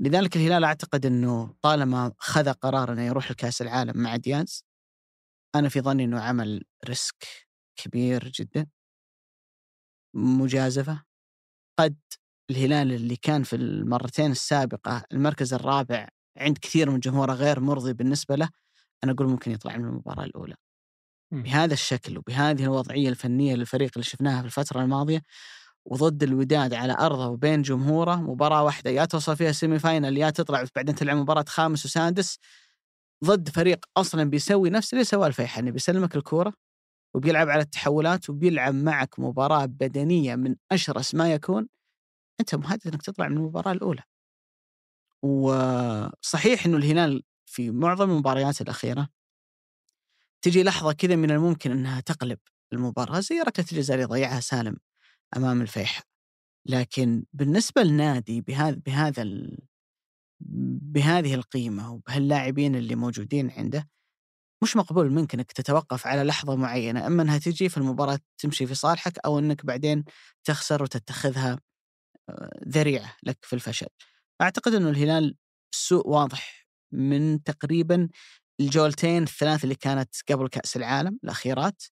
لذلك 0.00 0.36
الهلال 0.36 0.64
أعتقد 0.64 1.06
إنه 1.06 1.54
طالما 1.62 2.12
خذ 2.18 2.52
قرار 2.52 2.92
انه 2.92 3.02
يروح 3.02 3.30
لكأس 3.30 3.62
العالم 3.62 4.02
مع 4.02 4.16
دياز 4.16 4.64
أنا 5.54 5.68
في 5.68 5.80
ظني 5.80 6.04
إنه 6.04 6.20
عمل 6.20 6.64
ريسك 6.88 7.24
كبير 7.76 8.28
جدا. 8.28 8.66
مجازفة. 10.14 11.04
قد 11.78 11.96
الهلال 12.50 12.92
اللي 12.92 13.16
كان 13.16 13.42
في 13.42 13.56
المرتين 13.56 14.30
السابقة 14.30 15.04
المركز 15.12 15.54
الرابع 15.54 16.08
عند 16.38 16.58
كثير 16.58 16.90
من 16.90 17.00
جمهوره 17.00 17.32
غير 17.32 17.60
مرضي 17.60 17.92
بالنسبة 17.92 18.36
له 18.36 18.48
أنا 19.04 19.12
أقول 19.12 19.28
ممكن 19.28 19.50
يطلع 19.50 19.76
من 19.76 19.84
المباراة 19.84 20.24
الأولى. 20.24 20.54
مم. 21.32 21.42
بهذا 21.42 21.72
الشكل 21.74 22.18
وبهذه 22.18 22.64
الوضعية 22.64 23.08
الفنية 23.08 23.54
للفريق 23.54 23.90
اللي 23.96 24.04
شفناها 24.04 24.40
في 24.40 24.46
الفترة 24.46 24.82
الماضية 24.82 25.22
وضد 25.86 26.22
الوداد 26.22 26.74
على 26.74 26.92
أرضه 27.00 27.28
وبين 27.28 27.62
جمهوره 27.62 28.16
مباراة 28.16 28.62
واحدة 28.64 28.90
يا 28.90 29.04
توصل 29.04 29.36
فيها 29.36 29.52
سيمي 29.52 29.78
فاينل 29.78 30.18
يا 30.18 30.30
تطلع 30.30 30.64
بعدين 30.76 30.94
تلعب 30.94 31.16
مباراة 31.16 31.44
خامس 31.48 31.84
وسادس 31.86 32.38
ضد 33.24 33.48
فريق 33.48 33.84
أصلا 33.96 34.24
بيسوي 34.24 34.70
نفس 34.70 34.92
اللي 34.92 35.04
سواه 35.04 35.26
الفيحاني 35.26 35.70
بيسلمك 35.70 36.16
الكورة 36.16 36.54
وبيلعب 37.14 37.48
على 37.48 37.62
التحولات 37.62 38.30
وبيلعب 38.30 38.74
معك 38.74 39.18
مباراة 39.18 39.64
بدنية 39.66 40.34
من 40.36 40.56
أشرس 40.72 41.14
ما 41.14 41.32
يكون 41.32 41.68
أنت 42.40 42.54
مهدد 42.54 42.86
إنك 42.86 43.02
تطلع 43.02 43.28
من 43.28 43.36
المباراة 43.36 43.72
الأولى. 43.72 44.02
وصحيح 45.22 46.66
إنه 46.66 46.76
الهلال 46.76 47.22
في 47.46 47.70
معظم 47.70 48.10
المباريات 48.10 48.60
الأخيرة 48.60 49.08
تجي 50.42 50.62
لحظة 50.62 50.92
كذا 50.92 51.16
من 51.16 51.30
الممكن 51.30 51.70
إنها 51.70 52.00
تقلب 52.00 52.38
المباراة 52.72 53.20
زي 53.20 53.40
ركلة 53.40 53.66
الجزاء 53.72 53.94
اللي 53.96 54.06
ضيعها 54.06 54.40
سالم 54.40 54.76
أمام 55.36 55.62
الفيحاء. 55.62 56.04
لكن 56.66 57.24
بالنسبة 57.32 57.82
للنادي 57.82 58.40
بهذا 58.40 58.80
بهذا. 58.86 59.22
بهذه 60.44 61.34
القيمة 61.34 61.92
وبهاللاعبين 61.92 62.76
اللي 62.76 62.94
موجودين 62.94 63.50
عنده 63.50 63.88
مش 64.62 64.76
مقبول 64.76 65.10
منك 65.12 65.34
إنك 65.34 65.52
تتوقف 65.52 66.06
على 66.06 66.22
لحظة 66.22 66.56
معينة 66.56 67.06
أما 67.06 67.22
إنها 67.22 67.38
تجي 67.38 67.68
في 67.68 67.76
المباراة 67.76 68.18
تمشي 68.38 68.66
في 68.66 68.74
صالحك 68.74 69.18
أو 69.24 69.38
إنك 69.38 69.66
بعدين 69.66 70.04
تخسر 70.44 70.82
وتتخذها 70.82 71.60
آه، 72.28 72.60
ذريعة 72.68 73.16
لك 73.22 73.38
في 73.42 73.52
الفشل. 73.52 73.86
أعتقد 74.40 74.74
إنه 74.74 74.90
الهلال 74.90 75.36
سوء 75.74 76.08
واضح 76.08 76.66
من 76.92 77.42
تقريبا 77.42 78.08
الجولتين 78.60 79.22
الثلاث 79.22 79.64
اللي 79.64 79.74
كانت 79.74 80.14
قبل 80.28 80.48
كأس 80.48 80.76
العالم 80.76 81.18
الأخيرات 81.24 81.82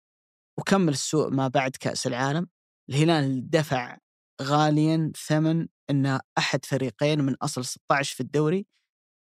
وكمل 0.58 0.92
السوء 0.92 1.30
ما 1.30 1.48
بعد 1.48 1.70
كأس 1.80 2.06
العالم. 2.06 2.46
الهلال 2.90 3.50
دفع 3.50 3.98
غاليا 4.42 5.12
ثمن 5.26 5.68
انه 5.92 6.20
أحد 6.38 6.64
فريقين 6.64 7.20
من 7.20 7.34
أصل 7.42 7.64
16 7.64 8.14
في 8.14 8.20
الدوري 8.20 8.66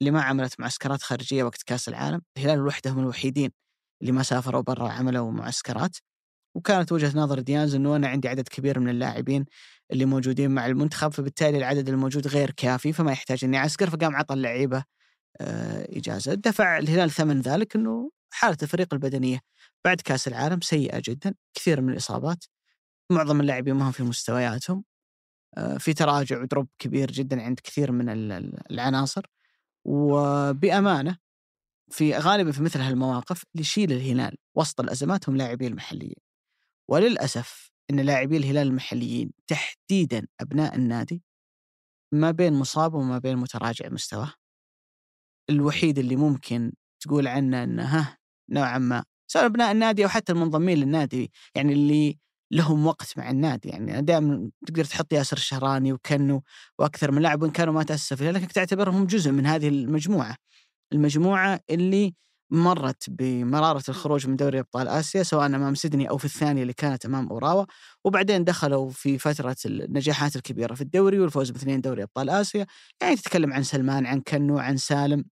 اللي 0.01 0.11
ما 0.13 0.23
عملت 0.23 0.61
معسكرات 0.61 1.03
خارجية 1.03 1.45
وقت 1.45 1.63
كأس 1.63 1.89
العالم، 1.89 2.23
الهلال 2.39 2.67
وحدهم 2.67 2.99
الوحيدين 2.99 3.51
اللي 4.03 4.13
ما 4.13 4.23
سافروا 4.23 4.63
برا 4.63 4.89
عملوا 4.89 5.33
معسكرات. 5.33 5.97
وكانت 6.57 6.93
وجهة 6.93 7.19
نظر 7.19 7.41
ديانز 7.41 7.75
إنه 7.75 7.97
أنا 7.97 8.09
عندي 8.09 8.29
عدد 8.29 8.49
كبير 8.49 8.81
من 8.81 8.89
اللاعبين 8.89 9.45
اللي 9.93 10.05
موجودين 10.05 10.51
مع 10.51 10.67
المنتخب 10.67 11.13
فبالتالي 11.13 11.59
العدد 11.59 11.89
الموجود 11.89 12.27
غير 12.29 12.51
كافي 12.51 12.93
فما 12.93 13.13
يحتاج 13.13 13.45
إني 13.45 13.59
أعسكر 13.59 13.91
فقام 13.91 14.17
عطى 14.17 14.35
اللعيبة 14.35 14.85
آه، 15.41 15.89
إجازة، 15.99 16.35
دفع 16.35 16.79
الهلال 16.79 17.11
ثمن 17.11 17.41
ذلك 17.41 17.77
إنه 17.77 18.11
حالة 18.31 18.57
الفريق 18.63 18.95
البدنية 18.95 19.41
بعد 19.85 20.01
كأس 20.01 20.29
العالم 20.29 20.61
سيئة 20.61 21.03
جدا، 21.05 21.35
كثير 21.55 21.81
من 21.81 21.93
الإصابات 21.93 22.45
معظم 23.13 23.41
اللاعبين 23.41 23.75
ما 23.75 23.89
هم 23.89 23.93
في 23.93 24.03
مستوياتهم. 24.03 24.85
في 25.79 25.95
تراجع 25.95 26.43
ودروب 26.43 26.69
كبير 26.79 27.11
جدا 27.11 27.43
عند 27.43 27.61
كثير 27.61 27.93
من 27.93 28.09
ال- 28.09 28.33
ال- 28.33 28.73
العناصر. 28.73 29.27
وبأمانة 29.85 31.19
في 31.91 32.17
غالبا 32.17 32.53
في 32.53 32.63
مثل 32.63 32.81
هالمواقف 32.81 33.43
اللي 33.55 33.61
يشيل 33.61 33.93
الهلال 33.93 34.37
وسط 34.57 34.81
الأزمات 34.81 35.29
هم 35.29 35.37
لاعبين 35.37 35.71
المحليين. 35.71 36.17
وللأسف 36.91 37.71
إن 37.91 38.01
لاعبي 38.01 38.37
الهلال 38.37 38.67
المحليين 38.67 39.31
تحديدا 39.47 40.27
أبناء 40.41 40.75
النادي 40.77 41.23
ما 42.15 42.31
بين 42.31 42.53
مصاب 42.53 42.95
وما 42.95 43.19
بين 43.19 43.37
متراجع 43.37 43.89
مستواه. 43.89 44.33
الوحيد 45.51 45.99
اللي 45.99 46.17
ممكن 46.17 46.73
تقول 47.01 47.27
عنه 47.29 47.63
إنه 47.65 47.85
ها 47.85 48.19
نوعا 48.51 48.79
ما 48.79 49.05
سواء 49.31 49.47
أبناء 49.47 49.73
النادي 49.73 50.05
أو 50.05 50.09
حتى 50.09 50.33
المنضمين 50.33 50.79
للنادي 50.79 51.33
يعني 51.55 51.73
اللي 51.73 52.19
لهم 52.51 52.87
وقت 52.87 53.19
مع 53.19 53.31
النادي 53.31 53.69
يعني 53.69 54.03
دائما 54.03 54.51
تقدر 54.67 54.85
تحط 54.85 55.13
ياسر 55.13 55.37
الشهراني 55.37 55.93
وكنو 55.93 56.43
وأكثر 56.79 57.11
من 57.11 57.23
لاعب 57.23 57.43
وإن 57.43 57.51
كانوا 57.51 57.75
ما 57.75 57.83
تأسسوا 57.83 58.17
فيها 58.17 58.33
لكنك 58.33 58.53
تعتبرهم 58.53 59.07
جزء 59.07 59.31
من 59.33 59.47
هذه 59.47 59.69
المجموعة. 59.69 60.37
المجموعة 60.93 61.61
اللي 61.71 62.15
مرت 62.51 63.11
بمرارة 63.11 63.83
الخروج 63.89 64.27
من 64.29 64.37
دوري 64.37 64.61
أبطال 64.61 64.89
آسيا 64.89 65.23
سواء 65.23 65.47
أمام 65.47 65.75
سيدني 65.75 66.11
أو 66.11 66.19
في 66.19 66.25
الثانية 66.25 66.63
اللي 66.63 66.73
كانت 66.73 67.05
أمام 67.07 67.29
أوراوا 67.29 67.65
وبعدين 68.05 68.45
دخلوا 68.45 68.91
في 68.91 69.19
فترة 69.19 69.57
النجاحات 69.67 70.37
الكبيرة 70.37 70.75
في 70.75 70.81
الدوري 70.81 71.19
والفوز 71.21 71.51
باثنين 71.51 71.81
دوري 71.81 72.03
أبطال 72.03 72.31
آسيا. 72.31 72.67
يعني 73.03 73.17
تتكلم 73.17 73.53
عن 73.53 73.63
سلمان 73.63 74.07
عن 74.07 74.21
كنو 74.21 74.59
عن 74.59 74.77
سالم 74.77 75.25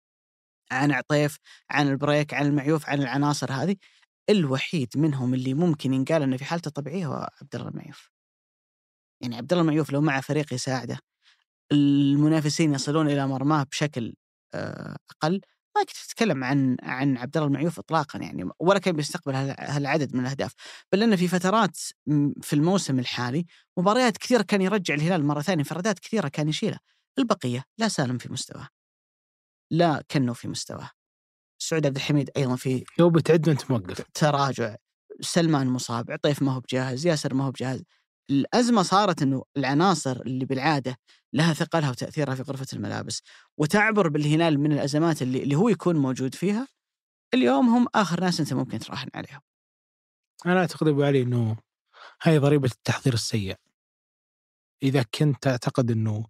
عن 0.73 0.93
عطيف 0.93 1.39
عن 1.71 1.89
البريك 1.89 2.35
عن 2.35 2.47
المعيوف 2.47 2.89
عن 2.89 3.03
العناصر 3.03 3.53
هذه. 3.53 3.77
الوحيد 4.31 4.89
منهم 4.97 5.35
اللي 5.35 5.55
ممكن 5.55 5.95
ينقال 5.95 6.23
إنه 6.23 6.37
في 6.37 6.45
حالته 6.45 6.71
طبيعيه 6.71 7.07
هو 7.07 7.31
عبد 7.43 7.55
الله 7.57 7.69
المعيوف. 7.69 8.11
يعني 9.23 9.37
عبد 9.37 9.53
الله 9.53 9.63
المعيوف 9.63 9.91
لو 9.93 10.01
مع 10.01 10.21
فريق 10.21 10.55
يساعده 10.55 10.99
المنافسين 11.73 12.75
يصلون 12.75 13.09
إلى 13.11 13.27
مرماه 13.27 13.63
بشكل 13.63 14.15
آه، 14.55 14.97
أقل 15.11 15.41
ما 15.77 15.83
كنت 15.85 15.97
تتكلم 15.97 16.45
عن 16.45 16.77
عن 16.83 17.17
عبد 17.17 17.37
الله 17.37 17.49
المعيوف 17.49 17.79
اطلاقا 17.79 18.19
يعني 18.19 18.51
ولا 18.61 18.79
كان 18.79 18.97
بيستقبل 18.97 19.35
هال- 19.35 19.55
هالعدد 19.59 20.15
من 20.15 20.21
الأهداف. 20.21 20.55
بل 20.93 21.03
إنه 21.03 21.17
في 21.17 21.29
فترات 21.29 21.77
في 22.43 22.53
الموسم 22.53 22.99
الحالي 22.99 23.47
مباريات 23.79 24.17
كثيره 24.19 24.43
كان 24.43 24.63
يرجع 24.63 24.95
الهلال 24.95 25.25
مرة 25.27 25.41
ثانية 25.43 25.59
انفرادات 25.63 25.99
كثيرة 25.99 26.29
كان 26.29 26.49
يشيلها 26.49 26.81
البقية 27.19 27.65
لا 27.79 27.89
سالم 27.89 28.19
في 28.19 28.33
مستواه. 28.33 28.69
لا 29.71 30.05
كنو 30.11 30.35
في 30.35 30.49
مستواه. 30.49 30.91
سعود 31.63 31.87
عبد 31.87 31.97
الحميد 31.97 32.31
أيضا 32.37 32.57
في 32.57 32.85
لو 32.99 33.11
بتعد 33.11 33.49
انت 33.49 33.71
موقف. 33.71 34.05
تراجع. 34.15 34.77
سلمان 35.21 35.67
مصاب 35.67 36.11
عطيف 36.11 36.43
ما 36.43 36.53
هو 36.53 36.61
بجاهز 36.61 37.07
ياسر 37.07 37.35
ما 37.35 37.45
هو 37.45 37.51
بجاهز. 37.51 37.83
الأزمة 38.31 38.83
صارت 38.83 39.23
أنه 39.23 39.45
العناصر 39.57 40.21
اللي 40.21 40.45
بالعادة 40.45 40.97
لها 41.33 41.53
ثقلها 41.53 41.91
وتأثيرها 41.91 42.35
في 42.35 42.43
غرفة 42.43 42.67
الملابس. 42.73 43.23
وتعبر 43.57 44.09
بالهلال 44.09 44.61
من 44.61 44.73
الأزمات 44.73 45.23
اللي, 45.23 45.43
اللي 45.43 45.55
هو 45.55 45.69
يكون 45.69 45.97
موجود 45.97 46.35
فيها. 46.35 46.69
اليوم 47.35 47.69
هم 47.69 47.87
آخر 47.95 48.21
ناس 48.21 48.41
أنت 48.41 48.53
ممكن 48.53 48.79
تراهن 48.79 49.09
عليهم. 49.15 49.41
أنا 50.47 50.61
أعتقد 50.61 50.89
أبو 50.89 51.03
علي 51.03 51.23
إنه 51.23 51.57
هذه 52.23 52.39
ضريبة 52.39 52.69
التحضير 52.69 53.15
السيء. 53.15 53.57
إذا 54.83 55.03
كنت 55.03 55.43
تعتقد 55.43 55.91
إنه 55.91 56.27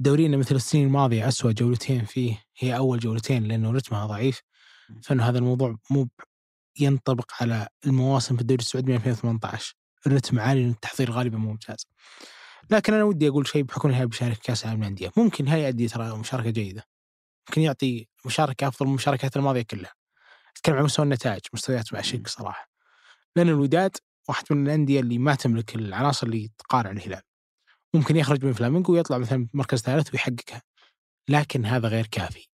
دورينا 0.00 0.36
مثل 0.36 0.54
السنين 0.54 0.86
الماضية 0.86 1.28
أسوأ 1.28 1.52
جولتين 1.52 2.04
فيه 2.04 2.42
هي 2.58 2.76
أول 2.76 2.98
جولتين 2.98 3.44
لأنه 3.44 3.72
رتمها 3.72 4.06
ضعيف 4.06 4.40
فإنه 5.02 5.28
هذا 5.28 5.38
الموضوع 5.38 5.76
مو 5.90 6.08
ينطبق 6.80 7.32
على 7.40 7.68
المواسم 7.86 8.36
في 8.36 8.42
الدوري 8.42 8.60
السعودي 8.60 8.92
من 8.92 8.96
2018 8.96 9.74
الرتم 10.06 10.40
عالي 10.40 10.60
لأن 10.62 10.70
التحضير 10.70 11.10
غالبا 11.10 11.38
ممتاز. 11.38 11.86
لكن 12.70 12.94
أنا 12.94 13.04
ودي 13.04 13.28
أقول 13.28 13.48
شيء 13.48 13.62
بحكم 13.62 13.88
انه 13.88 14.04
بيشارك 14.04 14.38
كأس 14.38 14.64
العالم 14.64 14.80
للأندية، 14.80 15.12
ممكن 15.16 15.48
هاي 15.48 15.62
يؤدي 15.64 15.88
ترى 15.88 16.16
مشاركة 16.18 16.50
جيدة. 16.50 16.84
ممكن 17.48 17.62
يعطي 17.62 18.08
مشاركة 18.24 18.68
أفضل 18.68 18.86
من 18.86 18.92
المشاركات 18.92 19.36
الماضية 19.36 19.62
كلها. 19.62 19.92
أتكلم 20.56 20.76
عن 20.76 20.84
مستوى 20.84 21.04
النتائج، 21.04 21.40
مستويات 21.52 21.92
مع 21.94 22.00
شك 22.00 22.28
صراحة. 22.28 22.70
لأن 23.36 23.48
الوداد 23.48 23.96
واحد 24.28 24.44
من 24.50 24.66
الأندية 24.66 25.00
اللي 25.00 25.18
ما 25.18 25.34
تملك 25.34 25.74
العناصر 25.74 26.26
اللي 26.26 26.50
تقارن 26.58 26.96
الهلال. 26.96 27.22
ممكن 27.94 28.16
يخرج 28.16 28.44
من 28.44 28.52
فلامينغو 28.52 28.94
ويطلع 28.94 29.18
مثلا 29.18 29.48
مركز 29.54 29.80
ثالث 29.80 30.12
ويحققها. 30.12 30.62
لكن 31.28 31.66
هذا 31.66 31.88
غير 31.88 32.06
كافي. 32.06 32.48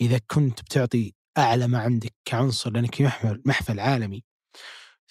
إذا 0.00 0.18
كنت 0.18 0.60
بتعطي 0.62 1.14
أعلى 1.38 1.68
ما 1.68 1.78
عندك 1.78 2.14
كعنصر 2.24 2.70
لأنك 2.70 2.94
في 2.94 3.04
محفل 3.04 3.42
محفل 3.44 3.80
عالمي 3.80 4.24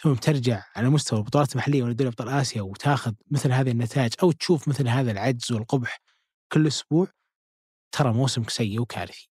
ثم 0.02 0.14
بترجع 0.14 0.64
على 0.76 0.90
مستوى 0.90 1.20
البطولات 1.20 1.52
المحليه 1.52 1.84
ولا 1.84 1.94
دوري 1.94 2.10
أبطال 2.10 2.30
آسيا 2.30 2.62
وتاخذ 2.62 3.14
مثل 3.32 3.52
هذه 3.52 3.72
النتائج 3.72 4.14
أو 4.24 4.32
تشوف 4.32 4.68
مثل 4.68 4.88
هذا 4.88 5.12
العجز 5.12 5.52
والقبح 5.52 6.02
كل 6.52 6.68
أسبوع 6.68 7.08
ترى 7.92 8.14
موسمك 8.14 8.50
سيء 8.50 8.82
وكارثي. 8.82 9.30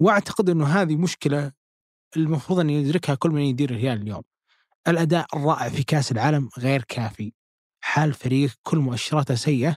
وأعتقد 0.00 0.50
إنه 0.50 0.66
هذه 0.66 0.96
مشكلة 0.96 1.52
المفروض 2.16 2.60
أن 2.60 2.70
يدركها 2.70 3.14
كل 3.14 3.30
من 3.30 3.42
يدير 3.42 3.70
الهلال 3.70 4.02
اليوم. 4.02 4.22
الأداء 4.88 5.26
الرائع 5.36 5.68
في 5.68 5.82
كأس 5.82 6.12
العالم 6.12 6.48
غير 6.58 6.84
كافي. 6.88 7.32
حال 7.80 8.14
فريق 8.14 8.50
كل 8.62 8.78
مؤشراته 8.78 9.34
سيئة 9.34 9.76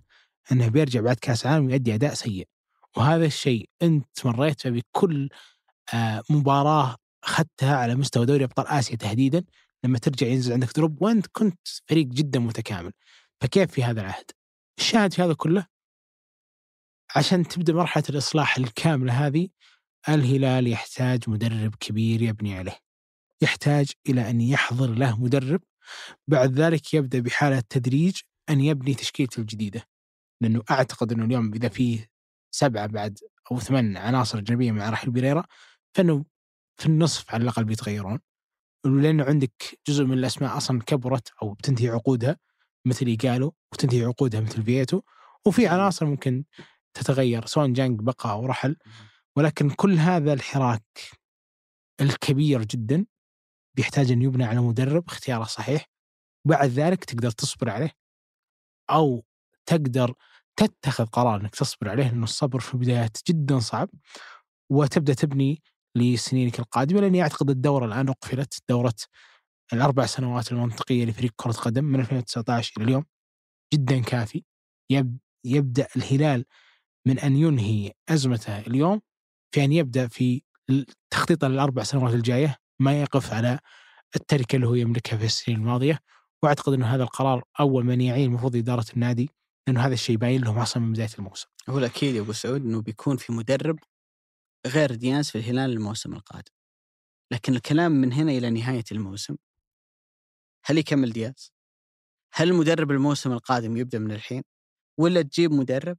إنه 0.52 0.68
بيرجع 0.68 1.02
بعد 1.02 1.16
كأس 1.16 1.46
العالم 1.46 1.66
ويؤدي 1.66 1.96
أداء 1.96 2.14
سيء. 2.14 2.48
وهذا 2.98 3.26
الشيء 3.26 3.70
أنت 3.82 4.26
مريت 4.26 4.68
بكل 4.68 5.30
آه، 5.94 6.24
مباراة 6.30 6.96
أخذتها 7.24 7.76
على 7.78 7.96
مستوى 7.96 8.26
دوري 8.26 8.44
أبطال 8.44 8.68
آسيا 8.68 8.96
تحديدا 8.96 9.44
لما 9.84 9.98
ترجع 9.98 10.28
ينزل 10.28 10.54
عندك 10.54 10.76
دروب 10.76 11.02
وانت 11.02 11.28
كنت 11.32 11.60
فريق 11.88 12.06
جدا 12.08 12.40
متكامل. 12.40 12.92
فكيف 13.42 13.72
في 13.72 13.84
هذا 13.84 14.02
العهد؟ 14.02 14.32
الشاهد 14.80 15.14
في 15.14 15.22
هذا 15.22 15.34
كله 15.34 15.68
عشان 17.16 17.48
تبدأ 17.48 17.74
مرحلة 17.74 18.04
الإصلاح 18.10 18.58
الكاملة 18.58 19.28
هذه 19.28 19.50
الهلال 20.10 20.68
يحتاج 20.68 21.30
مدرب 21.30 21.76
كبير 21.76 22.22
يبني 22.22 22.58
عليه. 22.58 22.80
يحتاج 23.42 23.92
إلى 24.10 24.30
أن 24.30 24.42
يحضر 24.42 24.94
له 24.94 25.24
مدرب 25.24 25.62
بعد 26.28 26.60
ذلك 26.60 26.94
يبدأ 26.94 27.20
بحالة 27.20 27.64
تدريج 27.70 28.22
أن 28.50 28.62
يبني 28.62 28.94
تشكيلته 28.94 29.40
الجديدة. 29.40 29.84
لأنه 30.42 30.64
أعتقد 30.72 31.12
أنه 31.12 31.26
اليوم 31.26 31.54
إذا 31.54 31.70
فيه 31.70 32.10
سبعة 32.52 32.86
بعد 32.88 33.20
أو 33.52 33.60
ثمان 33.60 33.98
عناصر 33.98 34.38
أجنبية 34.38 34.72
مع 34.72 34.90
رحيل 34.90 35.12
بيريرا 35.12 35.44
فإنه 35.96 36.26
في 36.78 36.86
النصف 36.86 37.34
على 37.34 37.44
الأقل 37.44 37.64
بيتغيرون. 37.64 38.20
لأنه 38.86 39.24
عندك 39.24 39.80
جزء 39.88 40.04
من 40.04 40.18
الأسماء 40.18 40.58
أصلا 40.58 40.82
كبرت 40.82 41.32
أو 41.42 41.54
بتنتهي 41.54 41.90
عقودها 41.90 42.38
مثل 42.86 43.06
إيجالو 43.06 43.56
وتنتهي 43.74 44.04
عقودها 44.04 44.42
مثل 44.42 44.64
فييتو 44.64 45.02
وفي 45.46 45.68
عناصر 45.68 46.06
ممكن 46.06 46.44
تتغير 46.94 47.46
سواء 47.46 47.68
جانج 47.68 48.00
بقى 48.00 48.32
أو 48.32 48.46
رحل 48.46 48.78
ولكن 49.36 49.70
كل 49.70 49.94
هذا 50.00 50.34
الحراك 50.34 51.00
الكبير 52.02 52.64
جدا 52.64 53.06
بيحتاج 53.76 54.12
أن 54.12 54.22
يبنى 54.22 54.44
على 54.44 54.60
مدرب 54.60 55.08
اختياره 55.08 55.44
صحيح 55.44 55.86
بعد 56.48 56.70
ذلك 56.70 57.06
تقدر 57.06 57.32
تصبر 57.32 57.70
عليه 57.70 57.92
أو 58.90 59.24
تقدر 59.66 60.14
تتخذ 60.56 61.06
قرار 61.06 61.42
إنك 61.42 61.56
تصبر 61.56 61.90
عليه 61.90 62.04
لأنه 62.04 62.24
الصبر 62.24 62.60
في 62.60 62.74
البدايات 62.74 63.18
جدا 63.30 63.60
صعب 63.60 63.90
وتبدأ 64.72 65.14
تبني 65.14 65.62
لسنينك 65.96 66.60
القادمة 66.60 67.02
لأني 67.02 67.22
أعتقد 67.22 67.50
الدورة 67.50 67.86
الآن 67.86 68.10
أقفلت 68.10 68.64
دورة 68.70 68.96
الأربع 69.74 70.06
سنوات 70.06 70.52
المنطقية 70.52 71.06
لفريق 71.06 71.34
كرة 71.36 71.52
قدم 71.52 71.84
من 71.84 72.00
2019 72.00 72.74
إلى 72.78 72.86
اليوم 72.86 73.06
جدا 73.74 74.00
كافي 74.00 74.44
يبدأ 75.46 75.88
الهلال 75.96 76.46
من 77.08 77.20
أن 77.20 77.36
ينهي 77.36 77.92
أزمته 78.10 78.60
اليوم 78.60 79.02
في 79.52 79.64
أن 79.64 79.72
يبدأ 79.72 80.08
في 80.08 80.42
تخطيط 81.10 81.44
الاربع 81.44 81.84
سنوات 81.84 82.14
الجاية 82.14 82.58
ما 82.80 83.02
يقف 83.02 83.34
على 83.34 83.60
التركة 84.16 84.56
اللي 84.56 84.68
هو 84.68 84.74
يملكها 84.76 85.18
في 85.18 85.26
السنين 85.26 85.58
الماضية 85.58 86.00
وأعتقد 86.44 86.74
إنه 86.74 86.96
هذا 86.96 87.04
القرار 87.04 87.44
أول 87.60 87.86
من 87.86 88.02
يعين 88.02 88.26
المفروض 88.26 88.56
إدارة 88.56 88.86
النادي 88.94 89.30
لأنه 89.68 89.82
هذا 89.82 89.94
الشيء 89.94 90.18
باين 90.18 90.42
لهم 90.42 90.60
أصلا 90.60 90.84
من 90.84 90.94
بداية 90.94 91.10
الموسم. 91.20 91.48
هو 91.70 91.78
الأكيد 91.78 92.16
يا 92.16 92.22
أبو 92.22 92.34
سعود 92.34 92.62
إنه 92.62 92.82
بيكون 92.82 93.18
في 93.18 93.32
مدرب 93.32 93.80
غير 94.68 94.96
ديانس 94.96 95.32
في 95.32 95.38
الهلال 95.38 95.72
الموسم 95.72 96.14
القادم. 96.14 96.52
لكن 97.32 97.56
الكلام 97.56 97.92
من 97.92 98.14
هنا 98.14 98.32
إلى 98.32 98.50
نهاية 98.50 98.84
الموسم 98.92 99.36
هل 100.66 100.78
يكمل 100.78 101.12
دياز؟ 101.12 101.54
هل 102.34 102.54
مدرب 102.54 102.92
الموسم 102.92 103.32
القادم 103.32 103.78
يبدأ 103.78 104.00
من 104.00 104.12
الحين؟ 104.12 104.44
ولا 105.00 105.22
تجيب 105.22 105.52
مدرب 105.52 105.98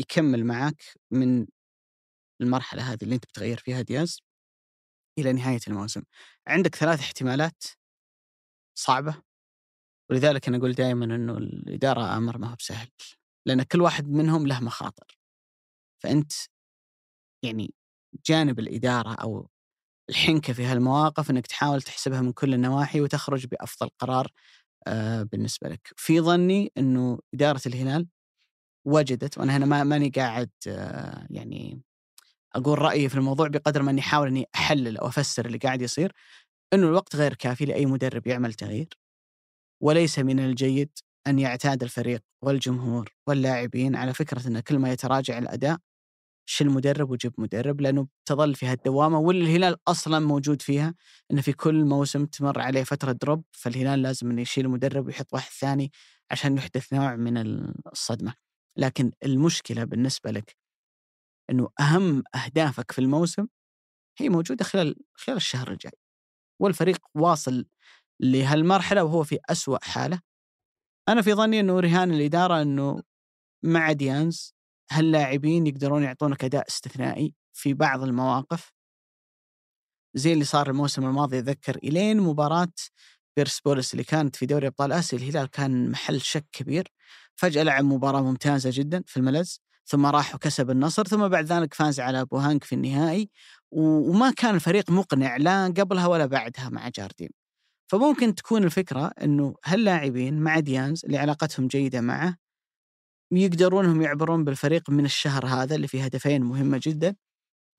يكمل 0.00 0.44
معك 0.44 0.82
من 1.10 1.46
المرحلة 2.40 2.92
هذه 2.92 2.98
اللي 3.02 3.14
أنت 3.14 3.24
بتغير 3.24 3.58
فيها 3.58 3.82
دياز 3.82 4.20
إلى 5.20 5.32
نهاية 5.32 5.60
الموسم. 5.68 6.02
عندك 6.46 6.74
ثلاث 6.74 7.00
احتمالات 7.00 7.64
صعبة 8.78 9.22
ولذلك 10.10 10.48
أنا 10.48 10.56
أقول 10.56 10.72
دائما 10.72 11.04
إنه 11.04 11.38
الإدارة 11.38 12.16
أمر 12.16 12.38
ما 12.38 12.50
هو 12.50 12.54
بسهل 12.56 12.88
لأن 13.46 13.62
كل 13.62 13.80
واحد 13.80 14.08
منهم 14.08 14.46
له 14.46 14.60
مخاطر. 14.60 15.18
فأنت 16.02 16.32
يعني 17.44 17.74
جانب 18.26 18.58
الإدارة 18.58 19.14
أو 19.14 19.48
الحنكة 20.10 20.52
في 20.52 20.64
هالمواقف 20.64 21.30
إنك 21.30 21.46
تحاول 21.46 21.82
تحسبها 21.82 22.20
من 22.20 22.32
كل 22.32 22.54
النواحي 22.54 23.00
وتخرج 23.00 23.46
بأفضل 23.46 23.90
قرار 23.98 24.28
آه، 24.86 25.22
بالنسبة 25.22 25.68
لك. 25.68 25.92
في 25.96 26.20
ظني 26.20 26.72
إنه 26.78 27.18
إدارة 27.34 27.60
الهلال 27.66 28.08
وجدت 28.86 29.38
وأنا 29.38 29.56
هنا 29.56 29.66
ما 29.66 29.84
ماني 29.84 30.10
قاعد 30.10 30.50
آه، 30.68 31.26
يعني 31.30 31.82
أقول 32.54 32.78
رأيي 32.78 33.08
في 33.08 33.14
الموضوع 33.14 33.48
بقدر 33.48 33.82
ما 33.82 33.90
إني 33.90 34.00
أحاول 34.00 34.28
إني 34.28 34.46
أحلل 34.54 34.98
أو 34.98 35.06
أفسر 35.08 35.46
اللي 35.46 35.58
قاعد 35.58 35.82
يصير 35.82 36.12
إنه 36.72 36.86
الوقت 36.86 37.16
غير 37.16 37.34
كافي 37.34 37.64
لأي 37.64 37.86
مدرب 37.86 38.26
يعمل 38.26 38.54
تغيير 38.54 38.98
وليس 39.82 40.18
من 40.18 40.40
الجيد 40.40 40.90
أن 41.26 41.38
يعتاد 41.38 41.82
الفريق 41.82 42.22
والجمهور 42.42 43.14
واللاعبين 43.26 43.96
على 43.96 44.14
فكرة 44.14 44.48
إن 44.48 44.60
كل 44.60 44.78
ما 44.78 44.92
يتراجع 44.92 45.38
الأداء 45.38 45.78
شيل 46.46 46.70
مدرب 46.70 47.10
وجيب 47.10 47.32
مدرب 47.38 47.80
لأنه 47.80 48.08
تظل 48.26 48.54
في 48.54 48.66
هالدوامة 48.66 49.18
واللي 49.18 49.44
الهلال 49.44 49.76
أصلا 49.88 50.18
موجود 50.18 50.62
فيها 50.62 50.94
انه 51.30 51.40
في 51.42 51.52
كل 51.52 51.84
موسم 51.84 52.26
تمر 52.26 52.60
عليه 52.60 52.84
فترة 52.84 53.12
دروب 53.12 53.44
فالهلال 53.52 54.02
لازم 54.02 54.30
إنه 54.30 54.42
يشيل 54.42 54.68
مدرب 54.68 55.06
ويحط 55.06 55.34
واحد 55.34 55.50
ثاني 55.52 55.92
عشان 56.30 56.56
يحدث 56.56 56.92
نوع 56.92 57.16
من 57.16 57.36
الصدمة. 57.92 58.34
لكن 58.76 59.12
المشكلة 59.24 59.84
بالنسبة 59.84 60.30
لك 60.30 60.56
إنه 61.50 61.68
أهم 61.80 62.22
أهدافك 62.34 62.92
في 62.92 62.98
الموسم 62.98 63.46
هي 64.18 64.28
موجودة 64.28 64.64
خلال 64.64 64.96
خلال 65.14 65.36
الشهر 65.36 65.70
الجاي. 65.70 65.92
والفريق 66.60 66.98
واصل 67.14 67.66
لهالمرحلة 68.20 69.04
وهو 69.04 69.24
في 69.24 69.38
أسوأ 69.50 69.78
حالة. 69.84 70.20
أنا 71.08 71.22
في 71.22 71.34
ظني 71.34 71.60
إنه 71.60 71.80
رهان 71.80 72.10
الإدارة 72.10 72.62
إنه 72.62 73.02
مع 73.64 73.92
ديانز 73.92 74.54
هاللاعبين 74.92 75.66
يقدرون 75.66 76.02
يعطونك 76.02 76.44
أداء 76.44 76.68
استثنائي 76.68 77.34
في 77.52 77.74
بعض 77.74 78.02
المواقف 78.02 78.72
زي 80.14 80.32
اللي 80.32 80.44
صار 80.44 80.70
الموسم 80.70 81.04
الماضي 81.04 81.38
أتذكر 81.38 81.76
إلين 81.76 82.20
مباراة 82.20 82.72
بيرسبوليس 83.36 83.92
اللي 83.92 84.04
كانت 84.04 84.36
في 84.36 84.46
دوري 84.46 84.66
أبطال 84.66 84.92
آسيا 84.92 85.18
الهلال 85.18 85.46
كان 85.46 85.90
محل 85.90 86.20
شك 86.20 86.46
كبير 86.52 86.92
فجأة 87.36 87.62
لعب 87.62 87.84
مباراة 87.84 88.22
ممتازة 88.22 88.70
جدا 88.72 89.02
في 89.06 89.16
الملز 89.16 89.62
ثم 89.90 90.06
راح 90.06 90.34
وكسب 90.34 90.70
النصر 90.70 91.04
ثم 91.04 91.28
بعد 91.28 91.44
ذلك 91.44 91.74
فاز 91.74 92.00
على 92.00 92.24
بوهانك 92.24 92.64
في 92.64 92.74
النهائي 92.74 93.30
وما 93.70 94.30
كان 94.30 94.54
الفريق 94.54 94.90
مقنع 94.90 95.36
لا 95.36 95.64
قبلها 95.66 96.06
ولا 96.06 96.26
بعدها 96.26 96.68
مع 96.68 96.88
جاردين. 96.88 97.30
فممكن 97.90 98.34
تكون 98.34 98.64
الفكرة 98.64 99.12
إنه 99.22 99.54
هاللاعبين 99.64 100.40
مع 100.40 100.60
ديانز 100.60 101.04
اللي 101.04 101.18
علاقتهم 101.18 101.66
جيدة 101.66 102.00
معه 102.00 102.36
يقدرون 103.32 103.86
هم 103.86 104.02
يعبرون 104.02 104.44
بالفريق 104.44 104.90
من 104.90 105.04
الشهر 105.04 105.46
هذا 105.46 105.74
اللي 105.76 105.88
فيه 105.88 106.04
هدفين 106.04 106.42
مهمة 106.42 106.80
جدا 106.82 107.16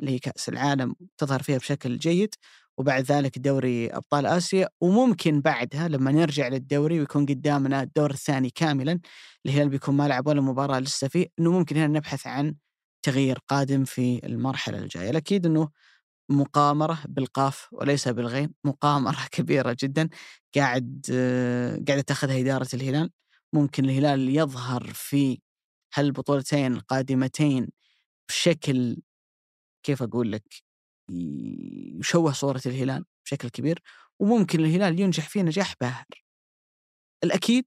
اللي 0.01 0.11
هي 0.11 0.19
كأس 0.19 0.49
العالم 0.49 0.95
تظهر 1.17 1.43
فيها 1.43 1.57
بشكل 1.57 1.97
جيد 1.97 2.35
وبعد 2.77 3.03
ذلك 3.03 3.39
دوري 3.39 3.87
أبطال 3.89 4.25
آسيا 4.25 4.69
وممكن 4.81 5.41
بعدها 5.41 5.87
لما 5.87 6.11
نرجع 6.11 6.47
للدوري 6.47 6.99
ويكون 6.99 7.25
قدامنا 7.25 7.81
الدور 7.83 8.11
الثاني 8.11 8.49
كاملا 8.49 8.99
الهلال 9.45 9.69
بيكون 9.69 9.95
ما 9.97 10.07
لعب 10.07 10.27
ولا 10.27 10.41
مباراة 10.41 10.79
لسه 10.79 11.07
فيه 11.07 11.27
إنه 11.39 11.51
ممكن 11.51 11.77
هنا 11.77 11.87
نبحث 11.87 12.27
عن 12.27 12.55
تغيير 13.03 13.39
قادم 13.47 13.83
في 13.85 14.21
المرحلة 14.25 14.77
الجاية. 14.79 15.09
الأكيد 15.09 15.45
إنه 15.45 15.69
مقامرة 16.29 16.99
بالقاف 17.09 17.67
وليس 17.71 18.07
بالغين 18.07 18.53
مقامرة 18.65 19.17
كبيرة 19.31 19.77
جدا 19.83 20.09
قاعد 20.55 21.05
قاعدة 21.87 22.01
تأخذها 22.01 22.39
إدارة 22.41 22.67
الهلال. 22.73 23.11
ممكن 23.53 23.85
الهلال 23.85 24.29
يظهر 24.37 24.83
في 24.93 25.39
هالبطولتين 25.95 26.73
القادمتين 26.73 27.69
بشكل 28.29 28.97
كيف 29.83 30.03
أقول 30.03 30.31
لك؟ 30.31 30.70
يشوه 31.99 32.31
صورة 32.31 32.61
الهلال 32.65 33.05
بشكل 33.25 33.49
كبير 33.49 33.79
وممكن 34.19 34.59
الهلال 34.59 34.99
ينجح 34.99 35.29
فيه 35.29 35.41
نجاح 35.41 35.73
باهر. 35.81 36.05
الأكيد 37.23 37.65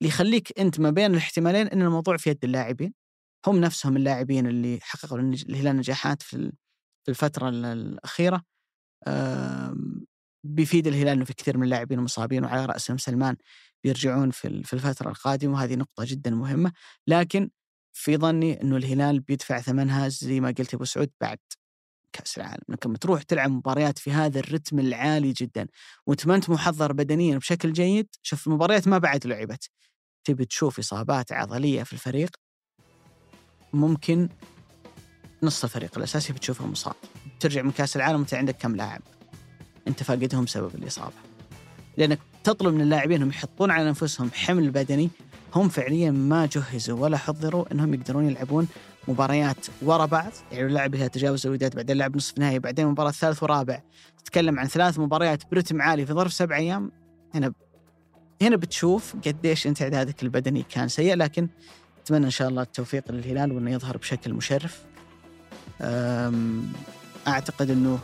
اللي 0.00 0.08
يخليك 0.08 0.58
أنت 0.58 0.80
ما 0.80 0.90
بين 0.90 1.10
الاحتمالين 1.10 1.66
أن 1.66 1.82
الموضوع 1.82 2.16
في 2.16 2.30
يد 2.30 2.44
اللاعبين. 2.44 2.94
هم 3.46 3.60
نفسهم 3.60 3.96
اللاعبين 3.96 4.46
اللي 4.46 4.78
حققوا 4.82 5.18
الهلال 5.18 5.76
نجاحات 5.76 6.22
في 6.22 6.52
الفترة 7.08 7.48
الأخيرة. 7.48 8.42
بيفيد 10.44 10.86
الهلال 10.86 11.08
إنه 11.08 11.24
في 11.24 11.34
كثير 11.34 11.56
من 11.56 11.64
اللاعبين 11.64 12.00
مصابين 12.00 12.44
وعلى 12.44 12.66
رأسهم 12.66 12.98
سلمان 12.98 13.36
بيرجعون 13.84 14.30
في 14.30 14.62
في 14.62 14.72
الفترة 14.72 15.10
القادمة 15.10 15.52
وهذه 15.52 15.74
نقطة 15.74 16.04
جدا 16.06 16.30
مهمة. 16.30 16.72
لكن 17.06 17.50
في 17.92 18.16
ظني 18.16 18.62
إنه 18.62 18.76
الهلال 18.76 19.20
بيدفع 19.20 19.60
ثمنها 19.60 20.08
زي 20.08 20.40
ما 20.40 20.54
قلت 20.58 20.74
أبو 20.74 20.84
سعود 20.84 21.10
بعد 21.20 21.38
كأس 22.12 22.38
العالم 22.38 22.62
إنك 22.70 22.86
لما 22.86 22.98
تروح 22.98 23.22
تلعب 23.22 23.50
مباريات 23.50 23.98
في 23.98 24.12
هذا 24.12 24.38
الرتم 24.38 24.78
العالي 24.78 25.32
جدا 25.32 25.66
وأنت 26.06 26.26
ما 26.26 26.34
أنت 26.34 26.50
محضر 26.50 26.92
بدنيا 26.92 27.38
بشكل 27.38 27.72
جيد 27.72 28.08
شوف 28.22 28.46
المباريات 28.46 28.88
ما 28.88 28.98
بعد 28.98 29.26
لعبت. 29.26 29.70
تبي 30.24 30.44
تشوف 30.44 30.78
إصابات 30.78 31.32
عضلية 31.32 31.82
في 31.82 31.92
الفريق؟ 31.92 32.30
ممكن 33.72 34.28
نص 35.42 35.64
الفريق 35.64 35.98
الأساسي 35.98 36.32
بتشوفه 36.32 36.66
مصاب. 36.66 36.94
ترجع 37.40 37.62
من 37.62 37.70
كأس 37.70 37.96
العالم 37.96 38.18
وأنت 38.18 38.34
عندك 38.34 38.56
كم 38.56 38.76
لاعب؟ 38.76 39.02
أنت 39.88 40.02
فاقدهم 40.02 40.44
بسبب 40.44 40.74
الإصابة. 40.74 41.14
لأنك 41.96 42.18
تطلب 42.44 42.74
من 42.74 42.80
اللاعبين 42.80 43.16
انهم 43.16 43.28
يحطون 43.28 43.70
على 43.70 43.88
أنفسهم 43.88 44.30
حمل 44.34 44.70
بدني 44.70 45.10
هم 45.54 45.68
فعليا 45.68 46.10
ما 46.10 46.46
جهزوا 46.46 46.98
ولا 46.98 47.16
حضروا 47.16 47.72
إنهم 47.72 47.94
يقدرون 47.94 48.30
يلعبون 48.30 48.68
مباريات 49.08 49.66
ورا 49.82 50.06
بعض 50.06 50.32
يعني 50.52 50.66
اللعب 50.66 50.96
فيها 50.96 51.06
تجاوز 51.08 51.46
الوداد 51.46 51.76
بعدين 51.76 51.96
لعب 51.96 52.16
نصف 52.16 52.38
نهائي 52.38 52.58
بعدين 52.58 52.86
مباراة 52.86 53.10
ثالث 53.10 53.42
ورابع. 53.42 53.82
تتكلم 54.18 54.58
عن 54.58 54.66
ثلاث 54.66 54.98
مباريات 54.98 55.42
برتم 55.50 55.82
عالي 55.82 56.06
في 56.06 56.12
ظرف 56.12 56.32
سبع 56.32 56.56
أيام. 56.56 56.92
هنا 57.34 57.52
هنا 58.42 58.56
بتشوف 58.56 59.14
قديش 59.26 59.66
انت 59.66 59.82
اعدادك 59.82 60.22
البدني 60.22 60.62
كان 60.62 60.88
سيء 60.88 61.14
لكن 61.14 61.48
أتمنى 62.02 62.24
إن 62.26 62.30
شاء 62.30 62.48
الله 62.48 62.62
التوفيق 62.62 63.12
للهلال 63.12 63.52
وإنه 63.52 63.70
يظهر 63.70 63.96
بشكل 63.96 64.32
مشرف. 64.34 64.84
أعتقد 67.28 67.70
إنه 67.70 67.98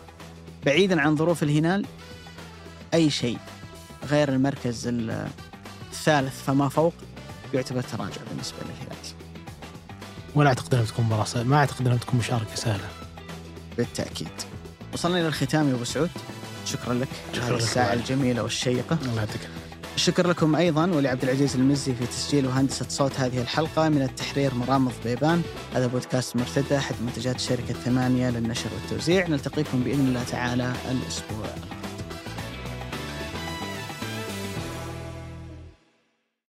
بعيدا 0.67 1.01
عن 1.01 1.17
ظروف 1.17 1.43
الهلال 1.43 1.87
أي 2.95 3.11
شيء 3.11 3.39
غير 4.05 4.29
المركز 4.29 4.87
ال- 4.89 5.29
الثالث 5.93 6.43
فما 6.43 6.69
فوق 6.69 6.95
يعتبر 7.55 7.83
تراجع 7.83 8.21
بالنسبة 8.31 8.59
للهلال. 8.59 9.16
ولا 10.37 10.49
أعتقد 10.49 10.75
إنها 10.75 10.85
بتكون 10.85 11.05
مباراة. 11.05 11.43
ما 11.43 11.57
أعتقد 11.57 11.87
إنها 11.87 11.97
بتكون 11.97 12.19
مشاركة 12.19 12.55
سهلة 12.55 12.89
بالتأكيد. 13.77 14.29
وصلنا 14.93 15.19
إلى 15.21 15.29
الختام 15.29 15.69
يا 15.69 15.75
أبو 15.75 15.85
سعود 15.85 16.11
شكرا 16.65 16.95
لك 16.95 17.09
لك 17.35 17.51
الساعة. 17.51 17.93
الجميلة 17.93 18.43
والشيقة. 18.43 18.99
الله 19.03 19.19
يعطيك 19.19 19.41
الشكر 19.97 20.29
لكم 20.29 20.57
أيضا 20.57 20.87
ولعبد 20.87 21.23
العزيز 21.23 21.55
المزي 21.55 21.95
في 21.95 22.07
تسجيل 22.07 22.47
وهندسة 22.47 22.87
صوت 22.89 23.21
هذه 23.21 23.41
الحلقة 23.41 23.89
من 23.89 24.03
التحرير 24.03 24.55
مرام 24.55 24.89
ضبيبان 24.89 25.43
هذا 25.75 25.87
بودكاست 25.87 26.37
مرتدى 26.37 26.77
احد 26.77 26.95
منتجات 27.07 27.41
شركة 27.41 27.75
ثمانية 27.75 28.31
للنشر 28.31 28.71
والتوزيع 28.75 29.29
نلتقيكم 29.29 29.81
بإذن 29.81 30.07
الله 30.09 30.25
تعالى 30.25 30.73
الأسبوع 30.91 31.47
القادم 31.47 31.96